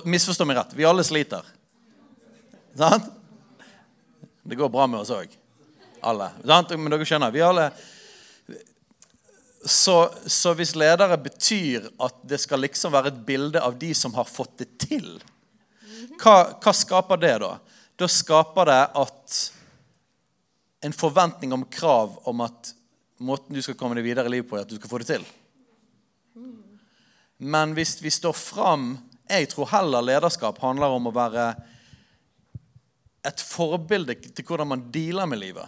Misforstå 0.04 0.48
meg 0.48 0.60
rett. 0.60 0.76
Vi 0.76 0.88
alle 0.88 1.06
sliter. 1.08 1.46
Sant? 2.78 3.08
Det 4.48 4.56
går 4.60 4.72
bra 4.72 4.86
med 4.88 5.02
oss 5.02 5.14
òg. 5.16 5.32
Alle. 6.08 6.30
Men 6.44 6.92
dere 6.92 7.08
skjønner, 7.08 7.34
vi 7.34 7.44
alle 7.44 7.72
så, 9.68 10.10
så 10.26 10.54
hvis 10.56 10.76
ledere 10.80 11.18
betyr 11.20 11.90
at 12.04 12.22
det 12.30 12.40
skal 12.40 12.62
liksom 12.64 12.94
være 12.94 13.12
et 13.12 13.24
bilde 13.28 13.60
av 13.60 13.76
de 13.80 13.90
som 13.98 14.14
har 14.16 14.28
fått 14.30 14.62
det 14.62 14.70
til, 14.80 15.18
hva, 16.22 16.36
hva 16.62 16.74
skaper 16.74 17.22
det 17.22 17.36
da? 17.44 17.54
Da 17.98 18.10
skaper 18.12 18.70
det 18.70 18.82
at 19.02 19.38
en 20.86 20.94
forventning 20.94 21.54
om 21.54 21.66
krav 21.66 22.20
om 22.30 22.42
at 22.46 22.74
måten 23.18 23.56
du 23.56 23.62
skal 23.66 23.78
komme 23.80 23.98
deg 23.98 24.06
videre 24.06 24.30
i 24.30 24.36
livet 24.38 24.50
på, 24.50 24.58
er 24.58 24.66
at 24.66 24.70
du 24.70 24.78
skal 24.78 24.92
få 24.92 25.02
det 25.02 25.10
til. 25.10 25.26
Men 27.38 27.74
hvis 27.78 27.98
vi 28.02 28.12
står 28.14 28.34
fram 28.34 28.98
Jeg 29.28 29.50
tror 29.52 29.68
heller 29.68 30.06
lederskap 30.06 30.62
handler 30.64 30.94
om 30.96 31.10
å 31.10 31.12
være 31.12 31.50
et 33.28 33.42
forbilde 33.44 34.16
til 34.24 34.46
hvordan 34.48 34.70
man 34.72 34.86
dealer 34.88 35.28
med 35.28 35.42
livet. 35.42 35.68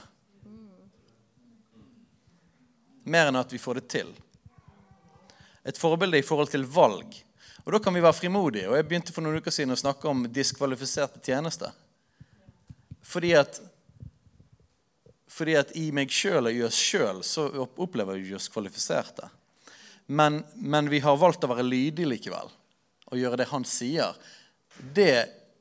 Mer 3.04 3.28
enn 3.28 3.39
at 3.42 3.52
vi 3.52 3.60
får 3.60 3.82
det 3.82 3.89
til. 3.92 4.13
Et 5.68 5.76
forbilde 5.76 6.22
i 6.22 6.24
forhold 6.24 6.54
til 6.54 6.63
valg. 6.72 7.18
Og 7.65 7.74
da 7.76 7.80
kan 7.84 7.93
vi 7.93 8.04
være 8.04 8.17
frimodige. 8.17 8.69
Og 8.69 8.78
jeg 8.78 8.88
begynte 8.88 9.13
for 9.13 9.26
noen 9.26 9.41
uker 9.41 9.54
siden 9.54 9.76
å 9.76 9.80
snakke 9.80 10.08
om 10.10 10.26
diskvalifiserte 10.34 11.22
tjenester. 11.26 11.74
Fordi 13.10 13.34
at, 13.38 13.60
fordi 15.30 15.58
at 15.60 15.74
i 15.80 15.89
meg 15.95 16.13
sjøl 16.13 16.50
og 16.50 16.56
i 16.56 16.63
oss 16.65 16.78
sjøl 16.78 17.24
så 17.26 17.48
opplever 17.69 18.19
vi 18.22 18.36
oss 18.38 18.50
kvalifiserte. 18.54 19.30
Men, 20.10 20.41
men, 20.56 20.89
vi 20.89 21.02
har 21.04 21.19
valgt 21.22 21.45
å 21.45 21.52
være 21.52 21.67
lydige 21.67 22.10
likevel 22.10 22.50
og 23.10 23.17
gjøre 23.17 23.41
det 23.41 23.50
han 23.52 23.65
sier. 23.65 24.15
Det 24.78 25.12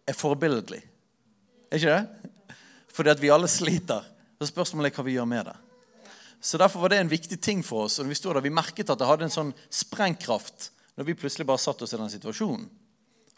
er 0.09 0.17
forbilledlig. 0.17 0.81
Er 1.69 1.81
ikke 1.81 1.97
det? 1.97 2.57
Fordi 2.97 3.13
at 3.13 3.21
vi 3.21 3.33
alle 3.33 3.49
sliter. 3.53 4.07
Så 4.39 4.49
spørsmålet 4.49 4.93
er 4.93 4.97
hva 4.97 5.05
vi 5.05 5.17
gjør 5.17 5.29
med 5.29 5.51
det. 5.51 5.57
Så 6.41 6.61
Derfor 6.61 6.85
var 6.85 6.93
det 6.93 7.01
en 7.03 7.11
viktig 7.11 7.41
ting 7.43 7.65
for 7.67 7.89
oss. 7.89 7.99
og 7.99 8.09
Vi 8.09 8.17
stod 8.17 8.37
der, 8.37 8.45
vi 8.45 8.55
merket 8.55 8.91
at 8.91 9.01
det 9.01 9.09
hadde 9.09 9.27
en 9.27 9.35
sånn 9.35 9.55
sprengkraft 9.69 10.71
når 10.99 11.07
vi 11.07 11.15
plutselig 11.15 11.47
bare 11.47 11.63
satt 11.63 11.83
oss 11.83 11.95
i 11.95 11.99
den 12.01 12.11
situasjonen 12.11 12.67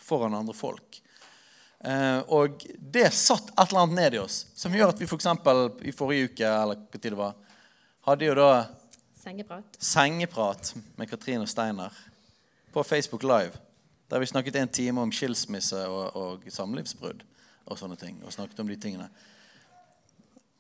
foran 0.01 0.35
andre 0.35 0.55
folk. 0.57 1.03
Eh, 1.85 2.19
og 2.33 2.65
det 2.81 3.11
satt 3.13 3.51
et 3.53 3.63
eller 3.67 3.83
annet 3.83 3.97
ned 3.99 4.17
i 4.17 4.21
oss 4.21 4.47
som 4.57 4.73
gjør 4.73 4.95
at 4.95 5.01
vi 5.01 5.09
f.eks. 5.09 5.29
For 5.45 5.85
i 5.85 5.93
forrige 5.97 6.31
uke 6.31 6.49
eller 6.49 6.81
hva 6.81 7.01
tid 7.01 7.11
det 7.13 7.19
var, 7.21 7.35
hadde 8.09 8.31
jo 8.31 8.37
da 8.39 8.53
Sengeprat. 9.21 9.77
Sengeprat 9.77 10.71
med 10.97 11.11
Katrine 11.11 11.45
og 11.45 11.51
Steiner 11.53 11.97
på 12.73 12.85
Facebook 12.89 13.27
Live. 13.29 13.61
Der 14.09 14.23
vi 14.23 14.29
snakket 14.31 14.57
en 14.57 14.73
time 14.73 15.05
om 15.05 15.13
skilsmisse 15.13 15.83
og, 15.85 16.17
og 16.17 16.47
samlivsbrudd 16.49 17.21
og 17.69 17.77
sånne 17.77 17.99
ting. 18.01 18.17
Og 18.25 18.33
snakket 18.33 18.63
om 18.65 18.73
de 18.73 18.79
tingene. 18.81 19.11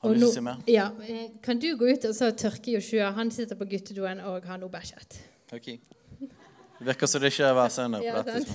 Har 0.04 0.12
du 0.12 0.20
lyst 0.20 0.36
til 0.36 0.36
å 0.36 0.36
si 0.36 0.44
mer? 0.44 0.60
Ja. 0.68 0.90
Eh, 1.08 1.32
kan 1.40 1.56
du 1.60 1.70
gå 1.80 1.88
ut 1.88 2.04
og 2.08 2.12
så 2.16 2.28
tørke 2.36 2.76
Joshua? 2.76 3.08
Han 3.16 3.32
sitter 3.32 3.56
på 3.56 3.68
guttedoen 3.72 4.20
og 4.28 4.44
har 4.44 4.60
noe 4.60 4.72
bæsjet. 4.72 5.22
Okay. 5.56 5.80
Det 6.80 6.86
virker 6.86 7.06
som 7.12 7.20
det 7.20 7.28
ikke 7.28 7.44
er 7.44 7.52
hver 7.58 7.68
søndag. 7.68 8.00
Ja, 8.00 8.14
på 8.16 8.30
dette. 8.30 8.54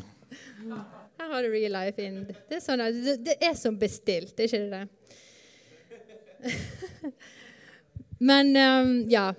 Her 1.21 1.27
har 1.29 1.43
du 1.45 1.49
real 1.53 1.75
life 1.77 2.01
in. 2.01 2.15
Det 2.25 2.55
er, 2.57 2.61
sånn, 2.63 2.81
det, 3.05 3.13
det 3.21 3.35
er 3.38 3.53
som 3.53 3.75
bestilt, 3.77 4.33
er 4.39 4.49
ikke 4.49 4.65
det 4.65 4.69
det? 4.73 4.88
Men 8.29 8.49
um, 8.57 9.05
ja. 9.13 9.27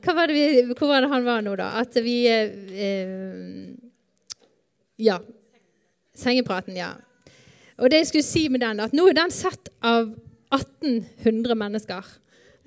Hva 0.00 0.14
var 0.16 0.32
vi, 0.32 0.44
hvor 0.70 0.88
var 0.88 1.04
det 1.04 1.10
han 1.12 1.26
var 1.26 1.44
nå, 1.44 1.52
da? 1.60 1.68
At 1.82 1.92
vi 2.00 2.16
eh, 2.32 2.48
Ja. 5.04 5.18
Sengepraten, 6.16 6.80
ja. 6.80 6.94
Og 7.76 7.92
det 7.92 8.00
jeg 8.00 8.08
skulle 8.14 8.26
si 8.30 8.48
med 8.48 8.64
den, 8.64 8.80
at 8.80 8.96
nå 8.96 9.04
er 9.10 9.20
den 9.20 9.30
sett 9.36 9.68
av 9.84 10.16
1800 10.56 11.54
mennesker. 11.60 12.08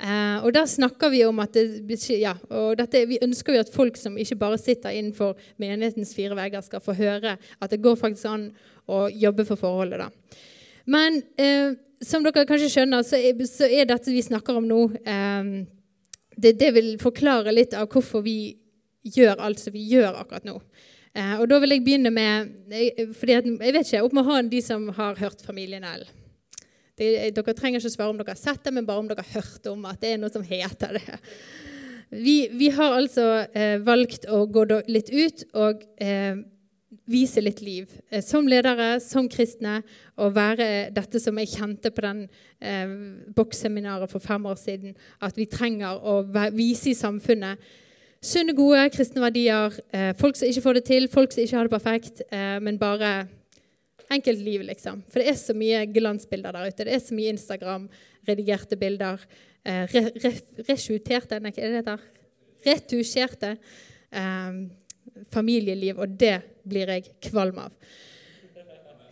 Eh, 0.02 0.38
og 0.42 0.50
da 0.56 0.64
snakker 0.66 1.12
vi 1.14 1.22
om 1.28 1.40
at 1.44 1.54
det, 1.54 2.00
ja, 2.18 2.34
dette, 2.78 3.04
Vi 3.06 3.20
ønsker 3.22 3.54
jo 3.54 3.62
at 3.62 3.74
folk 3.74 4.00
som 4.00 4.18
ikke 4.18 4.40
bare 4.40 4.58
sitter 4.58 4.96
innenfor 4.98 5.36
menighetens 5.62 6.16
fire 6.18 6.38
vegger, 6.38 6.64
skal 6.66 6.82
få 6.82 6.96
høre 6.98 7.36
at 7.38 7.70
det 7.70 7.82
går 7.84 8.00
faktisk 8.00 8.26
an 8.32 8.48
å 8.90 9.06
jobbe 9.14 9.46
for 9.46 9.62
forholdet. 9.62 10.02
da. 10.02 10.10
Men 10.90 11.22
eh, 11.38 11.78
som 12.02 12.26
dere 12.26 12.48
kanskje 12.50 12.72
skjønner, 12.74 13.06
så 13.06 13.20
er, 13.20 13.44
så 13.46 13.70
er, 13.70 13.86
dette 13.86 14.14
vi 14.14 14.24
snakker 14.26 14.58
om 14.58 14.66
nå 14.66 14.80
eh, 15.06 15.52
det, 16.36 16.56
det, 16.58 16.72
vil 16.74 16.96
forklare 17.02 17.54
litt 17.54 17.76
av 17.78 17.92
hvorfor 17.92 18.26
vi 18.26 18.56
gjør 19.06 19.38
alt 19.38 19.62
som 19.62 19.76
vi 19.76 19.86
gjør 19.92 20.18
akkurat 20.24 20.48
nå. 20.50 20.58
Eh, 21.14 21.36
og 21.38 21.46
da 21.52 21.60
vil 21.62 21.76
jeg 21.76 21.86
begynne 21.86 22.14
med 22.16 22.50
fordi 23.20 23.38
jeg 23.38 23.76
vet 23.76 23.86
ikke, 23.86 24.02
opp 24.02 24.18
med 24.18 24.26
hånden 24.26 24.50
de 24.50 24.64
som 24.66 24.90
har 24.98 25.22
hørt 25.22 25.46
Familien 25.46 25.86
L. 25.86 26.08
Det, 27.02 27.32
dere 27.34 27.58
trenger 27.58 27.82
ikke 27.82 27.94
svare 27.96 28.14
om 28.14 28.20
dere 28.20 28.36
har 28.36 28.38
sett 28.38 28.62
det, 28.62 28.74
men 28.76 28.86
bare 28.86 29.02
om 29.02 29.10
dere 29.10 29.26
har 29.26 29.42
hørt 29.42 29.68
om 29.72 29.88
at 29.90 30.02
det 30.04 30.14
er 30.14 30.22
noe 30.22 30.30
som 30.34 30.46
heter 30.46 31.00
det. 31.00 31.20
Vi, 32.12 32.36
vi 32.54 32.70
har 32.76 32.94
altså 32.94 33.28
eh, 33.56 33.80
valgt 33.82 34.28
å 34.30 34.44
gå 34.52 34.66
litt 34.92 35.10
ut 35.10 35.46
og 35.58 35.82
eh, 36.04 36.42
vise 37.10 37.42
litt 37.42 37.62
liv. 37.64 37.90
Eh, 38.12 38.22
som 38.22 38.50
ledere, 38.52 39.00
som 39.02 39.30
kristne, 39.32 39.80
og 40.20 40.36
være 40.36 40.92
dette 40.94 41.22
som 41.24 41.40
jeg 41.40 41.54
kjente 41.56 41.94
på 41.96 42.04
den 42.06 42.26
eh, 42.60 42.98
boksseminaret 43.34 44.12
for 44.12 44.22
fem 44.22 44.46
år 44.46 44.60
siden, 44.60 44.98
at 45.24 45.40
vi 45.40 45.48
trenger 45.50 46.04
å 46.04 46.20
vise 46.54 46.92
i 46.92 47.00
samfunnet 47.00 47.64
sunne, 48.22 48.54
gode 48.54 48.86
kristne 48.94 49.24
verdier. 49.24 49.80
Eh, 49.96 50.12
folk 50.20 50.38
som 50.38 50.52
ikke 50.52 50.66
får 50.68 50.80
det 50.80 50.88
til, 50.92 51.08
folk 51.12 51.34
som 51.34 51.44
ikke 51.44 51.58
har 51.58 51.70
det 51.70 51.78
perfekt, 51.80 52.26
eh, 52.30 52.60
men 52.62 52.78
bare 52.78 53.14
enkelt 54.12 54.44
liv, 54.44 54.66
liksom. 54.68 55.02
For 55.12 55.22
det 55.22 55.32
er 55.32 55.40
så 55.40 55.56
mye 55.58 55.86
glansbilder 55.92 56.58
der 56.58 56.70
ute. 56.70 56.86
Det 56.88 56.96
er 56.96 57.04
så 57.04 57.18
mye 57.18 57.34
Instagram-redigerte 57.36 58.78
bilder. 58.80 59.24
Eh, 59.64 59.86
re, 59.94 60.04
re, 60.24 60.32
hva 60.68 60.78
er 61.52 61.76
det 61.78 61.84
der? 61.88 62.06
Retusjerte 62.66 63.56
eh, 63.56 64.58
familieliv. 65.34 66.02
Og 66.02 66.18
det 66.20 66.38
blir 66.68 66.92
jeg 66.96 67.12
kvalm 67.30 67.64
av. 67.66 67.72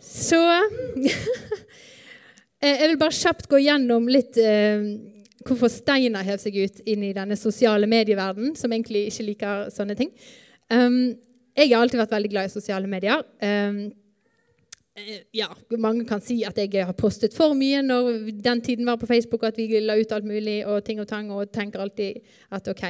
Så 0.00 0.40
eh, 2.62 2.74
Jeg 2.74 2.88
vil 2.88 3.00
bare 3.00 3.14
kjapt 3.14 3.48
gå 3.50 3.60
gjennom 3.62 4.08
litt 4.10 4.38
eh, 4.40 4.84
hvorfor 5.46 5.70
Steinar 5.72 6.26
hev 6.26 6.40
seg 6.42 6.56
ut 6.60 6.80
inn 6.88 7.04
i 7.06 7.14
denne 7.16 7.36
sosiale 7.38 7.88
medieverdenen, 7.90 8.54
som 8.58 8.72
egentlig 8.72 9.06
ikke 9.08 9.26
liker 9.30 9.70
sånne 9.72 9.96
ting. 9.98 10.10
Um, 10.70 11.16
jeg 11.56 11.72
har 11.72 11.82
alltid 11.82 12.00
vært 12.02 12.14
veldig 12.14 12.30
glad 12.32 12.48
i 12.48 12.52
sosiale 12.52 12.90
medier. 12.90 13.24
Um, 13.42 13.88
ja, 15.34 15.48
mange 15.78 16.04
kan 16.08 16.22
si 16.24 16.40
at 16.46 16.58
jeg 16.58 16.86
har 16.86 16.96
postet 16.98 17.34
for 17.36 17.54
mye 17.58 17.82
når 17.84 18.30
den 18.42 18.62
tiden 18.64 18.88
var 18.88 18.98
på 19.00 19.08
Facebook, 19.10 19.44
at 19.46 19.58
vi 19.58 19.80
la 19.80 19.96
ut 20.00 20.12
alt 20.12 20.26
mulig 20.28 20.60
og 20.66 20.84
ting 20.84 21.00
og 21.00 21.08
tang, 21.08 21.30
og 21.32 21.52
tenker 21.52 21.82
alltid 21.82 22.20
at 22.50 22.68
OK. 22.68 22.84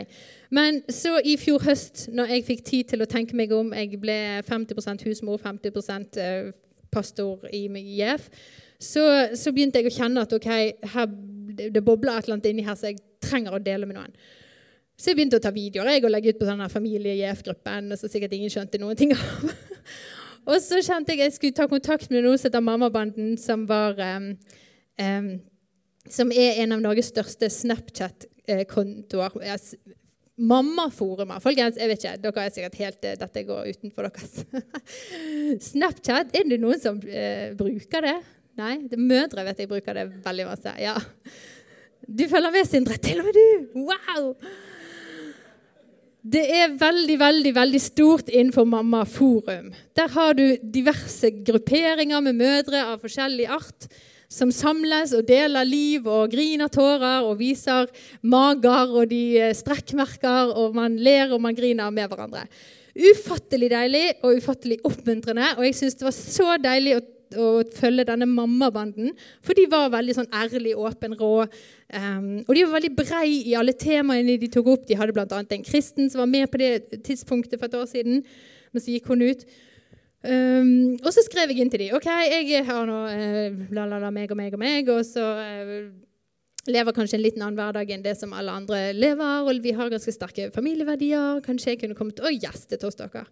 Men 0.51 0.83
så 0.89 1.19
i 1.25 1.37
fjor 1.41 1.63
høst, 1.65 2.09
når 2.15 2.35
jeg 2.35 2.47
fikk 2.49 2.65
tid 2.67 2.91
til 2.93 3.05
å 3.05 3.11
tenke 3.11 3.37
meg 3.39 3.53
om, 3.55 3.73
jeg 3.77 4.01
ble 4.01 4.19
50% 4.49 5.07
husmor, 5.09 5.41
50 5.43 6.19
eh, 6.21 6.51
pastor 6.91 7.47
i 7.53 7.67
IF, 8.01 8.29
så, 8.81 9.05
så, 9.37 9.53
begynte 9.53 9.81
jeg 9.81 9.91
å 9.91 9.97
kjenne 9.97 10.25
at 10.25 10.33
OK, 10.33 10.51
her, 10.95 11.09
det 11.61 11.85
bobler 11.85 12.17
et 12.17 12.25
eller 12.25 12.39
annet 12.39 12.53
inni 12.53 12.65
her 12.65 12.79
så 12.79 12.91
jeg 12.91 13.03
trenger 13.21 13.57
å 13.57 13.63
dele 13.63 13.89
med 13.89 13.99
noen. 13.99 14.15
Så 15.01 15.13
jeg 15.13 15.19
begynte 15.19 15.41
å 15.41 15.45
ta 15.45 15.53
videoer 15.53 15.95
jeg, 15.95 16.05
og 16.05 16.13
legge 16.13 16.35
ut 16.35 16.41
på 16.41 16.49
denne 16.49 16.69
familie-IF-gruppen, 16.69 17.95
som 17.97 18.13
sikkert 18.13 18.35
ingen 18.37 18.53
skjønte 18.53 18.81
noen 18.81 18.99
ting 18.99 19.15
av. 19.17 19.53
Og 20.51 20.59
så 20.65 20.81
kjente 20.83 21.15
jeg 21.15 21.23
jeg 21.23 21.37
skulle 21.37 21.57
ta 21.57 21.69
kontakt 21.71 22.11
med 22.11 22.25
noe 22.27 22.39
som 22.39 22.49
heter 22.49 22.65
Mammabanden, 22.65 23.37
som, 23.39 23.63
var, 23.71 23.99
um, 24.17 24.33
um, 24.99 25.31
som 26.11 26.33
er 26.35 26.59
en 26.65 26.75
av 26.75 26.83
Norges 26.83 27.13
største 27.13 27.51
Snapchat-kontoer. 27.55 29.37
Mammaforumer. 30.41 31.39
Folkens, 31.45 31.79
jeg 31.79 31.91
vet 31.91 32.03
ikke, 32.03 32.17
dere 32.25 32.45
er 32.47 32.53
sikkert 32.55 32.79
helt 32.81 33.07
eh, 33.07 33.17
Dette 33.21 33.43
går 33.45 33.67
utenfor 33.75 34.09
deres. 34.09 34.41
Snapchat, 35.71 36.33
er 36.35 36.49
det 36.49 36.59
noen 36.63 36.81
som 36.81 36.99
uh, 36.99 37.47
bruker 37.59 38.09
det? 38.09 38.17
Nei? 38.61 38.75
Mødre 38.97 39.45
vet 39.47 39.63
jeg 39.63 39.71
bruker 39.71 40.01
det 40.01 40.09
veldig 40.25 40.49
masse. 40.49 40.75
Ja. 40.83 40.97
Du 42.09 42.25
følger 42.27 42.51
med, 42.57 42.67
Sindre. 42.67 42.99
Til 42.99 43.21
og 43.23 43.29
med 43.29 43.37
du! 43.37 43.47
Wow! 43.85 44.33
Det 46.21 46.43
er 46.53 46.75
veldig 46.77 47.17
veldig, 47.17 47.51
veldig 47.57 47.81
stort 47.81 48.29
innenfor 48.29 48.67
Mamma 48.69 49.07
Forum. 49.09 49.71
Der 49.97 50.09
har 50.13 50.35
du 50.37 50.59
diverse 50.61 51.31
grupperinger 51.47 52.21
med 52.21 52.37
mødre 52.37 52.83
av 52.93 53.01
forskjellig 53.01 53.47
art 53.49 53.87
som 54.31 54.53
samles 54.53 55.15
og 55.17 55.25
deler 55.27 55.65
liv 55.65 56.05
og 56.05 56.29
griner 56.31 56.69
tårer 56.69 57.25
og 57.25 57.39
viser 57.41 57.89
mager 58.21 58.93
og 58.93 59.09
de 59.11 59.23
eh, 59.41 59.55
strekkmerker, 59.57 60.53
og 60.53 60.77
man 60.77 60.99
ler 61.01 61.33
og 61.33 61.41
man 61.41 61.57
griner 61.57 61.91
med 61.91 62.13
hverandre. 62.13 62.45
Ufattelig 62.95 63.71
deilig 63.73 64.05
og 64.21 64.37
ufattelig 64.37 64.79
oppmuntrende. 64.85 65.55
Og 65.57 65.65
jeg 65.65 65.79
syns 65.81 65.97
det 65.97 66.05
var 66.05 66.17
så 66.19 66.59
deilig 66.61 66.99
å 66.99 67.05
å 67.39 67.63
følge 67.77 68.07
denne 68.09 68.29
mammabanden. 68.29 69.15
For 69.45 69.57
de 69.57 69.67
var 69.71 69.93
veldig 69.93 70.17
sånn 70.17 70.31
ærlig, 70.35 70.75
åpen, 70.79 71.17
rå. 71.21 71.47
Um, 71.95 72.29
og 72.47 72.53
de 72.55 72.67
var 72.67 72.77
veldig 72.79 72.93
brei 72.99 73.27
i 73.51 73.57
alle 73.59 73.75
temaene 73.79 74.39
de 74.41 74.51
tok 74.53 74.71
opp. 74.75 74.87
De 74.89 74.99
hadde 74.99 75.15
bl.a. 75.17 75.27
en 75.27 75.67
kristen 75.67 76.11
som 76.11 76.25
var 76.25 76.31
med 76.31 76.51
på 76.51 76.61
det 76.63 77.03
tidspunktet 77.07 77.59
for 77.61 77.71
et 77.71 77.81
år 77.81 77.89
siden. 77.91 78.23
Men 78.71 78.85
så 78.85 78.95
gikk 78.95 79.11
hun 79.11 79.27
ut. 79.27 79.47
Um, 80.21 80.99
og 81.01 81.09
så 81.15 81.25
skrev 81.25 81.53
jeg 81.53 81.63
inn 81.63 81.73
til 81.73 81.87
dem. 81.87 81.97
OK, 81.97 82.07
jeg 82.29 82.65
har 82.69 82.87
nå 82.89 83.01
uh, 83.09 83.67
la, 83.73 83.87
la, 83.89 84.03
la, 84.03 84.13
meg 84.15 84.33
og 84.33 84.41
meg 84.41 84.55
og 84.57 84.63
meg. 84.63 84.91
Og 84.93 85.03
så 85.09 85.25
uh, 85.25 85.89
lever 86.69 86.97
kanskje 86.97 87.19
en 87.19 87.25
liten 87.25 87.47
annen 87.47 87.59
hverdag 87.59 87.95
enn 87.95 88.05
det 88.05 88.19
som 88.21 88.35
alle 88.37 88.53
andre 88.63 88.91
lever. 88.97 89.49
Og 89.49 89.65
vi 89.65 89.75
har 89.77 89.93
ganske 89.93 90.15
sterke 90.15 90.51
familieverdier. 90.55 91.41
Kanskje 91.47 91.75
jeg 91.75 91.85
kunne 91.85 91.99
kommet 91.99 92.21
og 92.23 92.37
gjestet 92.37 92.85
hos 92.87 92.99
dere. 93.01 93.25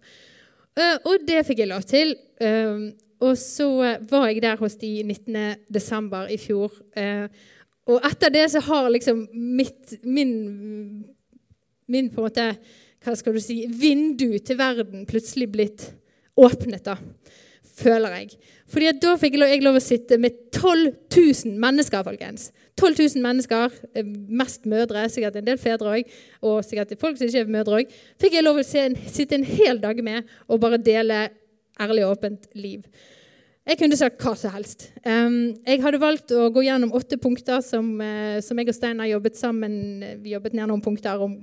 Uh, 0.79 0.95
og 1.11 1.27
det 1.27 1.43
fikk 1.47 1.65
jeg 1.65 1.71
lov 1.73 1.83
til. 1.89 2.15
Um, 2.39 2.91
og 3.19 3.35
så 3.37 3.67
var 4.07 4.29
jeg 4.29 4.43
der 4.43 4.59
hos 4.59 4.77
de 4.79 5.03
19. 5.03 5.65
desember 5.73 6.29
i 6.31 6.37
fjor. 6.39 6.71
Eh, 6.95 7.27
og 7.89 8.05
etter 8.07 8.31
det 8.31 8.45
så 8.53 8.61
har 8.63 8.87
liksom 8.93 9.25
mitt, 9.33 9.97
min, 10.03 11.03
min 11.87 12.07
på 12.13 12.21
en 12.21 12.29
måte, 12.29 12.45
hva 13.03 13.15
skal 13.17 13.35
du 13.35 13.41
si, 13.43 13.65
vindu 13.67 14.37
til 14.39 14.59
verden 14.59 15.03
plutselig 15.09 15.49
blitt 15.51 15.89
åpnet. 16.39 16.85
da. 16.85 16.95
føler 17.79 18.15
jeg. 18.17 18.37
Fordi 18.67 18.91
Da 19.01 19.15
fikk 19.17 19.33
jeg 19.33 19.39
lov, 19.39 19.49
jeg 19.49 19.63
lov 19.63 19.75
å 19.79 19.83
sitte 19.83 20.17
med 20.17 20.31
12 20.51 20.93
000 21.15 21.59
mennesker, 21.59 22.03
folkens. 22.03 22.51
12 22.79 22.95
000 23.15 23.25
mennesker, 23.25 23.75
eh, 23.93 24.07
mest 24.41 24.65
mødre, 24.69 25.03
sikkert 25.11 25.35
en 25.35 25.47
del 25.47 25.59
fedre 25.59 25.99
òg, 25.99 26.17
og 26.41 26.63
sikkert 26.63 26.95
folk 27.01 27.19
som 27.19 27.27
ikke 27.27 27.43
er 27.43 27.53
mødre 27.57 27.81
òg. 27.81 27.93
Fikk 28.21 28.39
jeg 28.39 28.45
lov 28.45 28.61
å 28.61 28.65
sitte 28.65 29.35
en 29.35 29.47
hel 29.47 29.81
dag 29.83 29.99
med 30.03 30.27
og 30.47 30.61
bare 30.63 30.79
dele 30.79 31.27
ærlig 31.79 32.05
og 32.05 32.17
åpent 32.17 32.47
liv. 32.55 32.83
Jeg 33.69 33.77
kunne 33.77 33.97
sagt 33.99 34.23
hva 34.23 34.33
som 34.39 34.53
helst. 34.55 34.87
Jeg 35.05 35.81
hadde 35.83 35.99
valgt 36.01 36.31
å 36.33 36.47
gå 36.49 36.63
gjennom 36.65 36.93
åtte 36.97 37.19
punkter 37.21 37.61
som, 37.61 37.91
uh, 38.01 38.39
som 38.41 38.57
jeg 38.57 38.71
og 38.71 38.73
Steinar 38.75 39.05
jobbet 39.11 39.37
sammen. 39.37 39.75
Vi 40.23 40.33
jobbet 40.33 40.55
ned 40.57 40.71
noen 40.71 40.81
punkter 40.81 41.21
om 41.21 41.35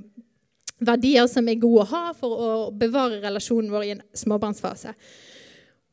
verdier 0.83 1.29
som 1.31 1.47
er 1.49 1.61
gode 1.61 1.85
å 1.85 1.91
ha 1.93 2.03
for 2.17 2.35
å 2.35 2.51
bevare 2.75 3.21
relasjonen 3.23 3.71
vår 3.73 3.87
i 3.87 3.93
en 3.95 4.03
småbarnsfase. 4.17 4.97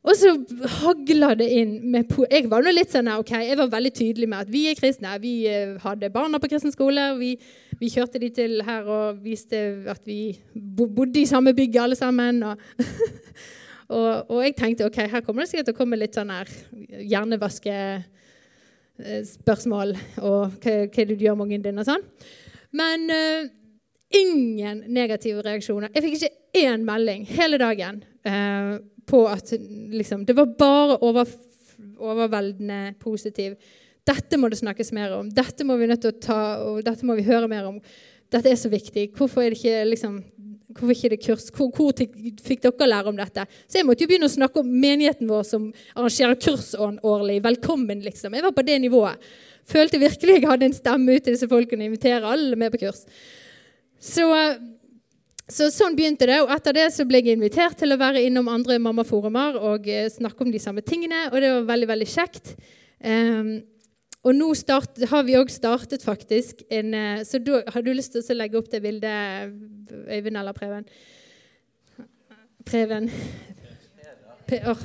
Og 0.03 0.17
så 0.19 0.33
hagla 0.81 1.29
det 1.39 1.45
inn 1.55 1.77
med 1.93 2.09
Jeg 2.27 2.49
var 2.51 2.65
litt 2.67 2.91
sånn, 2.91 3.07
ok, 3.07 3.31
jeg 3.47 3.55
var 3.59 3.69
veldig 3.71 3.93
tydelig 3.95 4.27
med 4.27 4.39
at 4.43 4.49
vi 4.51 4.67
er 4.67 4.75
kristne. 4.75 5.21
Vi 5.23 5.47
eh, 5.47 5.79
hadde 5.79 6.11
barna 6.11 6.39
på 6.43 6.49
kristen 6.51 6.75
skole. 6.75 7.15
Vi, 7.21 7.39
vi, 7.79 7.87
kjørte 7.91 8.19
de 8.19 8.29
til 8.35 8.63
her 8.67 8.83
og 8.83 9.23
viste 9.23 9.57
at 9.91 10.01
vi 10.07 10.39
bodde 10.53 11.19
i 11.21 11.25
samme 11.29 11.53
bygg 11.55 11.77
alle 11.79 11.95
sammen. 11.95 12.43
Og, 12.49 12.55
og, 13.95 14.25
og, 14.27 14.43
jeg 14.43 14.55
tenkte 14.59 14.85
ok, 14.91 14.99
her 15.15 15.23
kommer 15.23 15.41
det 15.43 15.49
sikkert 15.53 15.67
til 15.71 15.77
å 15.77 15.79
komme 15.79 16.01
litt 16.01 16.15
sånn 16.19 16.35
her 16.35 16.47
hjernevaskespørsmål. 16.99 19.89
Og 20.19 20.41
hva, 20.59 20.73
hva 20.83 21.03
du 21.07 21.15
gjør 21.15 21.35
med 21.39 21.47
ungen 21.47 21.63
din, 21.63 21.79
og 21.79 21.87
sånn. 21.87 22.03
Men 22.75 23.07
uh, 23.07 23.47
ingen 24.13 24.83
negative 24.91 25.41
reaksjoner. 25.45 25.89
Jeg 25.95 26.03
fikk 26.03 26.15
ikke 26.19 26.35
én 26.67 26.83
melding 26.83 27.23
hele 27.29 27.57
dagen. 27.61 28.03
Uh, 28.23 28.79
på 29.05 29.25
at 29.27 29.51
liksom, 29.91 30.25
Det 30.25 30.35
var 30.37 30.45
bare 30.57 30.97
over, 31.03 31.27
overveldende 31.99 32.93
positiv. 32.99 33.57
Dette 34.07 34.37
må 34.39 34.49
det 34.51 34.59
snakkes 34.59 34.91
mer 34.95 35.15
om. 35.17 35.29
Dette 35.31 35.65
må 35.67 35.77
vi 35.79 35.87
nødt 35.87 36.03
til 36.03 36.13
å 36.13 36.21
ta, 36.23 36.41
og 36.63 36.83
dette 36.83 37.07
må 37.07 37.15
vi 37.19 37.27
høre 37.27 37.49
mer 37.51 37.67
om. 37.69 37.79
Dette 38.33 38.51
er 38.51 38.59
så 38.59 38.71
viktig. 38.71 39.09
Hvorfor 39.15 39.43
er 39.43 39.53
det 39.53 39.59
ikke 39.59 39.83
liksom, 39.91 40.17
hvorfor 40.73 40.95
ikke 40.95 41.11
det 41.13 41.21
kurs? 41.23 41.47
Hvor, 41.53 41.69
hvor 41.75 41.93
fikk 41.93 42.63
dere 42.65 42.89
lære 42.89 43.13
om 43.13 43.19
dette? 43.19 43.45
Så 43.67 43.79
jeg 43.79 43.87
måtte 43.87 44.03
jo 44.03 44.11
begynne 44.11 44.27
å 44.27 44.33
snakke 44.33 44.63
om 44.63 44.71
menigheten 44.71 45.29
vår 45.29 45.45
som 45.47 45.69
arrangerer 45.93 46.39
kurs 46.41 46.73
årlig. 46.79 47.39
Velkommen, 47.45 48.03
liksom. 48.03 48.35
Jeg 48.35 48.47
var 48.47 48.55
på 48.55 48.65
det 48.67 48.79
nivået. 48.83 49.31
Følte 49.69 50.01
virkelig 50.01 50.39
jeg 50.39 50.49
hadde 50.49 50.67
en 50.67 50.75
stemme 50.75 51.15
ut 51.15 51.23
til 51.23 51.37
disse 51.37 51.47
folkene. 51.51 51.87
Invitere 51.87 52.27
alle 52.27 52.59
med 52.59 52.73
på 52.73 52.81
kurs. 52.83 53.05
Så 54.03 54.27
så 55.51 55.67
sånn 55.73 55.95
begynte 55.97 56.27
det, 56.29 56.37
og 56.39 56.51
etter 56.55 56.75
det 56.77 56.85
så 56.95 57.03
ble 57.07 57.19
jeg 57.19 57.35
invitert 57.35 57.75
til 57.79 57.91
å 57.91 57.99
være 57.99 58.21
innom 58.23 58.47
andre 58.51 58.77
mammaforumer 58.79 59.57
og 59.59 59.89
eh, 59.91 60.07
snakke 60.11 60.45
om 60.45 60.53
de 60.53 60.61
samme 60.61 60.83
tingene, 60.85 61.25
og 61.33 61.35
det 61.43 61.49
var 61.51 61.67
veldig, 61.73 61.89
veldig 61.89 62.07
kjekt. 62.07 62.53
Um, 63.03 63.57
og 64.23 64.37
nå 64.37 64.47
start, 64.55 65.01
har 65.11 65.25
vi 65.27 65.35
òg 65.35 65.51
startet 65.51 66.05
faktisk 66.07 66.61
en 66.71 66.93
uh, 66.95 67.23
Så 67.27 67.41
da 67.43 67.59
har 67.73 67.83
du 67.83 67.89
lyst 67.91 68.13
til 68.15 68.23
å 68.23 68.37
legge 68.37 68.55
opp 68.55 68.69
det 68.71 68.79
bildet, 68.79 69.51
Øyvind 70.07 70.39
eller 70.39 70.55
Preben? 70.55 70.87
Preben 72.63 73.11
Pre, 74.47 74.61
or, 74.71 74.79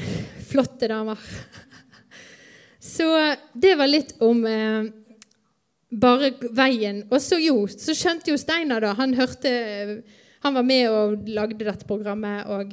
Flotte 0.50 0.90
damer. 0.90 1.22
Så 2.90 3.10
det 3.54 3.76
var 3.78 3.90
litt 3.90 4.16
om 4.24 4.42
eh, 4.48 4.90
bare 5.90 6.32
veien. 6.56 7.04
Og 7.10 7.22
så 7.24 7.40
jo, 7.42 7.64
så 7.70 7.96
skjønte 7.98 8.34
jo 8.34 8.40
Steinar, 8.40 8.84
da. 8.86 8.96
Han 9.00 9.16
hørte 9.18 10.02
Han 10.40 10.56
var 10.56 10.64
med 10.64 10.86
og 10.88 11.26
lagde 11.28 11.66
dette 11.68 11.84
programmet 11.84 12.48
og, 12.48 12.70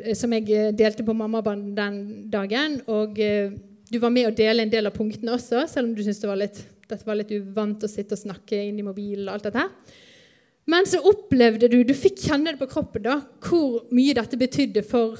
eh, 0.00 0.14
som 0.18 0.32
jeg 0.34 0.48
eh, 0.50 0.72
delte 0.74 1.04
på 1.06 1.14
Mammabanden 1.14 1.76
den 1.76 1.98
dagen. 2.32 2.80
Og 2.90 3.20
eh, 3.22 3.52
du 3.90 3.98
var 4.02 4.10
med 4.10 4.26
å 4.26 4.34
dele 4.34 4.64
en 4.64 4.72
del 4.72 4.90
av 4.90 4.96
punktene 4.96 5.36
også, 5.36 5.68
selv 5.70 5.86
om 5.86 5.94
du 5.94 6.02
syntes 6.02 6.18
det 6.22 6.30
var 6.30 6.40
litt, 6.40 6.58
dette 6.90 7.06
var 7.06 7.20
litt 7.20 7.30
uvant 7.30 7.86
å 7.86 7.90
sitte 7.90 8.16
og 8.18 8.22
snakke 8.24 8.58
inn 8.58 8.78
i 8.82 8.86
mobilen 8.86 9.28
og 9.28 9.36
alt 9.36 9.46
dette. 9.46 9.64
Men 10.70 10.86
så 10.86 10.98
opplevde 11.06 11.70
du, 11.70 11.80
du 11.86 11.94
fikk 11.94 12.18
kjenne 12.26 12.52
det 12.52 12.60
på 12.60 12.70
kroppen, 12.70 13.06
da, 13.06 13.20
hvor 13.46 13.84
mye 13.94 14.14
dette 14.18 14.38
betydde 14.38 14.82
for 14.86 15.18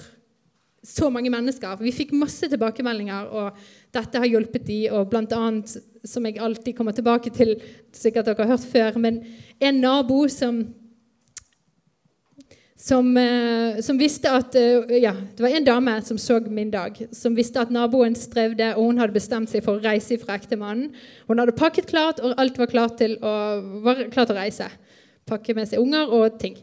så 0.87 1.11
mange 1.12 1.31
mennesker. 1.31 1.79
Vi 1.83 1.93
fikk 1.95 2.14
masse 2.16 2.49
tilbakemeldinger, 2.51 3.31
og 3.31 3.59
dette 3.95 4.20
har 4.22 4.28
hjulpet 4.30 4.66
de, 4.66 4.80
og 4.95 5.09
blant 5.11 5.32
annet, 5.34 5.76
som 6.07 6.26
jeg 6.26 6.41
alltid 6.41 6.76
kommer 6.76 6.95
tilbake 6.97 7.32
til, 7.34 7.57
sikkert 7.93 8.30
dere 8.30 8.45
har 8.45 8.55
hørt 8.55 8.68
før, 8.72 9.01
men 9.03 9.22
en 9.61 9.82
nabo 9.82 10.22
som 10.32 10.62
som, 12.80 13.16
eh, 13.16 13.80
som, 13.84 13.99
visste 14.01 14.30
at 14.32 14.55
eh, 14.57 15.03
ja, 15.03 15.12
Det 15.12 15.43
var 15.45 15.53
en 15.53 15.64
dame 15.64 15.99
som 16.03 16.18
så 16.18 16.38
min 16.41 16.70
dag, 16.70 16.97
som 17.12 17.36
visste 17.36 17.61
at 17.61 17.70
naboen 17.70 18.14
strevde, 18.16 18.70
og 18.76 18.86
hun 18.86 19.03
hadde 19.03 19.12
bestemt 19.12 19.53
seg 19.53 19.64
for 19.66 19.76
å 19.76 19.84
reise 19.84 20.16
fra 20.22 20.38
ektemannen. 20.41 20.95
Hun 21.28 21.43
hadde 21.43 21.57
pakket 21.59 21.91
klart, 21.91 22.22
og 22.24 22.32
alt 22.41 22.57
var 22.57 22.72
klart 22.72 22.97
til 23.03 23.18
å, 23.20 23.34
var 23.84 24.07
klart 24.14 24.32
å 24.32 24.38
reise. 24.38 24.70
Pakke 25.28 25.55
med 25.55 25.68
seg 25.68 25.82
unger 25.82 26.09
og 26.09 26.41
ting. 26.41 26.57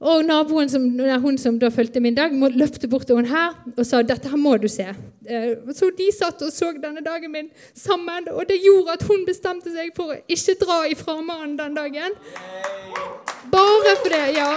Og 0.00 0.22
naboen 0.24 0.70
som, 0.72 0.86
hun 1.20 1.36
som 1.38 1.58
da 1.60 1.68
fulgte 1.68 2.00
min 2.00 2.16
dag, 2.16 2.32
løpte 2.32 2.88
bort 2.88 3.04
til 3.08 3.18
hun 3.18 3.28
her 3.28 3.52
og 3.76 3.84
sa 3.84 4.00
dette 4.00 4.30
her 4.32 4.40
må 4.40 4.54
du 4.56 4.64
se. 4.72 4.86
Eh, 5.28 5.50
så 5.76 5.90
de 5.96 6.06
satt 6.16 6.40
og 6.40 6.52
så 6.54 6.70
denne 6.80 7.04
dagen 7.04 7.32
min 7.34 7.50
sammen, 7.76 8.30
og 8.32 8.48
det 8.48 8.62
gjorde 8.64 8.96
at 8.96 9.04
hun 9.04 9.26
bestemte 9.28 9.72
seg 9.74 9.92
for 9.96 10.14
å 10.14 10.20
ikke 10.24 10.56
dra 10.62 10.78
ifra 10.88 11.18
mannen 11.20 11.58
den 11.58 11.76
dagen. 11.76 12.16
Bare 13.52 13.96
for 14.00 14.16
det, 14.16 14.24
ja. 14.38 14.54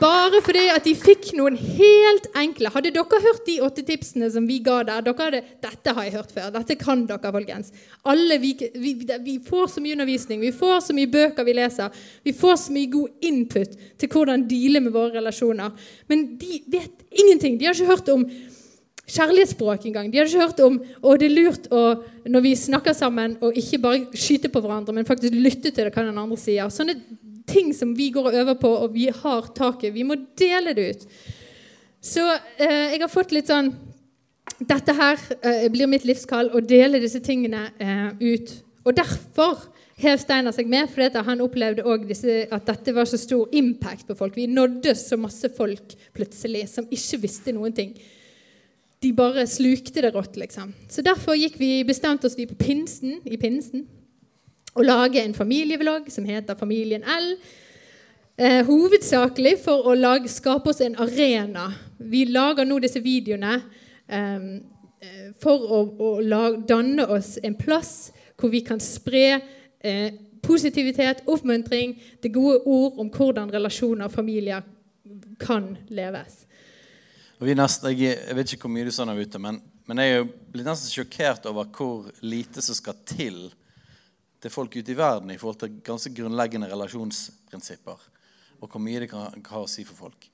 Bare 0.00 0.40
fordi 0.40 0.62
at 0.72 0.86
de 0.86 0.94
fikk 0.96 1.26
noen 1.36 1.58
helt 1.60 2.30
enkle 2.40 2.70
Hadde 2.72 2.92
dere 2.94 3.18
hørt 3.20 3.42
de 3.44 3.58
åtte 3.64 3.82
tipsene 3.84 4.30
som 4.32 4.46
vi 4.48 4.56
ga 4.64 4.78
der 4.86 5.04
hadde, 5.04 5.42
Dette 5.60 5.92
har 5.92 6.06
jeg 6.06 6.14
hørt 6.14 6.32
før. 6.32 6.48
Dette 6.54 6.76
kan 6.80 7.04
dere, 7.08 7.32
folkens. 7.34 7.72
Vi, 8.40 8.52
vi, 8.80 8.94
vi, 9.26 9.34
får 9.44 9.74
så 9.74 9.84
mye 9.84 9.98
undervisning, 9.98 10.40
vi 10.40 10.54
får 10.56 10.86
så 10.88 10.96
mye 10.96 11.10
bøker 11.10 11.44
vi 11.44 11.56
leser. 11.58 11.92
Vi 12.24 12.32
får 12.32 12.56
så 12.64 12.74
mye 12.74 12.90
god 12.92 13.28
input 13.28 13.76
til 14.00 14.10
hvordan 14.10 14.46
deale 14.48 14.80
med 14.84 14.94
våre 14.94 15.18
relasjoner. 15.18 15.76
Men 16.08 16.26
de 16.40 16.62
vet 16.72 17.04
ingenting. 17.12 17.58
De 17.60 17.68
har 17.68 17.76
ikke 17.76 17.92
hørt 17.92 18.08
om 18.14 18.24
kjærlighetsspråk 19.04 19.84
engang. 19.90 20.08
De 20.10 20.18
har 20.18 20.30
ikke 20.30 20.46
hørt 20.46 20.64
om 20.64 20.80
og 21.02 21.20
det 21.20 21.28
er 21.28 21.36
lurt 21.36 21.68
å, 21.68 21.84
når 22.24 22.46
vi 22.46 22.54
snakker 22.56 22.96
sammen, 22.96 23.36
å 23.44 23.52
ikke 23.52 23.82
bare 23.84 24.16
skyte 24.16 24.48
på 24.48 24.64
hverandre, 24.64 24.96
men 24.96 25.08
faktisk 25.08 25.36
lytte 25.36 25.68
til 25.70 25.84
det 25.84 25.92
hva 25.92 26.06
den 26.08 26.24
andre 26.24 26.40
sier. 26.40 26.72
Sånne 26.72 26.96
ting 27.46 27.72
som 27.76 27.94
vi 27.96 28.10
går 28.14 28.30
og 28.30 28.36
øver 28.42 28.58
på, 28.60 28.70
og 28.84 28.94
vi 28.94 29.08
har 29.12 29.48
taket. 29.56 29.94
Vi 29.94 30.04
må 30.06 30.16
dele 30.38 30.74
det 30.76 30.86
ut. 30.90 31.08
Så 32.04 32.24
eh, 32.60 32.94
jeg 32.94 33.00
har 33.00 33.12
fått 33.12 33.32
litt 33.32 33.50
sånn 33.52 33.72
Dette 34.60 34.92
her 34.94 35.18
eh, 35.42 35.64
blir 35.72 35.88
mitt 35.90 36.04
livskall, 36.06 36.50
å 36.54 36.60
dele 36.62 37.00
disse 37.02 37.18
tingene 37.24 37.64
eh, 37.80 38.10
ut. 38.20 38.52
Og 38.84 38.94
derfor 38.94 39.64
hev 39.98 40.20
Steinar 40.20 40.54
seg 40.54 40.68
med, 40.70 40.90
for 40.92 41.24
han 41.26 41.42
opplevde 41.42 41.82
også 41.82 42.36
at 42.54 42.68
dette 42.68 42.94
var 42.94 43.08
så 43.08 43.18
stor 43.18 43.50
impact 43.56 44.06
på 44.06 44.16
folk. 44.18 44.36
Vi 44.36 44.46
nådde 44.46 44.94
så 44.98 45.18
masse 45.18 45.50
folk 45.56 45.96
plutselig 46.14 46.68
som 46.70 46.86
ikke 46.86 47.22
visste 47.24 47.54
noen 47.56 47.74
ting. 47.74 47.96
De 49.02 49.10
bare 49.16 49.46
slukte 49.50 50.04
det 50.04 50.12
rått, 50.14 50.38
liksom. 50.40 50.70
Så 50.92 51.02
derfor 51.02 51.34
gikk 51.40 51.58
vi, 51.58 51.72
bestemte 51.88 52.28
oss 52.28 52.38
vi 52.38 52.46
på 52.48 52.58
pinsen, 52.60 53.18
i 53.24 53.40
pinsen 53.40 53.88
å 54.74 54.82
lage 54.82 55.22
en 55.22 55.34
familievlogg 55.34 56.10
som 56.12 56.26
heter 56.26 56.58
Familien 56.58 57.04
L. 57.06 57.34
Eh, 58.36 58.64
hovedsakelig 58.66 59.58
for 59.62 59.86
å 59.86 59.94
lage, 59.94 60.30
skape 60.32 60.72
oss 60.72 60.82
en 60.82 60.96
arena. 60.98 61.68
Vi 61.98 62.24
lager 62.26 62.66
nå 62.66 62.80
disse 62.82 63.02
videoene 63.02 63.60
eh, 64.08 64.48
eh 65.04 65.30
for 65.40 65.70
å, 65.76 65.80
å 65.98 66.10
lage, 66.22 66.64
danne 66.66 67.06
oss 67.06 67.36
en 67.42 67.54
plass 67.54 68.12
hvor 68.40 68.50
vi 68.50 68.64
kan 68.66 68.80
spre 68.82 69.40
eh, 69.78 70.14
positivitet, 70.42 71.22
oppmuntring, 71.30 71.94
det 72.22 72.32
gode 72.34 72.62
ord 72.66 72.98
om 73.00 73.10
hvordan 73.10 73.52
relasjoner 73.52 74.08
og 74.08 74.12
familier 74.12 74.64
kan 75.40 75.76
leves. 75.88 76.44
Jeg, 77.44 77.56
jeg, 77.98 78.36
vet 78.36 78.52
ikke 78.54 78.66
hvor 78.66 78.72
mye 78.74 78.86
du 78.88 78.92
sa 78.94 79.06
der 79.06 79.20
ute, 79.20 79.38
men, 79.38 79.60
men 79.86 80.00
jeg 80.00 80.16
er 80.16 80.26
blitt 80.26 80.66
nesten 80.66 80.92
sjokkert 80.92 81.46
over 81.50 81.68
hvor 81.74 82.10
lite 82.24 82.62
som 82.64 82.76
skal 82.76 82.98
til 83.06 83.46
til 84.44 84.52
folk 84.52 84.76
ute 84.76 84.92
i 84.92 84.98
verden 84.98 85.32
i 85.32 85.38
forhold 85.40 85.62
til 85.62 85.78
ganske 85.84 86.12
grunnleggende 86.12 86.68
relasjonsprinsipper. 86.68 88.02
Og 88.60 88.68
hvor 88.68 88.82
mye 88.82 89.00
det 89.00 89.08
kan, 89.12 89.32
ha 89.48 89.62
å 89.62 89.70
si 89.70 89.86
for 89.88 89.96
folk. 90.06 90.28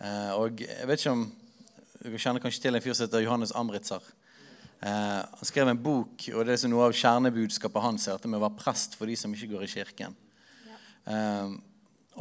Eh, 0.00 0.32
og 0.32 0.64
jeg 0.64 0.88
vet 0.88 1.02
ikke 1.02 1.16
om 1.18 1.30
Du 2.00 2.14
kjenner 2.16 2.40
kanskje 2.40 2.62
til 2.64 2.72
en 2.72 2.80
fyr 2.80 2.94
som 2.96 3.04
heter 3.04 3.20
Johannes 3.20 3.50
Amritzer. 3.52 4.00
Eh, 4.80 5.18
han 5.20 5.44
skrev 5.44 5.68
en 5.68 5.82
bok, 5.84 6.22
og 6.32 6.46
det 6.48 6.54
er 6.56 6.70
noe 6.72 6.86
av 6.86 6.94
kjernebudskapet 6.96 7.84
hans 7.84 8.06
er 8.08 8.16
dette 8.16 8.30
med 8.32 8.40
å 8.40 8.46
være 8.46 8.56
prest 8.62 8.96
for 8.96 9.10
de 9.10 9.16
som 9.20 9.34
ikke 9.36 9.50
går 9.50 9.66
i 9.66 9.68
kirken. 9.74 10.14
Ja. 10.64 10.78
Eh, 11.12 11.50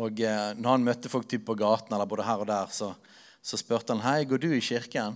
og 0.04 0.20
eh, 0.20 0.50
når 0.60 0.76
han 0.76 0.84
møtte 0.84 1.12
folk 1.12 1.30
typ 1.32 1.46
på 1.48 1.56
gaten 1.62 1.96
eller 1.96 2.10
både 2.12 2.28
her 2.28 2.44
og 2.44 2.50
der, 2.52 2.76
så, 2.76 2.92
så 3.40 3.60
spurte 3.62 3.96
han 3.96 4.04
hei, 4.04 4.28
går 4.28 4.44
du 4.44 4.50
i 4.52 4.60
kirken. 4.60 5.16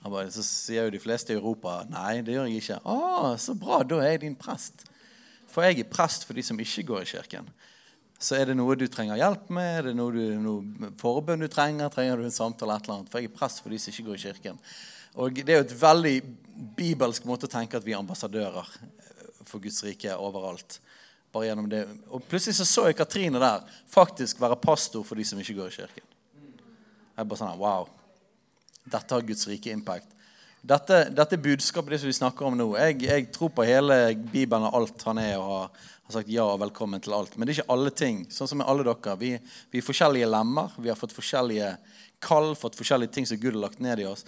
Han 0.00 0.14
bare, 0.14 0.32
så 0.32 0.46
sier 0.46 0.88
jo 0.88 0.94
de 0.96 1.02
fleste 1.02 1.34
i 1.34 1.36
Europa 1.36 1.82
nei, 1.92 2.22
det 2.24 2.38
gjør 2.38 2.48
jeg 2.48 2.64
ikke. 2.64 2.80
Å, 2.88 3.36
så 3.36 3.56
bra, 3.60 3.82
da 3.84 4.00
er 4.00 4.14
jeg 4.14 4.24
din 4.24 4.40
prest. 4.40 4.88
For 5.50 5.66
jeg 5.66 5.82
er 5.82 5.90
prest 5.90 6.26
for 6.26 6.38
de 6.38 6.44
som 6.46 6.58
ikke 6.60 6.86
går 6.92 7.04
i 7.04 7.10
kirken. 7.10 7.50
Så 8.20 8.36
er 8.36 8.50
det 8.50 8.56
noe 8.58 8.76
du 8.76 8.84
trenger 8.92 9.16
hjelp 9.16 9.48
med, 9.56 9.70
er 9.78 9.86
det 9.88 9.96
noe, 9.96 10.12
du, 10.12 10.22
noe 10.44 10.90
forbønn 11.00 11.40
du 11.40 11.48
trenger, 11.50 11.88
trenger 11.92 12.20
du 12.20 12.26
en 12.28 12.34
samtale, 12.34 12.76
et 12.76 12.86
eller 12.86 12.98
annet. 12.98 13.12
For 13.12 13.22
jeg 13.22 13.30
er 13.30 13.38
prest 13.38 13.62
for 13.64 13.72
de 13.72 13.80
som 13.80 13.94
ikke 13.94 14.10
går 14.10 14.18
i 14.18 14.24
kirken. 14.26 14.60
Og 15.18 15.40
det 15.40 15.54
er 15.54 15.62
jo 15.62 15.66
et 15.66 15.78
veldig 15.80 16.16
bibelsk 16.76 17.24
måte 17.26 17.48
å 17.48 17.52
tenke 17.52 17.80
at 17.80 17.86
vi 17.86 17.96
er 17.96 18.02
ambassadører 18.02 18.68
for 19.48 19.62
Guds 19.62 19.80
rike 19.86 20.12
overalt. 20.20 20.78
Bare 21.32 21.48
gjennom 21.48 21.70
det. 21.70 21.82
Og 22.10 22.22
plutselig 22.28 22.58
så, 22.58 22.66
så 22.68 22.86
jeg 22.90 22.98
Katrine 22.98 23.40
der 23.42 23.64
faktisk 23.90 24.40
være 24.42 24.60
pastor 24.60 25.06
for 25.06 25.18
de 25.18 25.26
som 25.26 25.40
ikke 25.40 25.56
går 25.56 25.72
i 25.72 25.76
kirken. 25.80 26.06
Jeg 27.16 27.24
er 27.24 27.28
bare 27.28 27.40
sånn, 27.40 27.58
wow, 27.60 27.88
Dette 28.90 29.14
har 29.14 29.26
Guds 29.26 29.48
rike 29.48 29.72
impact. 29.72 30.12
Dette, 30.60 31.06
dette 31.16 31.38
budskapet 31.40 31.94
det 31.94 32.00
som 32.02 32.10
vi 32.10 32.18
snakker 32.18 32.46
om 32.46 32.56
nå 32.58 32.66
jeg, 32.76 32.98
jeg, 33.06 33.30
tror 33.32 33.48
på 33.56 33.64
hele 33.64 34.12
Bibelen 34.28 34.66
og 34.68 34.76
alt 34.76 35.06
han 35.08 35.18
er, 35.22 35.38
og 35.40 35.48
har, 35.54 35.88
har, 36.04 36.14
sagt 36.18 36.32
ja 36.32 36.44
og 36.44 36.60
velkommen 36.60 37.00
til 37.00 37.16
alt. 37.16 37.36
Men 37.36 37.48
det 37.48 37.54
er 37.54 37.62
ikke 37.62 37.74
alle 37.76 37.92
ting. 37.96 38.22
Sånn 38.28 38.50
som 38.50 38.60
med 38.60 38.68
alle 38.68 38.84
dere. 38.84 39.16
Vi, 39.20 39.34
vi 39.72 39.80
er 39.80 39.86
forskjellige 39.86 40.28
lemmer. 40.28 40.74
Vi 40.76 40.92
har 40.92 41.00
fått 41.00 41.16
forskjellige 41.16 41.74
kall, 42.20 42.52
fått 42.60 42.76
forskjellige 42.76 43.14
ting 43.16 43.28
som 43.28 43.40
Gud 43.40 43.54
har 43.54 43.64
lagt 43.64 43.80
ned 43.80 44.04
i 44.04 44.08
oss 44.10 44.26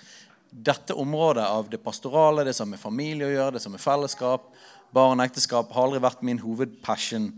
dette 0.53 0.95
området 0.95 1.45
av 1.45 1.68
det 1.70 1.80
pastorale, 1.80 2.45
det 2.45 2.53
som 2.55 2.66
har 2.66 2.76
med 2.76 2.80
familie 2.80 3.26
å 3.26 3.33
gjøre, 3.33 3.55
det 3.57 3.62
som 3.64 3.72
er 3.74 3.80
fellesskap, 3.80 4.51
barn 4.93 5.20
og 5.20 5.24
ekteskap, 5.24 5.72
har 5.72 5.87
aldri 5.87 6.03
vært 6.05 6.24
min 6.28 6.43
hovedpassion 6.43 7.30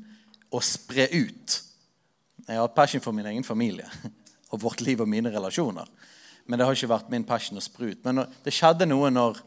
å 0.50 0.60
spre 0.62 1.06
ut. 1.14 1.60
Jeg 2.48 2.58
har 2.58 2.74
passion 2.74 3.02
for 3.04 3.14
min 3.16 3.28
egen 3.30 3.46
familie 3.46 3.86
og 4.52 4.64
vårt 4.66 4.82
liv 4.82 5.00
og 5.00 5.10
mine 5.10 5.30
relasjoner. 5.32 5.86
Men 6.46 6.58
det 6.58 6.66
har 6.66 6.76
ikke 6.76 6.92
vært 6.92 7.12
min 7.12 7.24
passion 7.26 7.58
å 7.58 7.64
spre 7.64 7.92
ut. 7.94 8.02
Men 8.04 8.26
det 8.44 8.52
skjedde 8.52 8.88
noe 8.88 9.08
når, 9.12 9.40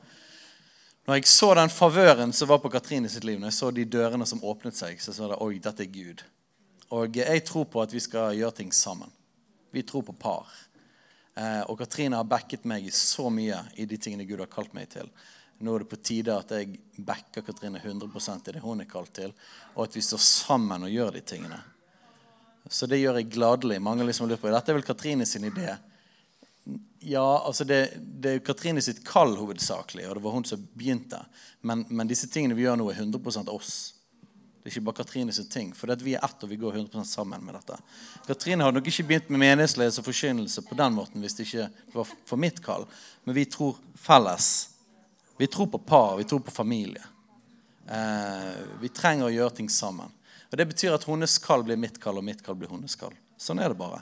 når 1.06 1.20
jeg 1.20 1.30
så 1.30 1.52
den 1.58 1.74
favøren 1.74 2.34
som 2.34 2.50
var 2.50 2.62
på 2.64 2.72
Katrine 2.74 3.10
sitt 3.12 3.28
liv, 3.28 3.40
når 3.40 3.52
jeg 3.52 3.60
så 3.60 3.72
de 3.72 3.86
dørene 3.86 4.26
som 4.30 4.42
åpnet 4.42 4.78
seg, 4.78 5.02
så 5.02 5.14
sa 5.14 5.30
det 5.30 5.40
oi, 5.44 5.60
dette 5.62 5.86
er 5.86 5.94
Gud. 5.94 6.24
Og 6.98 7.20
jeg 7.20 7.44
tror 7.46 7.68
på 7.70 7.84
at 7.84 7.94
vi 7.94 8.02
skal 8.02 8.38
gjøre 8.38 8.64
ting 8.64 8.74
sammen. 8.74 9.12
Vi 9.76 9.84
tror 9.86 10.06
på 10.08 10.16
par. 10.18 10.50
Eh, 11.38 11.64
og 11.70 11.78
Katrine 11.78 12.18
har 12.18 12.28
backet 12.28 12.66
meg 12.66 12.88
så 12.96 13.28
mye 13.30 13.60
i 13.78 13.86
de 13.86 14.00
tingene 14.02 14.26
Gud 14.26 14.42
har 14.42 14.50
kalt 14.50 14.74
meg 14.74 14.90
til. 14.96 15.10
Nå 15.62 15.74
er 15.74 15.84
det 15.84 15.90
på 15.90 16.00
tide 16.02 16.34
at 16.38 16.54
jeg 16.54 16.80
backer 17.02 17.46
Katrine 17.46 17.82
100% 17.82 18.50
i 18.50 18.56
det 18.56 18.62
hun 18.64 18.82
er 18.82 18.90
kalt 18.90 19.14
til, 19.18 19.34
og 19.76 19.88
at 19.88 19.98
vi 19.98 20.06
står 20.06 20.22
sammen 20.22 20.86
og 20.86 20.94
gjør 20.94 21.18
de 21.18 21.24
tingene. 21.26 21.60
Så 22.70 22.88
det 22.90 23.00
gjør 23.00 23.20
jeg 23.20 23.32
gladelig. 23.34 23.80
Mange 23.82 24.06
liksom 24.06 24.28
lurer 24.28 24.42
på 24.42 24.52
Dette 24.52 24.74
er 24.74 24.78
vel 24.78 24.86
Katrine 24.86 25.26
sin 25.26 25.46
idé. 25.48 25.76
Ja, 27.00 27.44
altså 27.46 27.64
det, 27.64 27.82
det 28.02 28.32
er 28.32 28.46
Katrine 28.46 28.82
sitt 28.82 29.04
kall 29.06 29.36
hovedsakelig, 29.38 30.08
og 30.08 30.18
det 30.18 30.24
var 30.24 30.34
hun 30.34 30.48
som 30.48 30.64
begynte. 30.74 31.20
Men, 31.62 31.86
men 31.90 32.10
disse 32.10 32.30
tingene 32.32 32.58
vi 32.58 32.66
gjør 32.66 32.80
nå, 32.82 32.90
er 32.92 33.04
100 33.04 33.54
oss. 33.54 33.76
Det 34.68 34.72
er 34.72 34.76
ikke 34.76 34.88
bare 34.90 34.98
Katrine 34.98 35.34
sitt 35.36 35.52
ting. 35.54 35.70
For 35.78 35.94
vi 36.04 36.16
er 36.18 36.26
ett, 36.26 36.42
og 36.44 36.50
vi 36.50 36.58
går 36.60 36.80
100 36.82 37.06
sammen 37.08 37.46
med 37.46 37.56
dette. 37.56 37.78
Katrine 38.28 38.66
hadde 38.66 38.80
nok 38.80 38.90
ikke 38.90 39.06
begynt 39.08 39.30
med 39.32 39.40
menighetsledelse 39.46 40.02
og 40.02 40.10
forkynnelse 40.10 40.64
på 40.68 40.76
den 40.76 40.98
måten 40.98 41.24
hvis 41.24 41.38
det 41.38 41.46
ikke 41.46 41.70
var 41.94 42.10
for 42.28 42.42
mitt 42.42 42.60
kall. 42.66 42.84
Men 43.24 43.38
vi 43.38 43.46
tror 43.48 43.78
felles. 43.96 44.50
Vi 45.38 45.48
tror 45.48 45.70
på 45.72 45.80
par, 45.80 46.18
vi 46.18 46.26
tror 46.28 46.42
på 46.44 46.52
familie. 46.52 47.06
Eh, 47.88 48.60
vi 48.82 48.90
trenger 48.92 49.30
å 49.30 49.32
gjøre 49.32 49.56
ting 49.62 49.70
sammen. 49.72 50.12
Og 50.52 50.58
Det 50.58 50.68
betyr 50.68 50.98
at 50.98 51.06
hennes 51.08 51.38
kall 51.44 51.64
blir 51.64 51.80
mitt 51.80 52.02
kall, 52.04 52.20
og 52.20 52.26
mitt 52.26 52.44
kall 52.44 52.58
blir 52.60 52.72
hennes 52.74 52.96
kall. 53.00 53.14
Sånn 53.40 53.62
er 53.64 53.72
det 53.72 53.80
bare. 53.80 54.02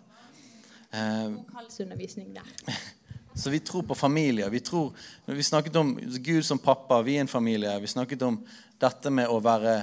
Eh, 0.96 1.36
Kallsundervisning 1.52 2.34
der. 2.34 2.43
Så 3.36 3.50
vi 3.50 3.60
tror 3.60 3.84
på 3.84 3.96
familie. 3.96 4.50
Vi, 4.50 4.60
tror, 4.60 4.93
vi 5.26 5.43
snakket 5.43 5.76
om 5.76 6.00
Gud 6.04 6.46
som 6.46 6.60
pappa, 6.60 7.02
vi 7.02 7.18
er 7.18 7.26
en 7.26 7.28
familie. 7.28 7.80
Vi 7.80 7.88
snakket 7.88 8.22
om 8.22 8.39
dette 8.80 9.12
med 9.12 9.28
å 9.28 9.41
være 9.43 9.74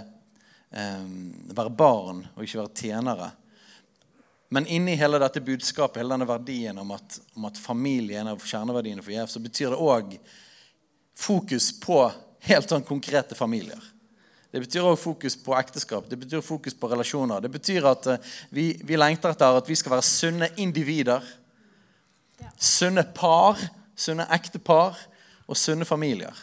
eh, 0.73 1.05
være 1.53 1.73
barn 1.77 2.25
og 2.33 2.47
ikke 2.47 2.63
være 2.63 2.75
tjenere. 2.81 3.31
Men 4.53 4.67
inni 4.67 4.97
hele 5.01 5.21
dette 5.21 5.41
budskapet, 5.45 6.01
hele 6.01 6.13
denne 6.15 6.29
verdien 6.29 6.79
om 6.81 6.91
at, 6.97 7.19
om 7.37 7.49
at 7.49 7.61
familie 7.61 8.19
er 8.19 8.25
en 8.25 8.35
av 8.35 8.45
kjerneverdiene 8.45 9.05
for 9.05 9.15
JF, 9.15 9.31
så 9.33 9.41
betyr 9.41 9.73
det 9.73 9.81
òg 9.81 10.17
fokus 11.17 11.71
på 11.81 12.03
helt 12.49 12.73
sånn 12.73 12.85
konkrete 12.85 13.37
familier. 13.37 13.81
Det 14.53 14.61
betyr 14.61 14.85
òg 14.85 14.99
fokus 15.01 15.37
på 15.41 15.55
ekteskap, 15.57 16.09
det 16.11 16.19
betyr 16.21 16.43
fokus 16.45 16.75
på 16.77 16.91
relasjoner. 16.93 17.41
Det 17.41 17.51
betyr 17.53 17.87
at 17.89 18.09
uh, 18.13 18.33
vi, 18.53 18.73
vi, 18.85 18.99
lengter 19.01 19.33
etter 19.33 19.61
at 19.63 19.69
vi 19.69 19.77
skal 19.81 19.97
være 19.97 20.05
sunne 20.05 20.51
individer. 20.61 21.25
Sunne 22.61 23.07
par, 23.17 23.61
sunne 23.97 24.27
ektepar 24.35 24.99
og 25.49 25.57
sunne 25.57 25.89
familier. 25.89 26.37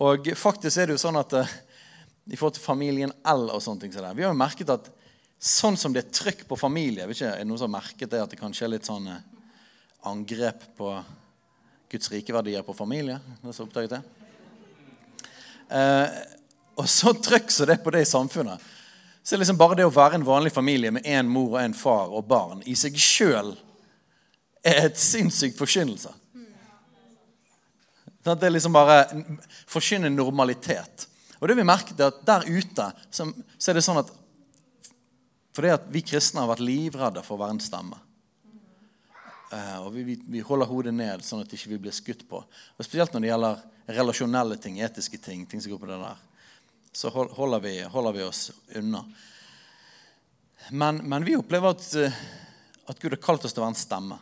Og 0.00 0.30
faktisk 0.38 0.80
er 0.80 0.88
det 0.88 0.96
jo 0.96 1.04
sånn 1.04 1.20
at 1.20 1.36
uh, 1.36 1.58
i 2.30 2.38
forhold 2.38 2.56
til 2.56 2.64
familien 2.64 3.12
L 3.26 3.50
og 3.50 3.60
sånne 3.62 3.84
ting. 3.84 3.92
Vi 3.92 4.24
har 4.24 4.30
jo 4.30 4.38
merket 4.38 4.72
at 4.72 4.88
sånn 5.40 5.78
som 5.80 5.92
det 5.92 6.04
er 6.04 6.12
trykk 6.14 6.44
på 6.48 6.58
familie 6.60 7.06
vet 7.08 7.16
ikke, 7.16 7.30
Er 7.32 7.42
det 7.42 7.48
noen 7.48 7.58
som 7.58 7.70
har 7.72 7.80
merket 7.80 8.10
det 8.12 8.20
at 8.20 8.32
det 8.32 8.40
kanskje 8.40 8.66
er 8.66 8.74
litt 8.74 8.88
sånn 8.88 9.08
eh, 9.08 9.22
angrep 10.06 10.66
på 10.76 10.92
Guds 11.90 12.10
rikeverdier 12.12 12.64
på 12.66 12.76
familie? 12.76 13.16
Noen 13.40 13.56
som 13.56 13.66
oppdaget 13.66 13.96
det? 13.96 14.02
Eh, 15.72 16.20
og 16.80 16.88
så 16.88 17.12
trykk 17.16 17.52
som 17.52 17.68
det 17.68 17.80
på 17.84 17.92
det 17.94 18.04
i 18.04 18.08
samfunnet. 18.08 18.62
Så 19.22 19.36
liksom 19.36 19.58
bare 19.60 19.76
det 19.78 19.86
å 19.86 19.92
være 19.92 20.16
en 20.18 20.26
vanlig 20.26 20.52
familie 20.54 20.92
med 20.94 21.04
én 21.04 21.28
mor 21.28 21.58
og 21.58 21.60
en 21.62 21.76
far 21.76 22.08
og 22.08 22.24
barn 22.28 22.64
i 22.64 22.74
seg 22.78 22.96
sjøl 22.96 23.52
er 24.64 24.86
et 24.86 24.98
sinnssykt 25.00 25.58
forkynnelse. 25.60 26.12
Sånn 28.24 28.40
det 28.40 28.48
er 28.48 28.52
liksom 28.52 28.74
bare 28.76 29.04
forkynne 29.70 30.10
normalitet. 30.12 31.06
Og 31.40 31.48
det 31.48 31.56
vi 31.56 31.64
merket 31.64 32.00
er 32.00 32.10
at 32.10 32.20
Der 32.26 32.44
ute 32.44 32.90
så, 33.08 33.24
er 33.68 33.76
det 33.76 33.84
sånn 33.84 34.02
at 34.02 34.10
fordi 35.56 35.72
at 35.74 35.86
vi 35.90 36.02
kristne 36.06 36.44
har 36.44 36.50
vært 36.52 36.62
livredde 36.62 37.22
for 37.26 37.34
å 37.34 37.40
være 37.40 37.56
en 37.56 37.62
stemme. 37.64 37.96
Uh, 39.50 39.78
og 39.82 39.88
vi, 39.96 40.04
vi, 40.06 40.14
vi, 40.30 40.42
holder 40.46 40.68
hodet 40.70 40.92
ned 40.94 41.24
sånn 41.26 41.42
at 41.42 41.50
vi 41.50 41.58
ikke 41.58 41.80
blir 41.82 41.94
skutt 41.94 42.22
på. 42.30 42.38
Og 42.38 42.86
Spesielt 42.86 43.10
når 43.12 43.24
det 43.24 43.30
gjelder 43.32 43.64
relasjonelle 43.98 44.58
ting, 44.62 44.78
etiske 44.78 45.18
ting, 45.18 45.42
ting 45.50 45.62
som 45.62 45.72
går 45.72 45.80
på 45.82 45.88
det 45.90 45.98
der, 45.98 46.20
så 46.92 47.10
holder 47.12 47.60
vi, 47.62 47.74
holder 47.82 48.16
vi 48.16 48.24
oss 48.26 48.50
unna. 48.78 49.04
Men, 50.70 50.96
men, 50.96 51.24
vi 51.24 51.36
opplever 51.38 51.74
at, 51.74 51.86
uh, 51.96 52.20
at 52.90 53.00
Gud 53.00 53.14
har 53.14 53.22
kalt 53.22 53.46
oss 53.46 53.54
til 53.54 53.62
å 53.62 53.66
være 53.66 53.74
en 53.74 53.80
stemme. 53.80 54.18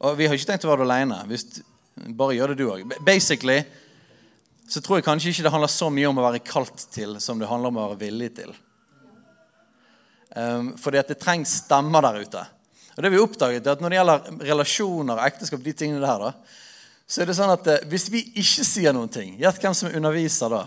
Og 0.00 0.16
vi 0.18 0.26
har 0.26 0.34
ikke 0.34 0.52
tenkt 0.52 0.64
å 0.66 0.72
være 0.72 0.88
det. 0.88 1.20
Hvis, 1.28 1.46
bare 2.16 2.34
gjør 2.38 2.52
det 2.54 2.62
du 2.62 2.70
òg. 2.70 2.98
Basically 3.04 3.60
så 4.70 4.80
tror 4.80 5.00
jeg 5.00 5.06
kanskje 5.08 5.32
ikke 5.32 5.44
det 5.48 5.50
handler 5.50 5.70
så 5.72 5.88
mye 5.90 6.08
om 6.08 6.18
å 6.20 6.24
være 6.28 6.44
kalt 6.46 6.84
til 6.94 7.16
som 7.22 7.40
det 7.40 7.48
handler 7.50 7.72
om 7.72 7.78
å 7.80 7.86
være 7.88 8.00
villig 8.04 8.30
til. 8.36 8.52
Um, 10.30 10.76
fordi 10.78 11.00
at 11.00 11.10
det 11.10 11.18
trengs 11.18 11.56
stemmer 11.64 12.04
der 12.06 12.20
ute. 12.22 12.42
Og 12.94 13.02
det 13.02 13.10
vi 13.10 13.18
oppdaget 13.18 13.66
er 13.66 13.74
at 13.74 13.80
Når 13.82 13.90
det 13.90 13.96
gjelder 13.96 14.44
relasjoner 14.46 15.18
og 15.18 15.24
ekteskap, 15.26 15.62
de 15.64 15.72
tingene 15.74 16.02
der, 16.04 16.22
da, 16.22 16.60
så 17.10 17.22
er 17.22 17.26
det 17.26 17.34
sånn 17.34 17.50
at 17.50 17.66
uh, 17.66 17.80
hvis 17.90 18.06
vi 18.14 18.22
ikke 18.38 18.66
sier 18.66 18.94
noen 18.94 19.10
ting 19.10 19.34
Gjett 19.40 19.58
hvem 19.58 19.74
som 19.74 19.90
underviser 19.90 20.54
da. 20.54 20.62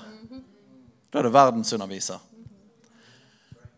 Da 1.14 1.22
er 1.22 1.28
det 1.28 1.34
verdensunderviser. 1.36 2.18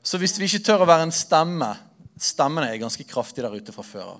Så 0.06 0.18
hvis 0.22 0.38
vi 0.40 0.48
ikke 0.48 0.64
tør 0.64 0.86
å 0.86 0.88
være 0.88 1.10
en 1.10 1.16
stemme 1.16 1.74
Stemmene 2.16 2.70
er 2.72 2.80
ganske 2.80 3.04
kraftige 3.04 3.44
der 3.44 3.58
ute 3.60 3.74
fra 3.76 3.84
før 3.84 4.14
av. 4.14 4.20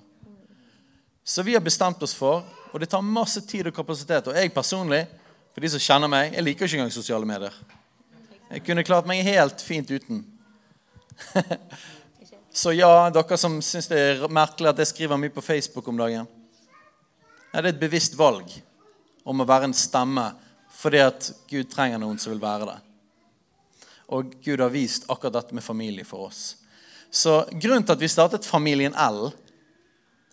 Så 1.24 1.40
vi 1.46 1.54
har 1.56 1.62
bestemt 1.64 2.02
oss 2.04 2.12
for, 2.12 2.42
og 2.68 2.82
det 2.82 2.90
tar 2.92 3.00
masse 3.00 3.40
tid 3.48 3.70
og 3.70 3.74
kapasitet 3.74 4.28
Og 4.28 4.36
jeg 4.36 4.52
personlig 4.52 5.06
for 5.54 5.64
de 5.64 5.70
som 5.72 5.80
kjenner 5.80 6.10
meg, 6.12 6.34
jeg 6.36 6.44
liker 6.44 6.68
ikke 6.68 6.76
engang 6.76 6.92
sosiale 6.92 7.24
medier. 7.24 7.54
Jeg 8.50 8.60
kunne 8.66 8.84
klart 8.84 9.08
meg 9.08 9.24
helt 9.24 9.64
fint 9.64 9.88
uten. 9.88 10.20
Så 12.60 12.74
ja, 12.76 13.08
dere 13.08 13.38
som 13.40 13.56
syns 13.64 13.88
det 13.88 14.02
er 14.02 14.26
merkelig 14.28 14.74
at 14.74 14.82
jeg 14.84 14.90
skriver 14.92 15.20
mye 15.20 15.32
på 15.32 15.44
Facebook 15.44 15.88
om 15.88 15.96
dagen. 15.96 16.28
Ja, 17.54 17.62
det 17.62 17.64
er 17.64 17.72
et 17.72 17.80
bevisst 17.80 18.18
valg 18.20 18.52
om 19.24 19.40
å 19.40 19.48
være 19.48 19.70
en 19.70 19.76
stemme 19.76 20.28
fordi 20.76 21.00
at 21.00 21.30
Gud 21.48 21.72
trenger 21.72 22.04
noen 22.04 22.20
som 22.20 22.34
vil 22.34 22.44
være 22.44 22.68
det. 22.68 22.76
Og 24.12 24.36
Gud 24.44 24.60
har 24.62 24.70
vist 24.70 25.08
akkurat 25.10 25.40
dette 25.40 25.56
med 25.56 25.64
familie 25.64 26.06
for 26.06 26.28
oss. 26.28 26.56
Så 27.10 27.40
grunnen 27.52 27.86
til 27.86 27.96
at 27.96 28.02
vi 28.02 28.10
startet 28.10 28.46
Familien 28.46 28.94
L, 28.94 29.30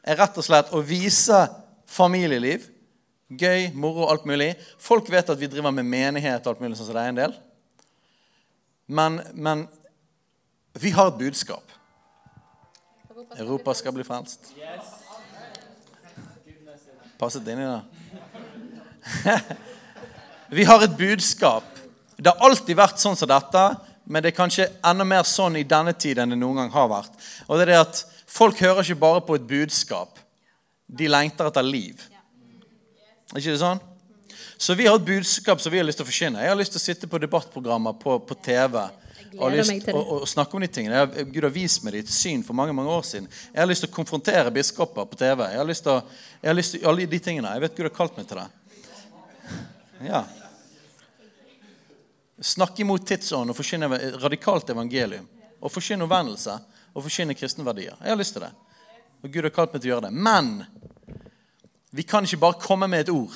er 0.03 0.19
rett 0.19 0.37
og 0.37 0.45
slett 0.45 0.73
å 0.75 0.81
vise 0.83 1.45
familieliv. 1.87 2.67
Gøy, 3.33 3.69
moro, 3.73 4.09
alt 4.11 4.25
mulig. 4.29 4.51
Folk 4.81 5.07
vet 5.09 5.29
at 5.31 5.39
vi 5.39 5.49
driver 5.49 5.73
med 5.73 5.87
menighet 5.87 6.43
og 6.43 6.53
alt 6.53 6.63
mulig, 6.63 6.75
sånn 6.77 6.89
som 6.89 6.97
det 6.97 7.05
er 7.05 7.13
en 7.13 7.21
del. 7.21 7.37
Men, 8.93 9.21
men 9.33 9.63
vi 10.77 10.91
har 10.93 11.13
et 11.13 11.21
budskap. 11.21 11.71
Europa 13.39 13.73
skal 13.73 13.95
bli 13.95 14.05
frelst. 14.05 14.51
Passet 17.17 17.47
inn 17.47 17.63
i 17.63 17.69
det? 17.69 17.81
Vi 20.53 20.65
har 20.67 20.83
et 20.85 20.97
budskap. 20.97 21.72
Det 22.17 22.31
har 22.31 22.49
alltid 22.49 22.77
vært 22.77 23.01
sånn 23.01 23.17
som 23.19 23.29
dette, 23.29 23.63
men 24.05 24.23
det 24.23 24.33
er 24.33 24.37
kanskje 24.37 24.67
enda 24.85 25.05
mer 25.07 25.23
sånn 25.27 25.55
i 25.59 25.67
denne 25.67 25.93
tid 25.95 26.19
enn 26.19 26.35
det 26.35 26.39
noen 26.39 26.63
gang 26.63 26.73
har 26.73 26.89
vært. 26.91 27.15
Og 27.47 27.57
det 27.57 27.67
er 27.67 27.71
det 27.73 27.79
at 27.85 28.03
Folk 28.33 28.57
hører 28.63 28.81
ikke 28.81 28.97
bare 28.97 29.21
på 29.21 29.35
et 29.37 29.45
budskap. 29.45 30.17
De 30.87 31.09
lengter 31.09 31.45
etter 31.49 31.65
liv. 31.65 32.01
Er 33.29 33.39
ikke 33.39 33.53
det 33.53 33.61
sånn? 33.61 33.81
Så 34.57 34.75
vi 34.79 34.87
har 34.87 34.97
et 34.97 35.05
budskap 35.05 35.61
som 35.61 35.73
vi 35.73 35.77
har 35.77 35.85
lyst 35.85 35.99
til 35.99 36.05
å 36.05 36.09
forkynne. 36.09 36.41
Jeg 36.41 36.49
har 36.49 36.57
lyst 36.57 36.73
til 36.73 36.81
å 36.81 36.85
sitte 36.85 37.09
på 37.09 37.19
debattprogrammer 37.21 37.97
på, 37.99 38.15
på 38.25 38.37
TV 38.45 38.79
og, 38.79 39.47
lyst, 39.53 39.87
og, 39.91 40.01
og 40.01 40.27
snakke 40.29 40.57
om 40.57 40.65
de 40.65 40.69
tingene. 40.71 41.01
Jeg, 41.01 41.27
Gud 41.33 41.45
har 41.45 41.53
vist 41.53 41.85
meg 41.85 41.97
ditt 41.97 42.11
syn 42.13 42.45
for 42.45 42.57
mange 42.57 42.73
mange 42.77 42.93
år 42.93 43.05
siden. 43.05 43.29
Jeg 43.51 43.61
har 43.61 43.69
lyst 43.69 43.85
til 43.85 43.91
å 43.91 43.95
konfrontere 43.95 44.53
biskoper 44.55 45.09
på 45.09 45.19
TV. 45.19 45.45
Jeg 45.53 45.61
har 45.61 45.69
lyst 45.69 45.85
til, 45.85 45.99
å, 45.99 46.33
jeg 46.41 46.53
har 46.53 46.57
lyst 46.57 46.77
til 46.77 46.89
alle 46.89 47.09
de 47.13 47.21
tingene. 47.27 47.53
Jeg 47.53 47.65
vet 47.65 47.77
Gud 47.77 47.89
har 47.89 47.95
kalt 47.97 48.17
meg 48.17 48.29
til 48.29 48.41
det. 48.41 48.47
Ja. 50.09 50.23
Snakke 52.43 52.83
imot 52.83 53.05
tidsånden 53.07 53.53
og 53.53 53.57
forkynne 53.57 53.87
radikalt 54.19 54.69
evangelium. 54.73 55.29
Og 55.63 55.71
forkynne 55.71 56.03
omvendelse 56.03 56.57
og 56.93 57.05
forkynne 57.05 57.35
kristenverdier. 57.37 57.95
Jeg 58.01 58.11
har 58.11 58.19
lyst 58.19 58.35
til 58.35 58.43
det. 58.43 58.51
Og 59.23 59.31
Gud 59.31 59.47
har 59.47 59.53
kalt 59.55 59.73
meg 59.73 59.81
til 59.81 59.89
å 59.89 59.93
gjøre 59.93 60.09
det. 60.09 60.13
Men 60.27 60.49
vi 61.95 62.03
kan 62.03 62.27
ikke 62.27 62.41
bare 62.41 62.59
komme 62.59 62.89
med 62.91 63.05
et 63.05 63.13
ord. 63.13 63.35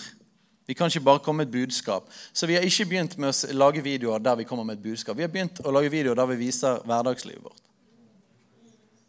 Vi 0.67 0.75
kan 0.75 0.91
ikke 0.91 1.05
bare 1.05 1.23
komme 1.23 1.45
med 1.45 1.47
et 1.47 1.53
budskap. 1.55 2.09
Så 2.33 2.49
vi 2.49 2.57
har 2.57 2.65
ikke 2.67 2.89
begynt 2.89 3.15
med 3.21 3.31
å 3.31 3.55
lage 3.55 3.83
videoer 3.85 4.19
der 4.19 4.35
vi 4.41 4.47
kommer 4.49 4.67
med 4.67 4.81
et 4.81 4.83
budskap. 4.83 5.15
Vi 5.15 5.23
har 5.23 5.31
begynt 5.31 5.61
å 5.63 5.71
lage 5.71 5.91
videoer 5.93 6.19
der 6.19 6.27
vi 6.33 6.41
viser 6.41 6.81
hverdagslivet 6.83 7.45
vårt. 7.45 7.63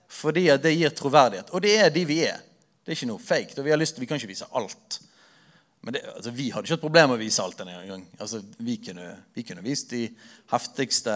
Fordi 0.08 0.46
det 0.62 0.76
gir 0.76 0.94
troverdighet. 0.94 1.50
Og 1.50 1.64
det 1.64 1.74
er 1.82 1.90
de 1.90 2.04
vi 2.06 2.20
er. 2.28 2.38
Det 2.84 2.94
er 2.94 3.00
ikke 3.00 3.10
noe 3.10 3.22
fake. 3.22 3.58
Og 3.58 3.66
vi, 3.66 3.72
har 3.74 3.80
lyst, 3.80 3.98
vi 3.98 4.06
kan 4.06 4.20
ikke 4.20 4.30
vise 4.30 4.46
alt. 4.56 5.00
Men 5.80 5.94
det, 5.94 6.02
altså, 6.16 6.32
vi 6.34 6.50
hadde 6.50 6.66
ikke 6.66 6.78
et 6.80 6.84
problem 6.84 7.12
med 7.12 7.18
å 7.18 7.22
vise 7.22 7.42
alt 7.42 7.58
denne 7.60 7.76
gang. 7.86 8.04
Altså, 8.18 8.42
vi, 8.58 8.76
kunne, 8.82 9.08
vi 9.34 9.44
kunne 9.46 9.64
vist 9.64 9.92
de 9.94 10.08
heftigste 10.50 11.14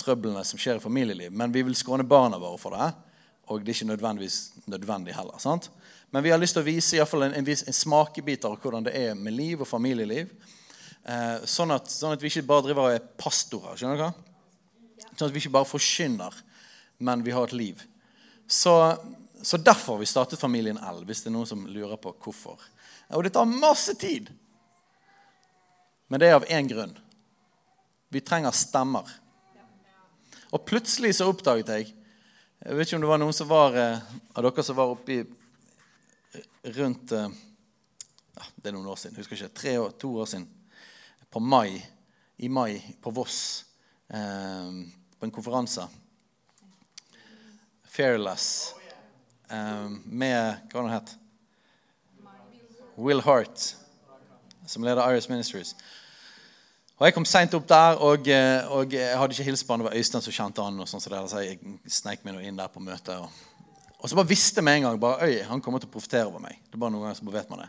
trøblene 0.00 0.42
som 0.44 0.60
skjer 0.60 0.80
i 0.80 0.82
familieliv. 0.82 1.32
Men 1.32 1.54
vi 1.54 1.62
vil 1.64 1.78
skåne 1.78 2.06
barna 2.06 2.40
våre 2.40 2.60
for 2.60 2.76
det. 2.76 2.90
Og 3.48 3.62
det 3.62 3.72
er 3.72 3.78
ikke 3.78 3.92
nødvendigvis 3.94 4.38
nødvendig 4.68 5.14
heller. 5.16 5.38
sant? 5.40 5.70
Men 6.10 6.24
vi 6.24 6.32
har 6.32 6.40
lyst 6.40 6.56
til 6.56 6.64
å 6.64 6.68
vise 6.68 6.96
i 6.96 7.04
fall 7.08 7.26
en, 7.26 7.36
en, 7.36 7.48
en 7.48 7.76
smakebit 7.76 8.44
av 8.48 8.56
hvordan 8.60 8.86
det 8.88 8.94
er 8.96 9.16
med 9.16 9.36
liv 9.36 9.62
og 9.64 9.68
familieliv. 9.68 10.32
Eh, 11.08 11.44
sånn, 11.48 11.72
at, 11.72 11.88
sånn 11.92 12.16
at 12.16 12.22
vi 12.22 12.30
ikke 12.32 12.48
bare 12.48 12.66
driver 12.66 12.88
og 12.88 12.96
er 12.96 13.06
pastorer. 13.20 13.76
skjønner 13.76 14.02
dere? 14.02 15.06
Sånn 15.14 15.28
at 15.28 15.34
vi 15.34 15.42
ikke 15.42 15.54
bare 15.56 15.68
forkynner, 15.68 16.36
men 17.04 17.24
vi 17.24 17.32
har 17.32 17.48
et 17.48 17.56
liv. 17.56 17.84
Så, 18.48 18.72
så 19.42 19.56
derfor 19.56 19.92
har 19.92 19.98
vi 19.98 20.06
startet 20.06 20.40
Familien 20.40 20.78
L, 20.78 21.04
hvis 21.06 21.22
det 21.22 21.30
er 21.30 21.36
noen 21.36 21.46
som 21.46 21.66
lurer 21.66 21.98
på 22.00 22.12
hvorfor. 22.24 22.60
Og 23.14 23.24
det 23.24 23.32
tar 23.36 23.48
masse 23.48 23.94
tid. 23.98 24.30
Men 26.08 26.20
det 26.20 26.28
er 26.28 26.38
av 26.38 26.46
én 26.48 26.68
grunn. 26.68 26.94
Vi 28.08 28.20
trenger 28.24 28.54
stemmer. 28.56 29.08
Og 30.48 30.64
plutselig 30.64 31.14
så 31.18 31.28
oppdaget 31.28 31.74
jeg 31.74 31.94
Jeg 32.58 32.74
vet 32.74 32.88
ikke 32.88 32.96
om 32.96 33.02
det 33.04 33.08
var 33.08 33.20
noen 33.22 33.36
som 33.36 33.46
var, 33.48 33.76
eh, 33.78 34.00
av 34.34 34.42
dere 34.42 34.62
som 34.66 34.76
var 34.76 34.90
oppi 34.90 35.20
rundt 36.74 37.12
eh, 37.12 37.28
ja, 38.34 38.42
Det 38.56 38.66
er 38.66 38.72
noen 38.72 38.88
år 38.90 38.96
siden. 38.96 39.14
jeg 39.14 39.22
husker 39.22 39.36
ikke, 39.36 39.54
tre 39.54 39.78
år, 39.78 39.90
To 39.90 40.10
år 40.18 40.26
siden. 40.26 40.48
På 41.30 41.38
mai, 41.38 41.78
I 42.38 42.48
mai 42.48 42.96
på 43.00 43.10
Voss. 43.14 43.64
Eh, 44.08 44.72
på 45.18 45.26
en 45.26 45.30
konferanse. 45.30 45.86
Fearless. 47.84 48.74
Eh, 49.48 49.90
med 50.04 50.68
Hva 50.68 50.82
var 50.82 50.88
det 50.88 50.96
het 50.98 51.14
Will 52.98 53.20
Hart, 53.22 53.74
som 54.66 54.82
leder 54.82 55.06
Iris 55.12 55.28
Ministries. 55.28 55.76
Og 56.98 57.06
Jeg 57.06 57.14
kom 57.14 57.24
seint 57.24 57.54
opp 57.54 57.68
der, 57.68 58.00
og, 58.02 58.28
eh, 58.28 58.72
og 58.74 58.92
jeg 58.92 59.18
hadde 59.18 59.32
ikke 59.32 59.46
hilst 59.46 59.66
på 59.66 59.72
han. 59.72 59.80
Det 59.80 59.86
var 59.86 59.96
Øystein 59.96 60.22
som 60.22 60.32
kjente 60.32 60.62
han. 60.62 60.80
og 60.80 60.88
sånn 60.88 61.00
så, 61.00 61.28
så 61.30 61.44
Jeg 61.44 61.60
sneik 61.86 62.24
meg 62.24 62.42
inn 62.42 62.58
der 62.58 62.66
på 62.66 62.82
møtet. 62.82 63.14
Og, 63.14 63.30
og 64.00 64.10
så 64.10 64.18
bare 64.18 64.28
visste 64.28 64.62
med 64.62 64.76
en 64.76 64.82
gang 64.82 65.00
bare, 65.00 65.28
Øy, 65.28 65.44
han 65.46 65.60
kommer 65.60 65.78
til 65.78 65.88
å 65.88 65.94
profittere 65.94 66.26
over 66.26 66.42
meg. 66.42 66.58
Det 66.66 66.74
er 66.74 66.82
bare 66.82 66.90
noen 66.90 67.06
ganger 67.06 67.20
så 67.20 67.30
vet 67.30 67.50
man 67.50 67.62
det. 67.62 67.68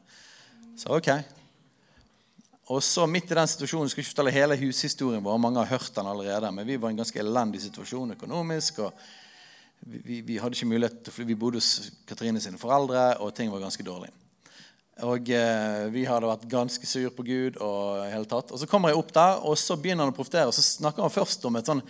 Så 0.82 0.98
ok. 0.98 1.12
Og 2.70 2.84
så 2.84 3.06
midt 3.06 3.32
i 3.32 3.38
den 3.38 3.48
situasjonen, 3.48 3.86
jeg 3.86 3.92
skal 3.92 4.02
ikke 4.02 4.16
fortelle 4.16 4.34
hele 4.34 4.58
hushistorien 4.58 5.24
vår, 5.24 5.38
mange 5.38 5.62
har 5.62 5.78
hørt 5.78 5.96
den 5.96 6.10
allerede, 6.10 6.52
men 6.52 6.68
vi 6.68 6.78
var 6.78 6.90
i 6.90 6.98
en 6.98 7.02
ganske 7.02 7.20
elendig 7.20 7.62
situasjon 7.62 8.18
økonomisk. 8.18 8.80
og 8.80 8.94
vi, 9.80 10.22
vi, 10.22 10.38
hadde 10.38 10.58
ikke 10.58 10.70
mulighet 10.70 11.00
til 11.04 11.14
å 11.14 11.16
fly. 11.16 11.28
Vi 11.30 11.38
bodde 11.40 11.62
hos 11.62 11.92
Katrine 12.10 12.42
sine 12.44 12.60
foreldre, 12.62 13.14
og 13.24 13.34
ting 13.36 13.52
var 13.52 13.64
ganske 13.64 13.86
dårlig. 13.86 14.12
Og 15.08 15.32
eh, 15.32 15.86
vi 15.94 16.04
hadde 16.04 16.28
vært 16.28 16.48
ganske 16.52 16.88
sur 16.90 17.10
på 17.16 17.24
Gud. 17.28 17.60
Og 17.64 18.04
hele 18.12 18.28
tatt. 18.30 18.52
Og 18.52 18.60
så 18.60 18.68
kommer 18.70 18.92
jeg 18.92 19.00
opp 19.00 19.14
der, 19.16 19.40
og 19.48 19.58
så 19.60 19.78
begynner 19.80 20.06
han 20.06 20.14
å 20.14 20.18
profetere. 20.18 20.50
Og 20.52 20.56
så 20.56 20.66
snakker 20.66 21.06
han 21.06 21.14
først 21.14 21.48
om 21.48 21.60
et 21.60 21.72
sånn 21.72 21.84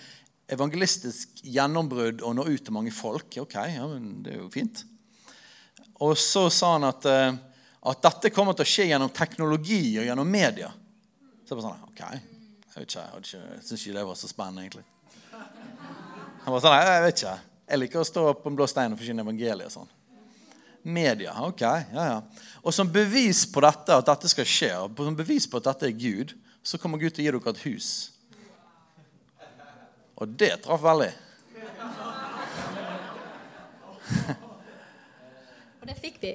evangelistisk 0.49 1.43
gjennombrudd 1.45 2.23
og 2.25 2.37
nå 2.37 2.45
ut 2.49 2.63
til 2.65 2.75
mange 2.75 2.93
folk. 2.93 3.39
Ok, 3.41 3.57
ja, 3.73 3.85
men 3.89 4.21
det 4.25 4.35
er 4.35 4.41
jo 4.43 4.49
fint. 4.53 4.83
Og 6.05 6.15
så 6.17 6.45
sa 6.53 6.75
han 6.77 6.87
at, 6.87 7.05
eh, 7.09 7.33
at 7.89 8.05
dette 8.05 8.33
kommer 8.33 8.55
til 8.57 8.67
å 8.67 8.71
skje 8.71 8.89
gjennom 8.91 9.11
teknologi 9.13 9.97
og 9.99 10.07
gjennom 10.07 10.29
media. 10.29 10.71
Så 11.43 11.55
jeg 11.55 11.59
bare 11.59 11.67
sånn, 11.71 11.89
ok, 11.89 12.01
jeg 12.69 12.75
vet 12.75 12.85
ikke, 12.85 13.03
jeg, 13.03 13.43
jeg 13.57 13.61
syns 13.65 13.83
ikke 13.83 13.97
det 13.97 14.07
var 14.07 14.17
så 14.19 14.29
spennende, 14.29 14.65
egentlig. 14.67 14.85
Han 16.45 16.53
var 16.53 16.61
sånn, 16.63 16.75
«Nei, 16.75 16.93
jeg 16.93 17.05
vet 17.07 17.21
ikke. 17.23 17.37
Jeg 17.69 17.83
liker 17.83 18.01
å 18.01 18.07
stå 18.07 18.25
på 18.41 18.49
en 18.49 18.57
blå 18.57 18.65
stein 18.69 18.93
og 18.95 18.99
forkynne 18.99 19.21
evangeliet. 19.21 19.69
og 19.69 19.73
sånn. 19.73 19.89
Media. 20.83 21.35
Ok, 21.45 21.61
ja, 21.61 21.83
ja. 21.93 22.21
Og 22.63 22.73
som 22.73 22.89
bevis 22.89 23.43
på 23.51 23.61
dette, 23.61 23.93
at 23.93 24.07
dette 24.07 24.31
skal 24.31 24.47
skje, 24.47 24.71
og 24.79 24.97
som 24.97 25.17
bevis 25.17 25.45
på 25.49 25.59
at 25.59 25.67
dette 25.73 25.89
er 25.89 25.97
Gud, 25.97 26.33
så 26.63 26.79
kommer 26.79 26.97
Gud 26.97 27.13
til 27.13 27.23
å 27.23 27.27
gi 27.27 27.33
dere 27.35 27.53
et 27.53 27.65
hus. 27.67 27.89
Og 30.19 30.31
det 30.39 30.53
traff 30.63 30.81
veldig. 30.83 31.11
Og 35.79 35.85
det 35.87 35.95
fikk 35.99 36.17
vi. 36.23 36.33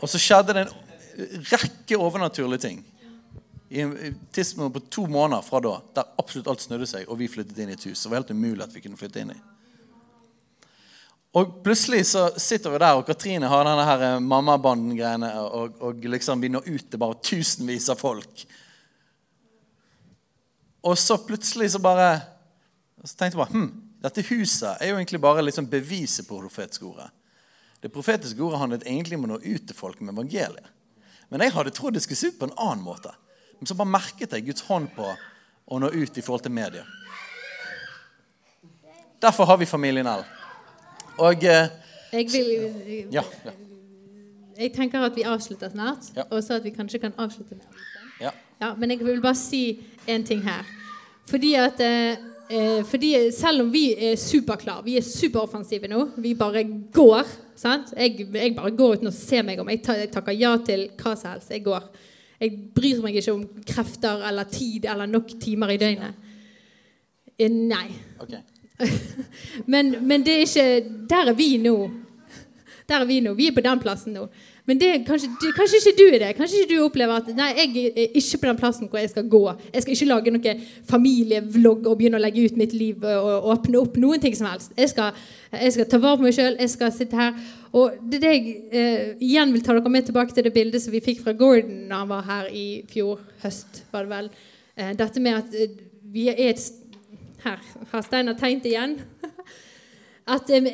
Og 0.00 0.10
så 0.10 0.20
skjedde 0.20 0.56
det 0.56 0.66
en 0.66 0.74
rekke 1.52 2.00
overnaturlige 2.00 2.66
ting. 2.66 2.82
I 3.70 3.80
en 3.84 3.94
i 3.96 4.44
på 4.74 4.82
to 4.90 5.06
måneder 5.06 5.42
fra 5.46 5.60
da, 5.64 5.78
der 5.96 6.12
absolutt 6.20 6.50
alt 6.52 6.64
snudde 6.64 6.88
seg, 6.88 7.08
og 7.08 7.18
vi 7.18 7.30
flyttet 7.30 7.58
inn 7.58 7.72
i 7.72 7.78
et 7.78 7.86
hus. 7.88 8.02
Det 8.02 8.10
var 8.10 8.20
helt 8.20 8.34
umulig 8.34 8.64
at 8.66 8.74
vi 8.74 8.82
kunne 8.84 8.98
flytte 9.00 9.22
inn 9.22 9.32
i. 9.32 9.40
Og 11.34 11.56
plutselig 11.64 12.04
så 12.06 12.28
sitter 12.38 12.70
vi 12.70 12.78
der, 12.78 12.94
og 12.94 13.06
Katrine 13.08 13.48
har 13.50 13.64
denne 13.66 13.86
her 13.88 14.02
eh, 14.06 14.20
mammabanden-greiene, 14.22 15.32
og, 15.42 15.80
og 15.82 16.04
liksom 16.06 16.42
vi 16.42 16.52
når 16.54 16.68
ut 16.68 16.84
til 16.92 17.00
bare 17.02 17.18
tusenvis 17.26 17.88
av 17.90 17.98
folk. 17.98 18.44
Og 20.84 20.94
så 21.00 21.16
plutselig 21.24 21.72
så 21.72 21.80
bare 21.80 22.20
Så 23.04 23.16
tenkte 23.18 23.34
jeg 23.34 23.40
bare 23.40 23.52
hm, 23.52 23.72
dette 24.04 24.22
huset 24.30 24.80
er 24.80 24.90
jo 24.90 24.96
egentlig 24.96 25.20
bare 25.20 25.42
liksom 25.42 25.66
beviset 25.68 26.24
på 26.28 26.38
profetisk 26.40 26.86
ordet. 26.88 27.08
Det 27.80 27.90
profetiske 27.92 28.40
ordet 28.40 28.60
handlet 28.60 28.86
egentlig 28.86 29.18
om 29.18 29.26
å 29.26 29.30
nå 29.34 29.38
ut 29.42 29.66
til 29.68 29.76
folk 29.76 30.00
med 30.00 30.14
evangeliet. 30.14 30.70
Men 31.28 31.44
jeg 31.44 31.52
hadde 31.52 31.72
trodd 31.76 31.96
det 31.96 32.04
skulle 32.04 32.20
se 32.20 32.30
ut 32.32 32.38
på 32.38 32.48
en 32.48 32.56
annen 32.56 32.84
måte. 32.84 33.12
Men 33.58 33.68
så 33.68 33.76
bare 33.76 33.92
merket 33.92 34.32
jeg 34.32 34.46
Guds 34.46 34.64
hånd 34.68 34.88
på 34.96 35.08
å 35.08 35.80
nå 35.80 35.90
ut 35.92 36.16
i 36.16 36.24
forhold 36.24 36.46
til 36.46 36.54
media. 36.54 36.84
Derfor 39.20 39.48
har 39.48 39.60
vi 39.60 39.68
familien 39.68 40.08
L. 40.08 40.24
Og 41.18 41.44
eh, 41.44 41.68
Jeg, 42.12 42.26
vil, 42.32 43.06
ja, 43.12 43.22
ja, 43.44 43.50
jeg 44.58 44.72
tenker 44.72 45.02
at 45.02 45.16
vi 45.16 45.22
avslutter 45.26 45.70
snart, 45.70 46.12
Ja. 46.16 46.22
og 46.30 46.42
så 46.42 46.54
at 46.54 46.64
vi 46.64 46.70
kanskje 46.70 46.98
kan 47.02 47.12
avslutte 47.18 47.54
med 47.54 47.64
ja. 48.20 48.30
Ja, 48.60 48.74
men 48.78 48.90
jeg 48.90 49.00
vil 49.02 49.20
bare 49.22 49.34
si 49.34 49.80
en 50.06 50.24
ting 50.24 50.42
her. 50.44 50.62
Fordi 51.26 51.54
at 51.54 51.80
eh, 51.80 52.16
eh, 52.50 52.84
fordi 52.84 53.30
Selv 53.32 53.60
om 53.62 53.72
vi 53.72 53.94
er 53.98 54.16
superklare, 54.16 54.84
vi 54.84 54.96
er 54.96 55.02
superoffensive 55.02 55.88
nå, 55.88 56.08
vi 56.16 56.34
bare 56.34 56.64
går 56.92 57.24
sant? 57.56 57.92
Jeg, 57.96 58.28
jeg 58.34 58.54
bare 58.56 58.70
går 58.70 58.94
uten 58.96 59.10
å 59.10 59.14
se 59.14 59.42
meg 59.42 59.58
om. 59.60 59.68
Jeg, 59.68 59.82
ta, 59.82 59.92
jeg 59.98 60.10
takker 60.12 60.32
ja 60.38 60.56
til 60.66 60.88
hva 61.02 61.16
som 61.16 61.30
helst. 61.32 61.50
Jeg 61.50 61.64
går. 61.64 61.82
Jeg 62.40 62.58
bryr 62.74 63.02
meg 63.02 63.16
ikke 63.16 63.32
om 63.34 63.44
krefter 63.66 64.22
eller 64.28 64.44
tid 64.50 64.86
eller 64.90 65.06
nok 65.06 65.34
timer 65.40 65.70
i 65.74 65.78
døgnet. 65.80 66.14
Eh, 67.38 67.50
nei. 67.50 67.88
ok. 68.20 68.34
men, 69.72 69.94
men 70.02 70.24
det 70.26 70.34
er 70.34 70.40
ikke 70.48 71.06
Der 71.10 71.30
er 71.30 71.36
vi 71.38 71.56
nå. 71.62 71.90
Der 72.88 73.00
er 73.00 73.04
vi 73.04 73.20
nå. 73.20 73.34
Vi 73.34 73.46
er 73.46 73.54
på 73.54 73.62
den 73.64 73.80
plassen 73.80 74.16
nå. 74.16 74.26
Men 74.64 74.78
det, 74.80 74.88
kanskje, 75.04 75.28
kanskje, 75.56 75.76
ikke 75.76 75.98
du 75.98 76.04
er 76.14 76.22
det. 76.22 76.36
Kanskje 76.38 76.62
ikke 76.62 76.74
du 76.74 76.84
opplever 76.86 77.18
at 77.20 77.26
Nei, 77.36 77.50
jeg 77.52 77.90
er 77.90 78.14
ikke 78.16 78.38
på 78.40 78.48
den 78.48 78.60
plassen 78.60 78.88
hvor 78.88 79.00
jeg 79.00 79.10
skal 79.12 79.26
gå. 79.28 79.42
Jeg 79.74 79.84
skal 79.84 79.92
ikke 79.92 80.08
lage 80.08 80.32
noen 80.32 80.62
familievlogg 80.88 81.88
og 81.90 81.98
begynne 82.00 82.16
å 82.16 82.22
legge 82.24 82.46
ut 82.46 82.56
mitt 82.56 82.72
liv 82.72 83.04
og 83.04 83.50
åpne 83.52 83.82
opp 83.82 83.98
noen 84.00 84.22
ting 84.22 84.36
som 84.36 84.48
helst. 84.48 84.72
Jeg 84.76 84.92
skal, 84.94 85.20
jeg 85.52 85.76
skal 85.76 85.88
ta 85.92 86.00
vare 86.00 86.20
på 86.20 86.24
meg 86.24 86.36
sjøl. 86.36 86.56
Jeg 86.64 86.72
skal 86.72 86.94
sitte 86.96 87.20
her. 87.20 87.36
Og 87.76 87.98
det 88.08 88.22
er 88.22 88.24
det 88.24 88.32
jeg 88.32 88.56
eh, 88.72 89.10
igjen 89.28 89.52
vil 89.52 89.66
ta 89.66 89.76
dere 89.76 89.92
med 89.92 90.08
tilbake 90.08 90.32
til 90.32 90.48
det 90.48 90.54
bildet 90.56 90.84
som 90.84 90.96
vi 90.96 91.04
fikk 91.04 91.20
fra 91.26 91.36
Gordon 91.36 91.84
da 91.90 92.00
han 92.00 92.12
var 92.14 92.24
her 92.30 92.48
i 92.48 92.66
fjor 92.88 93.20
høst. 93.44 93.84
var 93.92 94.08
det 94.08 94.14
vel. 94.16 94.32
Eh, 94.76 94.94
dette 94.96 95.20
med 95.20 95.42
at 95.42 95.58
eh, 95.60 95.76
vi 96.14 96.30
er 96.32 96.40
et 96.48 96.64
Her 97.44 97.60
har 97.90 98.02
Steinar 98.02 98.36
tegnet 98.40 98.64
igjen. 98.70 98.94
at 100.34 100.50
eh, 100.50 100.68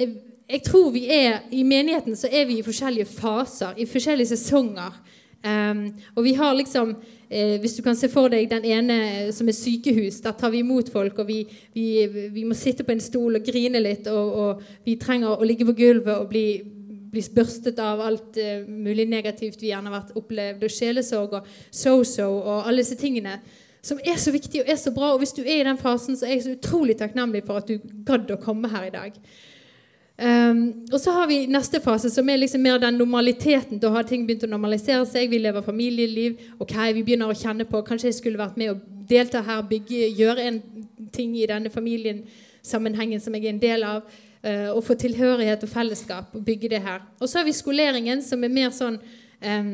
jeg 0.50 0.62
tror 0.66 0.90
vi 0.94 1.06
er, 1.10 1.40
I 1.50 1.64
menigheten 1.66 2.14
så 2.18 2.28
er 2.30 2.44
vi 2.46 2.60
i 2.60 2.66
forskjellige 2.66 3.08
faser, 3.10 3.74
i 3.74 3.86
forskjellige 3.90 4.30
sesonger. 4.36 4.94
Um, 5.40 5.86
og 6.14 6.24
vi 6.26 6.34
har 6.36 6.52
liksom 6.52 6.90
eh, 7.30 7.60
Hvis 7.60 7.78
du 7.78 7.82
kan 7.82 7.96
se 7.96 8.10
for 8.12 8.28
deg 8.28 8.50
den 8.50 8.66
ene 8.68 8.96
som 9.32 9.48
er 9.48 9.56
sykehus, 9.56 10.18
der 10.20 10.34
tar 10.36 10.52
vi 10.52 10.60
imot 10.60 10.92
folk, 10.92 11.18
og 11.18 11.26
vi, 11.26 11.38
vi, 11.74 11.86
vi 12.34 12.44
må 12.44 12.54
sitte 12.54 12.84
på 12.84 12.92
en 12.92 13.00
stol 13.00 13.38
og 13.38 13.46
grine 13.46 13.80
litt, 13.80 14.06
og, 14.06 14.34
og, 14.42 14.60
vi 14.84 14.98
trenger 15.00 15.40
å 15.40 15.48
ligge 15.48 15.64
på 15.64 15.74
gulvet 15.78 16.12
og 16.18 16.28
bli, 16.28 16.44
bli 17.10 17.24
børstet 17.34 17.80
av 17.82 18.04
alt 18.04 18.38
uh, 18.38 18.68
mulig 18.68 19.08
negativt 19.08 19.62
vi 19.62 19.72
gjerne 19.72 19.90
har 19.90 20.02
vært 20.02 20.14
opplevd, 20.20 20.68
og 20.68 20.76
sjelesorg 20.76 21.40
og 21.40 21.50
so-so 21.70 22.28
og 22.28 22.68
alle 22.68 22.84
disse 22.84 23.00
tingene 23.00 23.40
som 23.82 24.00
er 24.04 24.18
så 24.20 24.32
viktig 24.34 24.62
og 24.62 24.68
er 24.68 24.76
så 24.76 24.92
bra. 24.94 25.12
Og 25.14 25.22
hvis 25.22 25.32
du 25.36 25.42
er 25.42 25.60
i 25.60 25.66
den 25.66 25.78
fasen, 25.80 26.16
så 26.16 26.26
er 26.26 26.36
jeg 26.36 26.42
så 26.44 26.56
utrolig 26.56 26.98
takknemlig 27.00 27.44
for 27.46 27.60
at 27.60 27.70
du 27.70 27.78
gadd 28.06 28.30
å 28.32 28.40
komme 28.40 28.68
her 28.72 28.88
i 28.88 28.92
dag. 28.94 29.16
Um, 30.20 30.84
og 30.92 31.00
så 31.00 31.14
har 31.16 31.28
vi 31.30 31.46
neste 31.48 31.80
fase, 31.80 32.10
som 32.12 32.28
er 32.28 32.42
liksom 32.42 32.60
mer 32.60 32.78
den 32.78 32.98
normaliteten. 33.00 33.78
Da 33.80 33.88
har 33.94 34.04
ting 34.04 34.26
begynt 34.28 34.44
å 34.44 34.50
normalisere 34.52 35.06
seg. 35.08 35.30
Vi 35.32 35.38
lever 35.40 35.64
familieliv. 35.64 36.36
ok, 36.60 36.74
Vi 36.94 37.02
begynner 37.02 37.30
å 37.30 37.36
kjenne 37.36 37.64
på 37.64 37.80
Kanskje 37.82 38.10
jeg 38.10 38.18
skulle 38.18 38.38
vært 38.38 38.58
med 38.60 38.74
og 38.74 38.82
delta 39.08 39.40
her, 39.40 39.62
bygge, 39.62 40.10
gjøre 40.18 40.44
en 40.44 40.60
ting 41.12 41.32
i 41.36 41.46
denne 41.46 41.70
familien-sammenhengen 41.70 43.20
som 43.20 43.34
jeg 43.34 43.46
er 43.46 43.54
en 43.54 43.62
del 43.62 43.84
av. 43.84 44.02
Uh, 44.44 44.76
og 44.76 44.84
få 44.84 44.94
tilhørighet 44.94 45.64
og 45.64 45.68
fellesskap 45.68 46.36
og 46.36 46.44
bygge 46.44 46.68
det 46.68 46.82
her. 46.84 47.00
Og 47.20 47.28
så 47.28 47.38
har 47.38 47.48
vi 47.48 47.56
skoleringen, 47.56 48.22
som 48.22 48.44
er 48.44 48.52
mer 48.52 48.70
sånn 48.76 49.00
um, 49.00 49.72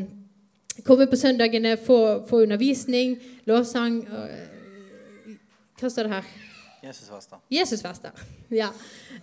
Komme 0.85 1.07
på 1.09 1.17
søndagene, 1.17 1.77
få, 1.81 2.27
få 2.29 2.43
undervisning, 2.45 3.17
lovsang 3.49 4.03
uh, 4.11 5.33
Hva 5.81 5.89
står 5.89 6.09
det 6.09 6.19
her? 6.19 6.29
Jesusfester. 6.87 7.39
Jesusfester, 7.51 8.11
ja. 8.55 8.69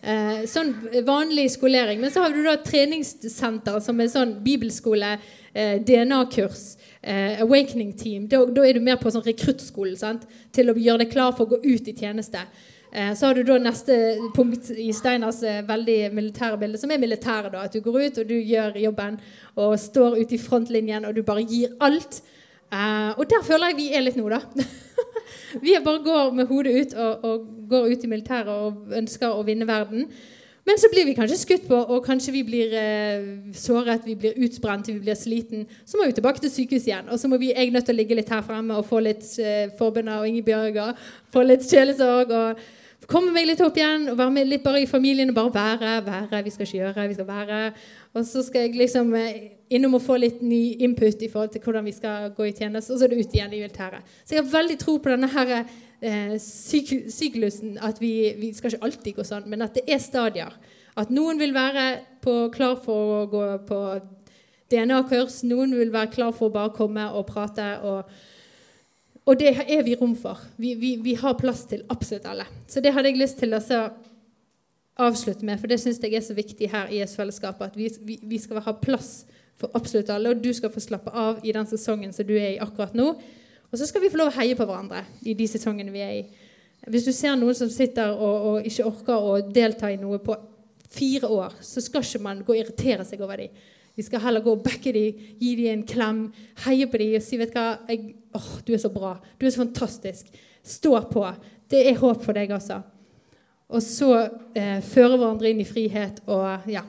Eh, 0.02 0.44
sånn 0.50 0.74
vanlig 1.08 1.46
skolering. 1.54 2.02
Men 2.02 2.12
så 2.12 2.26
har 2.26 2.34
du 2.34 2.42
da 2.44 2.58
treningssenter 2.60 3.80
som 3.84 4.02
er 4.04 4.10
sånn 4.12 4.34
bibelskole, 4.44 5.14
eh, 5.54 5.78
DNA-kurs, 5.80 6.76
eh, 7.02 7.40
awakening 7.46 7.94
team. 7.96 8.28
Da, 8.28 8.44
da, 8.46 8.66
er 8.68 8.74
du 8.74 8.82
mer 8.84 8.98
på 9.00 9.12
sånn 9.14 9.24
rekruttskolen 9.24 10.20
til 10.52 10.74
å 10.74 10.76
gjøre 10.76 11.06
deg 11.06 11.14
klar 11.14 11.32
for 11.38 11.46
å 11.46 11.56
gå 11.56 11.62
ut 11.64 11.88
i 11.88 11.96
tjeneste. 11.96 12.44
Eh, 12.96 13.14
så 13.16 13.26
har 13.26 13.34
du 13.34 13.42
da 13.44 13.56
neste 13.58 13.96
punkt 14.36 14.70
i 14.78 14.92
Steiners 14.94 15.40
eh, 15.44 15.64
veldig 15.66 16.12
militære 16.14 16.60
bilde, 16.62 16.78
som 16.78 16.92
er 16.94 17.02
militæret. 17.02 17.52
da, 17.54 17.64
At 17.66 17.74
du 17.74 17.82
går 17.82 18.06
ut 18.06 18.18
og 18.22 18.30
du 18.30 18.36
gjør 18.36 18.78
jobben 18.78 19.18
og 19.56 19.80
står 19.80 20.20
ute 20.20 20.36
i 20.36 20.38
frontlinjen 20.38 21.06
og 21.06 21.16
du 21.16 21.24
bare 21.24 21.42
gir 21.42 21.74
alt. 21.82 22.22
Uh, 22.74 23.14
og 23.20 23.30
der 23.30 23.44
føler 23.46 23.70
jeg 23.70 23.78
vi 23.78 23.88
er 23.94 24.02
litt 24.02 24.16
nå, 24.18 24.26
da. 24.30 24.40
vi 25.62 25.76
bare 25.86 26.02
går 26.02 26.32
med 26.34 26.48
hodet 26.50 26.74
ut 26.74 26.94
og, 26.98 27.26
og, 27.26 27.50
går 27.70 27.92
ut 27.92 28.04
i 28.04 28.10
militæret 28.10 28.50
og 28.50 28.96
ønsker 28.98 29.30
å 29.30 29.44
vinne 29.46 29.68
verden. 29.70 30.08
Men 30.66 30.80
så 30.82 30.90
blir 30.90 31.06
vi 31.06 31.14
kanskje 31.14 31.38
skutt 31.38 31.68
på, 31.68 31.76
og 31.76 32.06
kanskje 32.06 32.34
vi 32.34 32.44
blir 32.48 32.74
eh, 32.78 33.26
såret, 33.54 34.06
vi 34.06 34.16
blir 34.16 34.38
utbrent, 34.46 34.88
vi 34.88 35.02
blir 35.02 35.18
sliten. 35.18 35.68
Så 35.86 35.98
må 35.98 36.08
vi 36.08 36.16
tilbake 36.18 36.42
til 36.42 36.54
sykehuset 36.54 36.88
igjen. 36.88 37.10
Og 37.12 37.20
så 37.20 37.30
må 37.30 37.38
vi 37.38 37.52
jeg 37.52 37.74
nødt 37.74 37.86
til 37.90 37.94
å 37.94 38.00
ligge 38.00 38.18
litt 38.18 38.32
her 38.32 38.46
fremme 38.48 38.78
og 38.78 38.88
få 38.90 39.02
litt 39.04 39.26
eh, 39.44 39.68
forbønner 39.78 40.24
og 40.24 40.30
Ingebjørger. 40.30 40.96
Få 41.34 41.44
litt 41.46 41.68
kjelesorg. 41.68 42.32
og 42.32 42.64
komme 43.10 43.34
meg 43.36 43.48
litt 43.48 43.62
opp 43.64 43.78
igjen 43.78 44.10
og 44.12 44.18
være 44.20 44.34
med 44.34 44.50
litt 44.50 44.64
bare 44.64 44.84
i 44.84 44.90
familien 44.90 45.32
og 45.32 45.36
bare 45.36 45.54
være. 45.54 45.94
være, 46.06 46.44
Vi 46.44 46.54
skal 46.54 46.68
ikke 46.68 46.78
gjøre, 46.78 47.08
vi 47.08 47.18
skal 47.18 47.28
være. 47.28 47.60
Og 48.14 48.26
så 48.26 48.44
skal 48.44 48.62
jeg 48.62 48.76
liksom 48.78 49.14
eh, 49.18 49.52
innom 49.74 49.98
å 49.98 50.02
få 50.04 50.18
litt 50.22 50.42
ny 50.42 50.78
input 50.86 51.22
i 51.22 51.30
forhold 51.32 51.54
til 51.54 51.64
hvordan 51.66 51.86
vi 51.86 51.96
skal 51.96 52.30
gå 52.36 52.50
i 52.50 52.54
tjeneste, 52.54 52.94
og 52.94 53.00
så 53.00 53.06
er 53.06 53.14
det 53.14 53.24
ut 53.24 53.34
igjen 53.34 53.54
i 53.54 53.62
militæret. 53.64 54.06
Så 54.24 54.36
jeg 54.36 54.44
har 54.44 54.52
veldig 54.52 54.78
tro 54.82 54.98
på 54.98 55.10
denne 55.10 55.30
her, 55.34 55.54
eh, 56.02 56.36
syk 56.40 56.94
syklusen, 57.10 57.78
at 57.82 58.02
vi, 58.02 58.34
vi, 58.40 58.54
skal 58.54 58.74
ikke 58.74 58.86
alltid 58.86 59.18
gå 59.18 59.26
sånn, 59.28 59.48
men 59.50 59.66
at 59.66 59.74
det 59.80 59.88
er 59.88 60.04
stadier. 60.04 60.54
At 60.98 61.10
noen 61.10 61.42
vil 61.42 61.56
være 61.56 61.88
på, 62.22 62.52
klar 62.54 62.78
for 62.84 63.24
å 63.24 63.24
gå 63.32 63.48
på 63.68 63.80
DNA-kurs, 64.70 65.42
noen 65.50 65.74
vil 65.78 65.94
være 65.94 66.14
klar 66.14 66.36
for 66.38 66.52
å 66.52 66.54
bare 66.54 66.76
komme 66.78 67.10
og 67.10 67.26
prate. 67.30 67.74
og 67.82 68.06
og 69.26 69.40
det 69.40 69.54
er 69.56 69.84
vi 69.86 69.96
rom 69.96 70.16
for. 70.20 70.40
Vi, 70.60 70.74
vi, 70.76 70.96
vi, 71.02 71.14
har 71.16 71.38
plass 71.40 71.64
til 71.70 71.86
absolutt 71.90 72.26
alle. 72.28 72.46
Så 72.68 72.82
det 72.84 72.92
hadde 72.92 73.12
jeg 73.12 73.22
lyst 73.22 73.40
til 73.40 73.56
å 73.56 73.62
avslutte 75.00 75.46
med, 75.48 75.62
for 75.62 75.72
det 75.72 75.80
syns 75.82 76.02
jeg 76.04 76.14
er 76.14 76.26
så 76.26 76.36
viktig 76.36 76.68
her 76.70 76.92
i 76.92 77.00
IS-fellesskapet. 77.02 77.72
At 77.72 77.78
vi, 77.80 78.20
vi, 78.22 78.40
skal 78.42 78.62
ha 78.66 78.76
plass 78.76 79.24
for 79.60 79.72
absolutt 79.78 80.12
alle, 80.12 80.34
og 80.34 80.44
du 80.44 80.52
skal 80.54 80.74
få 80.74 80.84
slappe 80.84 81.14
av 81.16 81.40
i 81.46 81.54
den 81.56 81.70
sesongen 81.70 82.12
som 82.14 82.28
du 82.28 82.36
er 82.36 82.56
i 82.56 82.62
akkurat 82.62 82.96
nå. 82.98 83.14
Og 83.72 83.80
så 83.80 83.88
skal 83.90 84.04
vi 84.04 84.12
få 84.12 84.20
lov 84.20 84.34
å 84.34 84.38
heie 84.42 84.58
på 84.60 84.68
hverandre 84.68 85.06
i 85.26 85.38
de 85.38 85.48
sesongene 85.50 85.94
vi 85.94 86.04
er 86.04 86.16
i. 86.20 86.24
Hvis 86.92 87.08
du 87.08 87.14
ser 87.16 87.38
noen 87.40 87.56
som 87.56 87.72
sitter 87.72 88.12
og, 88.12 88.48
og 88.50 88.68
ikke 88.68 88.90
orker 88.90 89.30
å 89.32 89.38
delta 89.56 89.88
i 89.90 89.98
noe 90.02 90.20
på 90.22 90.36
fire 90.94 91.32
år, 91.32 91.56
så 91.64 91.82
skal 91.82 92.04
ikke 92.04 92.22
man 92.22 92.44
gå 92.44 92.54
og 92.54 92.60
irritere 92.60 93.08
seg 93.08 93.24
over 93.24 93.40
dem. 93.40 93.56
Vi 93.96 94.04
skal 94.06 94.24
heller 94.24 94.42
gå 94.42 94.56
og 94.56 94.64
backe 94.66 94.94
dem, 94.94 95.20
gi 95.38 95.54
dem 95.60 95.70
en 95.70 95.84
klem, 95.86 96.24
heie 96.66 96.88
på 96.90 96.98
dem 96.98 97.18
og 97.20 97.26
si 97.26 97.38
vet 97.38 97.54
du 97.54 97.60
hva, 97.60 97.68
jeg, 97.90 98.16
åh, 98.34 98.50
du 98.66 98.74
er 98.74 98.82
så 98.82 98.90
bra, 98.94 99.14
du 99.38 99.46
er 99.46 99.54
så 99.54 99.62
fantastisk. 99.62 100.32
Stå 100.66 100.96
på. 101.12 101.28
Det 101.70 101.84
er 101.90 102.00
håp 102.00 102.24
for 102.24 102.34
deg, 102.34 102.52
altså. 102.56 102.80
Og 103.74 103.82
så 103.86 104.10
eh, 104.58 104.80
føre 104.86 105.18
hverandre 105.18 105.52
inn 105.52 105.62
i 105.62 105.68
frihet 105.68 106.22
og 106.30 106.70
ja. 106.70 106.84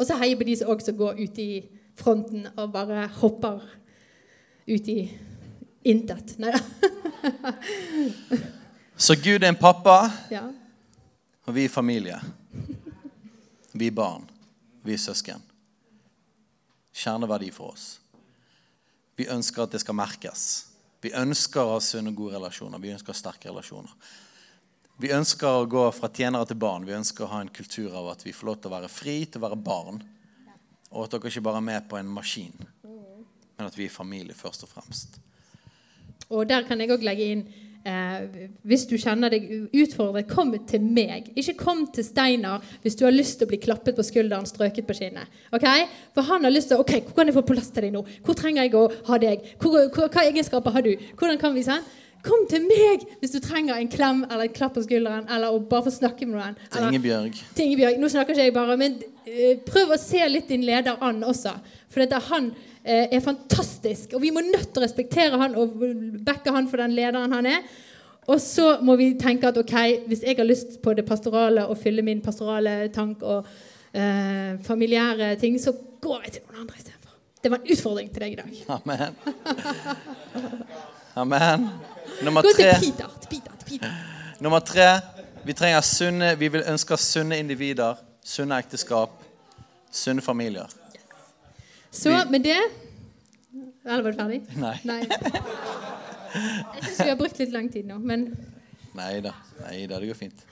Og 0.00 0.06
så 0.08 0.16
heier 0.16 0.38
på 0.40 0.46
de 0.48 0.56
som 0.56 0.70
også 0.72 0.94
går 0.96 1.18
ut 1.20 1.38
i 1.42 1.50
fronten 1.98 2.46
og 2.54 2.72
bare 2.72 3.04
hopper 3.20 3.60
ut 4.70 4.88
i 4.88 5.00
intet. 5.84 6.34
Nei 6.40 6.54
da. 6.54 6.62
så 9.04 9.16
Gud 9.20 9.42
er 9.42 9.50
en 9.50 9.60
pappa, 9.60 9.98
ja. 10.32 10.46
og 11.46 11.56
vi 11.56 11.66
er 11.68 11.72
familie. 11.72 12.16
Vi 13.72 13.90
er 13.90 13.94
barn. 13.94 14.24
Vi 14.82 14.96
er 14.96 15.02
søsken. 15.02 15.49
Kjerneverdi 17.00 17.50
for 17.54 17.74
oss. 17.74 17.86
Vi 19.16 19.28
ønsker 19.28 19.64
at 19.64 19.74
det 19.74 19.80
skal 19.82 19.96
merkes. 19.96 20.48
Vi 21.00 21.12
ønsker 21.16 21.64
å 21.64 21.76
ha 21.76 21.80
sunne, 21.84 22.12
gode 22.16 22.36
relasjoner. 22.36 22.80
Vi 22.80 22.92
ønsker 22.92 23.16
sterke 23.16 23.48
relasjoner. 23.48 23.92
Vi 25.00 25.12
ønsker 25.16 25.48
å 25.48 25.68
gå 25.70 25.86
fra 25.96 26.10
tjenere 26.12 26.48
til 26.48 26.58
barn. 26.60 26.84
Vi 26.84 26.92
ønsker 26.92 27.24
å 27.24 27.30
ha 27.32 27.40
en 27.40 27.52
kultur 27.52 27.94
av 27.96 28.10
at 28.12 28.24
vi 28.26 28.34
får 28.36 28.50
lov 28.50 28.58
til 28.60 28.68
å 28.68 28.74
være 28.74 28.92
fri 28.92 29.16
til 29.24 29.40
å 29.40 29.46
være 29.46 29.60
barn. 29.64 30.02
Og 30.90 31.06
at 31.06 31.14
dere 31.14 31.32
ikke 31.32 31.44
bare 31.46 31.62
er 31.62 31.68
med 31.70 31.88
på 31.88 31.96
en 31.96 32.10
maskin, 32.12 32.66
men 32.84 33.68
at 33.68 33.76
vi 33.78 33.86
er 33.86 33.94
familie 33.94 34.36
først 34.36 34.66
og 34.66 34.72
fremst. 34.72 35.20
Og 36.28 36.44
der 36.50 36.66
kan 36.68 36.82
jeg 36.82 36.92
òg 36.92 37.04
legge 37.06 37.28
inn 37.32 37.44
eh, 37.84 38.48
Hvis 38.66 38.86
du 38.90 38.96
kjenner 39.00 39.32
deg 39.32 39.46
utfordret, 39.70 40.28
kom 40.30 40.52
til 40.68 40.84
meg. 40.84 41.30
Ikke 41.38 41.56
kom 41.60 41.86
til 41.94 42.06
Steinar 42.06 42.64
hvis 42.82 42.98
du 42.98 43.06
har 43.06 43.14
lyst 43.14 43.38
til 43.38 43.48
å 43.48 43.52
bli 43.52 43.60
klappet 43.62 43.96
på 43.98 44.06
skulderen, 44.06 44.48
strøket 44.48 44.88
på 44.88 44.96
kinnet. 44.98 45.40
Okay? 45.54 45.86
For 46.16 46.26
han 46.28 46.46
har 46.46 46.54
lyst 46.54 46.72
til 46.72 46.82
ok, 46.82 46.98
Hvor 47.06 47.20
kan 47.20 47.30
jeg 47.30 47.38
få 47.38 47.46
plass 47.52 47.72
til 47.74 47.88
deg 47.88 47.96
nå? 47.96 48.04
Hvor 48.26 48.38
trenger 48.38 48.66
jeg 48.66 48.76
å 48.78 48.86
ha 49.08 49.18
deg? 49.22 49.48
Hvor, 49.60 49.78
hvor, 49.94 50.12
hva 50.12 50.26
egenskaper 50.28 50.76
har 50.76 50.86
du? 50.86 50.94
Hvordan 51.18 51.40
kan 51.40 51.56
vi 51.56 51.66
se? 51.66 51.80
Kom 52.20 52.42
til 52.50 52.66
meg 52.68 53.06
hvis 53.20 53.32
du 53.32 53.38
trenger 53.40 53.78
en 53.80 53.88
klem 53.88 54.24
eller 54.26 54.44
en 54.44 54.56
klapp 54.56 54.74
på 54.76 54.84
skulderen. 54.84 55.28
Eller 55.32 55.54
å 55.54 55.60
bare 55.64 55.86
få 55.88 55.94
snakke 55.94 56.28
med 56.28 56.36
noen. 56.36 56.58
Til 56.72 56.88
Ingebjørg. 56.90 57.38
Til 57.56 57.68
Ingebjørg. 57.68 58.00
Nå 58.00 58.10
snakker 58.12 58.36
ikke 58.36 58.48
jeg 58.50 58.56
bare, 58.56 58.76
men 58.80 58.98
uh, 59.00 59.54
prøv 59.68 59.94
å 59.94 60.00
se 60.00 60.20
litt 60.28 60.50
din 60.52 60.66
leder 60.68 61.00
an 61.06 61.22
også. 61.24 61.54
For 61.88 62.04
dette, 62.04 62.20
han 62.28 62.52
uh, 62.52 62.69
er 62.84 63.20
fantastisk. 63.24 64.14
Og 64.16 64.22
vi 64.22 64.30
må 64.34 64.42
nødt 64.44 64.70
til 64.72 64.80
å 64.80 64.84
respektere 64.84 65.40
han 65.40 65.56
og 65.58 65.80
backe 66.24 66.52
han 66.54 66.68
for 66.70 66.80
den 66.80 66.94
lederen 66.96 67.32
han 67.36 67.48
er. 67.50 67.64
Og 68.30 68.40
så 68.40 68.76
må 68.84 68.96
vi 69.00 69.14
tenke 69.18 69.48
at 69.48 69.58
ok, 69.58 69.74
hvis 70.06 70.22
jeg 70.22 70.38
har 70.38 70.46
lyst 70.46 70.78
på 70.82 70.94
det 70.94 71.04
pastorale 71.08 71.66
og 71.66 71.78
fylle 71.80 72.04
min 72.06 72.20
pastorale 72.22 72.88
tank 72.94 73.22
og 73.26 73.46
eh, 73.92 74.60
familiære 74.64 75.34
ting, 75.40 75.58
så 75.60 75.74
går 76.00 76.26
jeg 76.26 76.32
til 76.36 76.42
noen 76.46 76.62
andre 76.62 76.78
istedenfor. 76.78 77.16
Det 77.42 77.50
var 77.50 77.62
en 77.62 77.72
utfordring 77.74 78.10
til 78.12 78.24
deg 78.24 78.32
i 78.32 78.40
dag. 78.40 78.60
Amen. 78.76 79.16
Amen. 81.24 81.68
Nummer 82.22 82.42
tre, 82.42 82.74
Peter, 82.80 83.16
Peter, 83.30 83.56
Peter. 83.66 83.96
Nummer 84.40 84.60
tre 84.60 84.90
vi 85.42 85.54
trenger 85.56 85.80
sunne, 85.80 86.34
vi 86.36 86.48
vil 86.52 86.62
ønske 86.68 86.96
sunne 87.00 87.38
individer, 87.40 87.96
sunne 88.24 88.58
ekteskap, 88.60 89.14
sunne 89.90 90.22
familier. 90.22 90.68
Så 91.90 92.12
med 92.30 92.42
det 92.42 92.58
Eller 93.84 94.02
var 94.02 94.12
du 94.12 94.18
ferdig? 94.18 94.40
Nei. 94.56 94.76
Nei. 94.86 95.00
Jeg 96.30 96.84
syns 96.84 97.00
vi 97.00 97.08
har 97.08 97.18
brukt 97.18 97.38
litt 97.40 97.50
lang 97.54 97.66
tid 97.72 97.88
nå, 97.88 97.98
men 97.98 98.28
Nei 98.94 99.20
da. 99.24 99.32
Det 99.58 99.86
går 100.06 100.18
fint. 100.18 100.44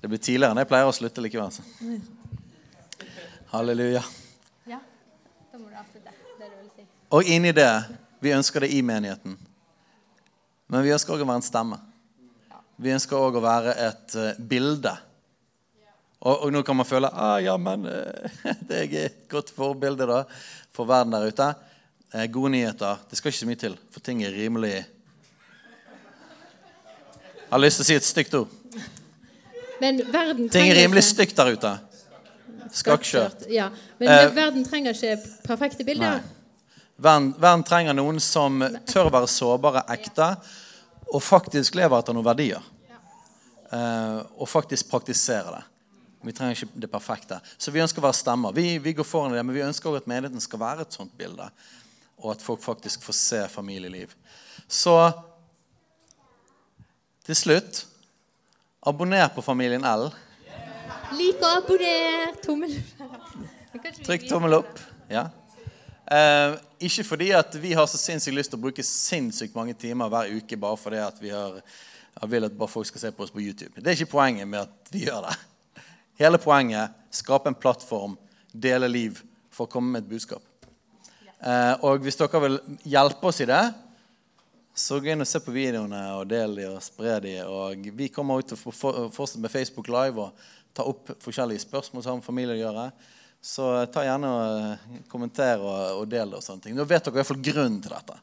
Det 0.00 0.08
blir 0.08 0.20
tidligere 0.20 0.54
enn 0.54 0.60
jeg 0.62 0.68
pleier 0.70 0.88
å 0.88 0.94
slutte 0.96 1.20
likevel. 1.24 1.52
Så. 1.52 1.64
Halleluja. 3.52 4.00
Ja, 4.70 4.78
da 5.52 5.60
må 5.60 5.68
du 5.68 5.76
avslutte. 5.76 6.12
Det 6.38 6.48
du 6.48 6.56
vil 6.56 6.70
si. 6.76 6.86
Og 7.12 7.28
inni 7.28 7.52
det 7.56 7.70
Vi 8.20 8.32
ønsker 8.36 8.60
det 8.64 8.68
i 8.76 8.82
menigheten. 8.84 9.36
Men 10.68 10.84
vi 10.84 10.92
ønsker 10.92 11.14
òg 11.14 11.22
å 11.24 11.28
være 11.28 11.40
en 11.40 11.44
stemme. 11.46 11.78
Vi 12.80 12.92
ønsker 12.92 13.16
òg 13.16 13.38
å 13.40 13.44
være 13.44 13.72
et 13.80 14.16
eh, 14.20 14.36
bilde. 14.50 14.92
Og, 16.20 16.34
og 16.44 16.52
nå 16.52 16.60
kan 16.66 16.76
man 16.76 16.84
føle 16.88 17.08
ah, 17.16 17.38
ja, 17.40 17.54
men 17.56 17.86
eh, 17.88 18.30
det 18.68 18.80
er 18.84 18.96
et 19.06 19.20
godt 19.32 19.50
forbilde 19.56 20.04
da, 20.08 20.22
for 20.74 20.88
verden 20.88 21.14
der 21.16 21.28
ute. 21.32 21.46
Eh, 22.12 22.26
gode 22.32 22.50
nyheter. 22.52 22.98
Det 23.08 23.16
skal 23.18 23.32
ikke 23.32 23.40
så 23.40 23.48
mye 23.48 23.60
til, 23.60 23.76
for 23.94 24.04
ting 24.04 24.20
er 24.26 24.34
rimelig 24.34 24.74
Jeg 27.50 27.54
har 27.56 27.62
lyst 27.64 27.80
til 27.80 27.86
å 27.86 27.88
si 27.88 27.96
et 27.98 28.06
stygt 28.06 28.34
ord. 28.38 28.50
Men 29.80 30.02
verden 30.12 30.50
Ting 30.52 30.68
er 30.70 30.76
rimelig 30.82 31.02
ikke- 31.02 31.14
stygt 31.14 31.36
der 31.40 31.48
ute. 31.56 31.72
Skakkjørt. 32.70 33.46
Ja, 33.50 33.70
Men 33.98 34.08
Eh, 34.08 34.34
verden 34.36 34.64
trenger 34.64 34.92
ikke 34.94 35.16
perfekte 35.44 35.84
bilder. 35.84 36.20
Nei. 36.20 36.20
Verden, 37.00 37.34
verden 37.40 37.64
trenger 37.64 37.92
noen 37.96 38.20
som 38.20 38.60
tør 38.86 39.10
være 39.10 39.26
sårbare, 39.26 39.82
ekte, 39.88 40.36
og 41.12 41.22
faktisk 41.22 41.74
lever 41.74 41.98
etter 41.98 42.12
noen 42.14 42.24
verdier. 42.24 42.62
Eh, 43.72 44.22
og 44.38 44.46
faktisk 44.48 44.88
praktiserer 44.90 45.56
det. 45.56 45.64
Vi 46.22 46.34
trenger 46.36 46.58
ikke 46.58 46.82
det 46.84 46.90
perfekte. 46.92 47.40
Så 47.56 47.72
vi 47.72 47.80
ønsker 47.80 48.02
å 48.02 48.06
være 48.08 48.18
stemmer. 48.18 48.54
Vi, 48.56 48.76
vi 48.82 48.92
går 48.96 49.06
foran 49.08 49.32
det, 49.32 49.44
men 49.46 49.56
vi 49.56 49.64
ønsker 49.64 49.88
også 49.90 50.02
at 50.02 50.10
menigheten 50.10 50.42
skal 50.44 50.60
være 50.60 50.84
et 50.84 50.96
sånt 50.96 51.12
bilde. 51.18 51.46
Og 52.20 52.34
at 52.34 52.44
folk 52.44 52.60
faktisk 52.64 53.04
får 53.06 53.16
se 53.16 53.42
familieliv. 53.52 54.12
Så 54.68 54.94
til 57.24 57.38
slutt 57.38 57.84
abonner 58.86 59.28
på 59.32 59.44
Familien 59.44 59.84
L. 59.84 60.08
Lik 61.16 61.40
og 61.40 61.50
abonner. 61.62 62.36
Tommel 62.44 62.76
Trykk 64.04 64.28
tommel 64.28 64.56
opp. 64.60 64.80
Ja. 65.10 65.28
Eh, 66.10 66.56
ikke 66.88 67.04
fordi 67.06 67.30
at 67.36 67.54
vi 67.62 67.72
har 67.76 67.86
så 67.86 67.98
sinnssykt 68.00 68.34
lyst 68.34 68.50
til 68.52 68.58
å 68.58 68.64
bruke 68.64 68.84
sinnssykt 68.86 69.54
mange 69.54 69.76
timer 69.78 70.10
hver 70.10 70.32
uke 70.34 70.58
bare 70.58 70.78
fordi 70.80 70.98
at 71.04 71.20
vi 71.22 71.30
har, 71.30 71.60
vil 72.26 72.48
at 72.48 72.56
bare 72.58 72.72
folk 72.72 72.88
skal 72.88 73.04
se 73.04 73.12
på 73.14 73.26
oss 73.26 73.34
på 73.34 73.42
YouTube. 73.42 73.76
Det 73.78 73.92
er 73.92 73.98
ikke 73.98 74.16
poenget 74.16 74.48
med 74.48 74.64
at 74.64 74.90
vi 74.90 75.04
gjør 75.06 75.28
det. 75.28 75.36
Hele 76.20 76.38
poenget 76.38 76.96
skape 77.10 77.48
en 77.48 77.56
plattform, 77.56 78.16
dele 78.52 78.88
liv, 78.88 79.22
for 79.50 79.64
å 79.64 79.72
komme 79.72 79.94
med 79.94 80.04
et 80.04 80.10
budskap. 80.10 80.42
Eh, 81.40 81.74
og 81.80 82.04
hvis 82.04 82.18
dere 82.20 82.42
vil 82.44 82.58
hjelpe 82.92 83.30
oss 83.30 83.40
i 83.40 83.48
det, 83.48 83.62
så 84.76 84.98
gå 85.00 85.14
inn 85.14 85.24
og 85.24 85.28
se 85.28 85.40
på 85.40 85.54
videoene 85.54 86.00
og 86.18 86.28
del 86.28 86.58
de 86.58 86.66
og 86.68 86.82
spre 86.84 87.16
de. 87.24 87.38
Og 87.48 87.88
vi 87.96 88.10
kommer 88.12 88.44
ut 88.44 88.52
å 88.52 88.58
fortsette 88.60 89.40
med 89.40 89.52
Facebook 89.52 89.88
Live 89.88 90.26
og 90.26 90.44
ta 90.76 90.84
opp 90.86 91.14
forskjellige 91.24 91.64
spørsmål 91.64 92.04
som 92.04 92.12
har 92.12 92.20
med 92.20 92.28
familie 92.28 92.58
å 92.58 92.62
gjøre. 92.66 92.86
Så 93.40 93.72
ta 93.88 94.04
gjerne 94.04 94.36
og 94.36 94.60
eh, 94.60 95.02
kommenter 95.08 95.64
og, 95.64 96.02
og 96.02 96.06
del 96.12 96.36
det 96.36 96.42
og 96.42 96.44
sånne 96.44 96.68
ting. 96.68 96.76
Nå 96.76 96.84
vet 96.84 97.00
dere 97.00 97.16
i 97.16 97.22
hvert 97.22 97.32
fall 97.32 97.44
grunnen 97.48 97.80
til 97.80 97.96
dette. 97.96 98.20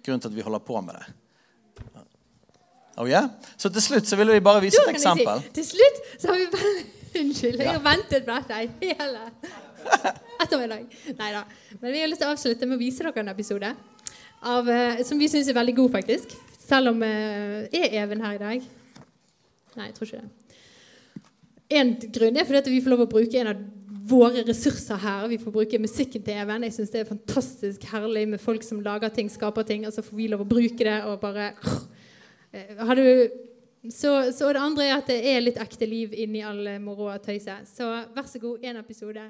Grunnen 0.00 0.24
til 0.24 0.32
at 0.32 0.40
vi 0.40 0.48
holder 0.48 0.64
på 0.72 0.80
med 0.88 0.96
det. 0.96 2.04
Oh, 2.96 3.04
yeah? 3.04 3.28
Så 3.60 3.68
til 3.68 3.84
slutt 3.84 4.08
så 4.08 4.16
ville 4.16 4.32
vi 4.32 4.40
bare 4.40 4.64
vise 4.64 4.80
et 4.80 4.94
eksempel. 4.96 5.44
Si, 5.44 5.58
til 5.60 5.74
slutt 5.74 6.06
så 6.16 6.32
har 6.32 6.40
vi 6.40 6.46
bare 6.54 6.95
Unnskyld, 7.16 7.60
jeg 7.60 7.72
har 7.72 7.82
ventet 7.84 8.26
på 8.26 8.34
dette 8.36 8.56
hele 8.82 9.22
ettermiddag. 10.42 10.96
Nei 11.18 11.28
da. 11.32 11.44
Men 11.80 11.92
vi 11.94 12.00
har 12.02 12.10
lyst 12.10 12.22
til 12.22 12.28
å 12.28 12.34
avslutte 12.34 12.68
med 12.68 12.76
å 12.76 12.80
vise 12.80 13.04
dere 13.04 13.22
en 13.22 13.32
episode 13.32 13.70
av, 14.42 14.68
eh, 14.68 15.02
som 15.06 15.20
vi 15.20 15.28
syns 15.32 15.48
er 15.48 15.56
veldig 15.56 15.76
god, 15.78 15.94
faktisk. 15.98 16.34
Selv 16.66 16.90
om 16.90 17.02
uh, 17.04 17.62
Er 17.70 17.94
Even 18.02 18.24
her 18.24 18.36
i 18.36 18.42
dag? 18.42 18.68
Nei, 19.76 19.86
jeg 19.86 19.94
tror 19.96 20.08
ikke 20.08 20.22
det. 20.24 21.24
En 21.76 21.92
grunn 22.14 22.38
er 22.38 22.46
fordi 22.48 22.62
at 22.62 22.70
vi 22.70 22.82
får 22.82 22.94
lov 22.94 23.04
å 23.06 23.10
bruke 23.10 23.40
en 23.40 23.52
av 23.52 23.64
våre 24.06 24.42
ressurser 24.46 24.98
her. 25.02 25.28
Vi 25.30 25.38
får 25.42 25.54
bruke 25.54 25.82
musikken 25.82 26.24
til 26.26 26.40
Even. 26.42 26.66
Jeg 26.66 26.74
syns 26.76 26.92
det 26.94 27.04
er 27.04 27.08
fantastisk 27.10 27.86
herlig 27.90 28.26
med 28.34 28.42
folk 28.42 28.66
som 28.66 28.82
lager 28.82 29.14
ting, 29.14 29.30
skaper 29.30 29.66
ting, 29.66 29.86
og 29.86 29.94
så 29.94 30.04
får 30.06 30.18
vi 30.18 30.28
lov 30.30 30.44
å 30.44 30.50
bruke 30.50 30.82
det 30.86 31.00
og 31.06 31.20
bare 31.22 31.52
Eh, 32.56 32.86
Har 32.86 32.94
du, 32.94 33.30
så, 33.92 34.32
så 34.32 34.52
det 34.52 34.62
andre 34.62 34.86
er 34.86 34.94
at 34.96 35.10
det 35.10 35.18
er 35.30 35.42
litt 35.42 35.58
ekte 35.62 35.88
liv 35.88 36.14
inni 36.16 36.42
all 36.44 36.68
moroa 36.82 37.18
og 37.18 37.26
tøyset. 37.26 37.68
Så 37.68 37.88
vær 38.14 38.28
så 38.30 38.40
god, 38.42 38.64
én 38.64 38.78
episode. 38.80 39.26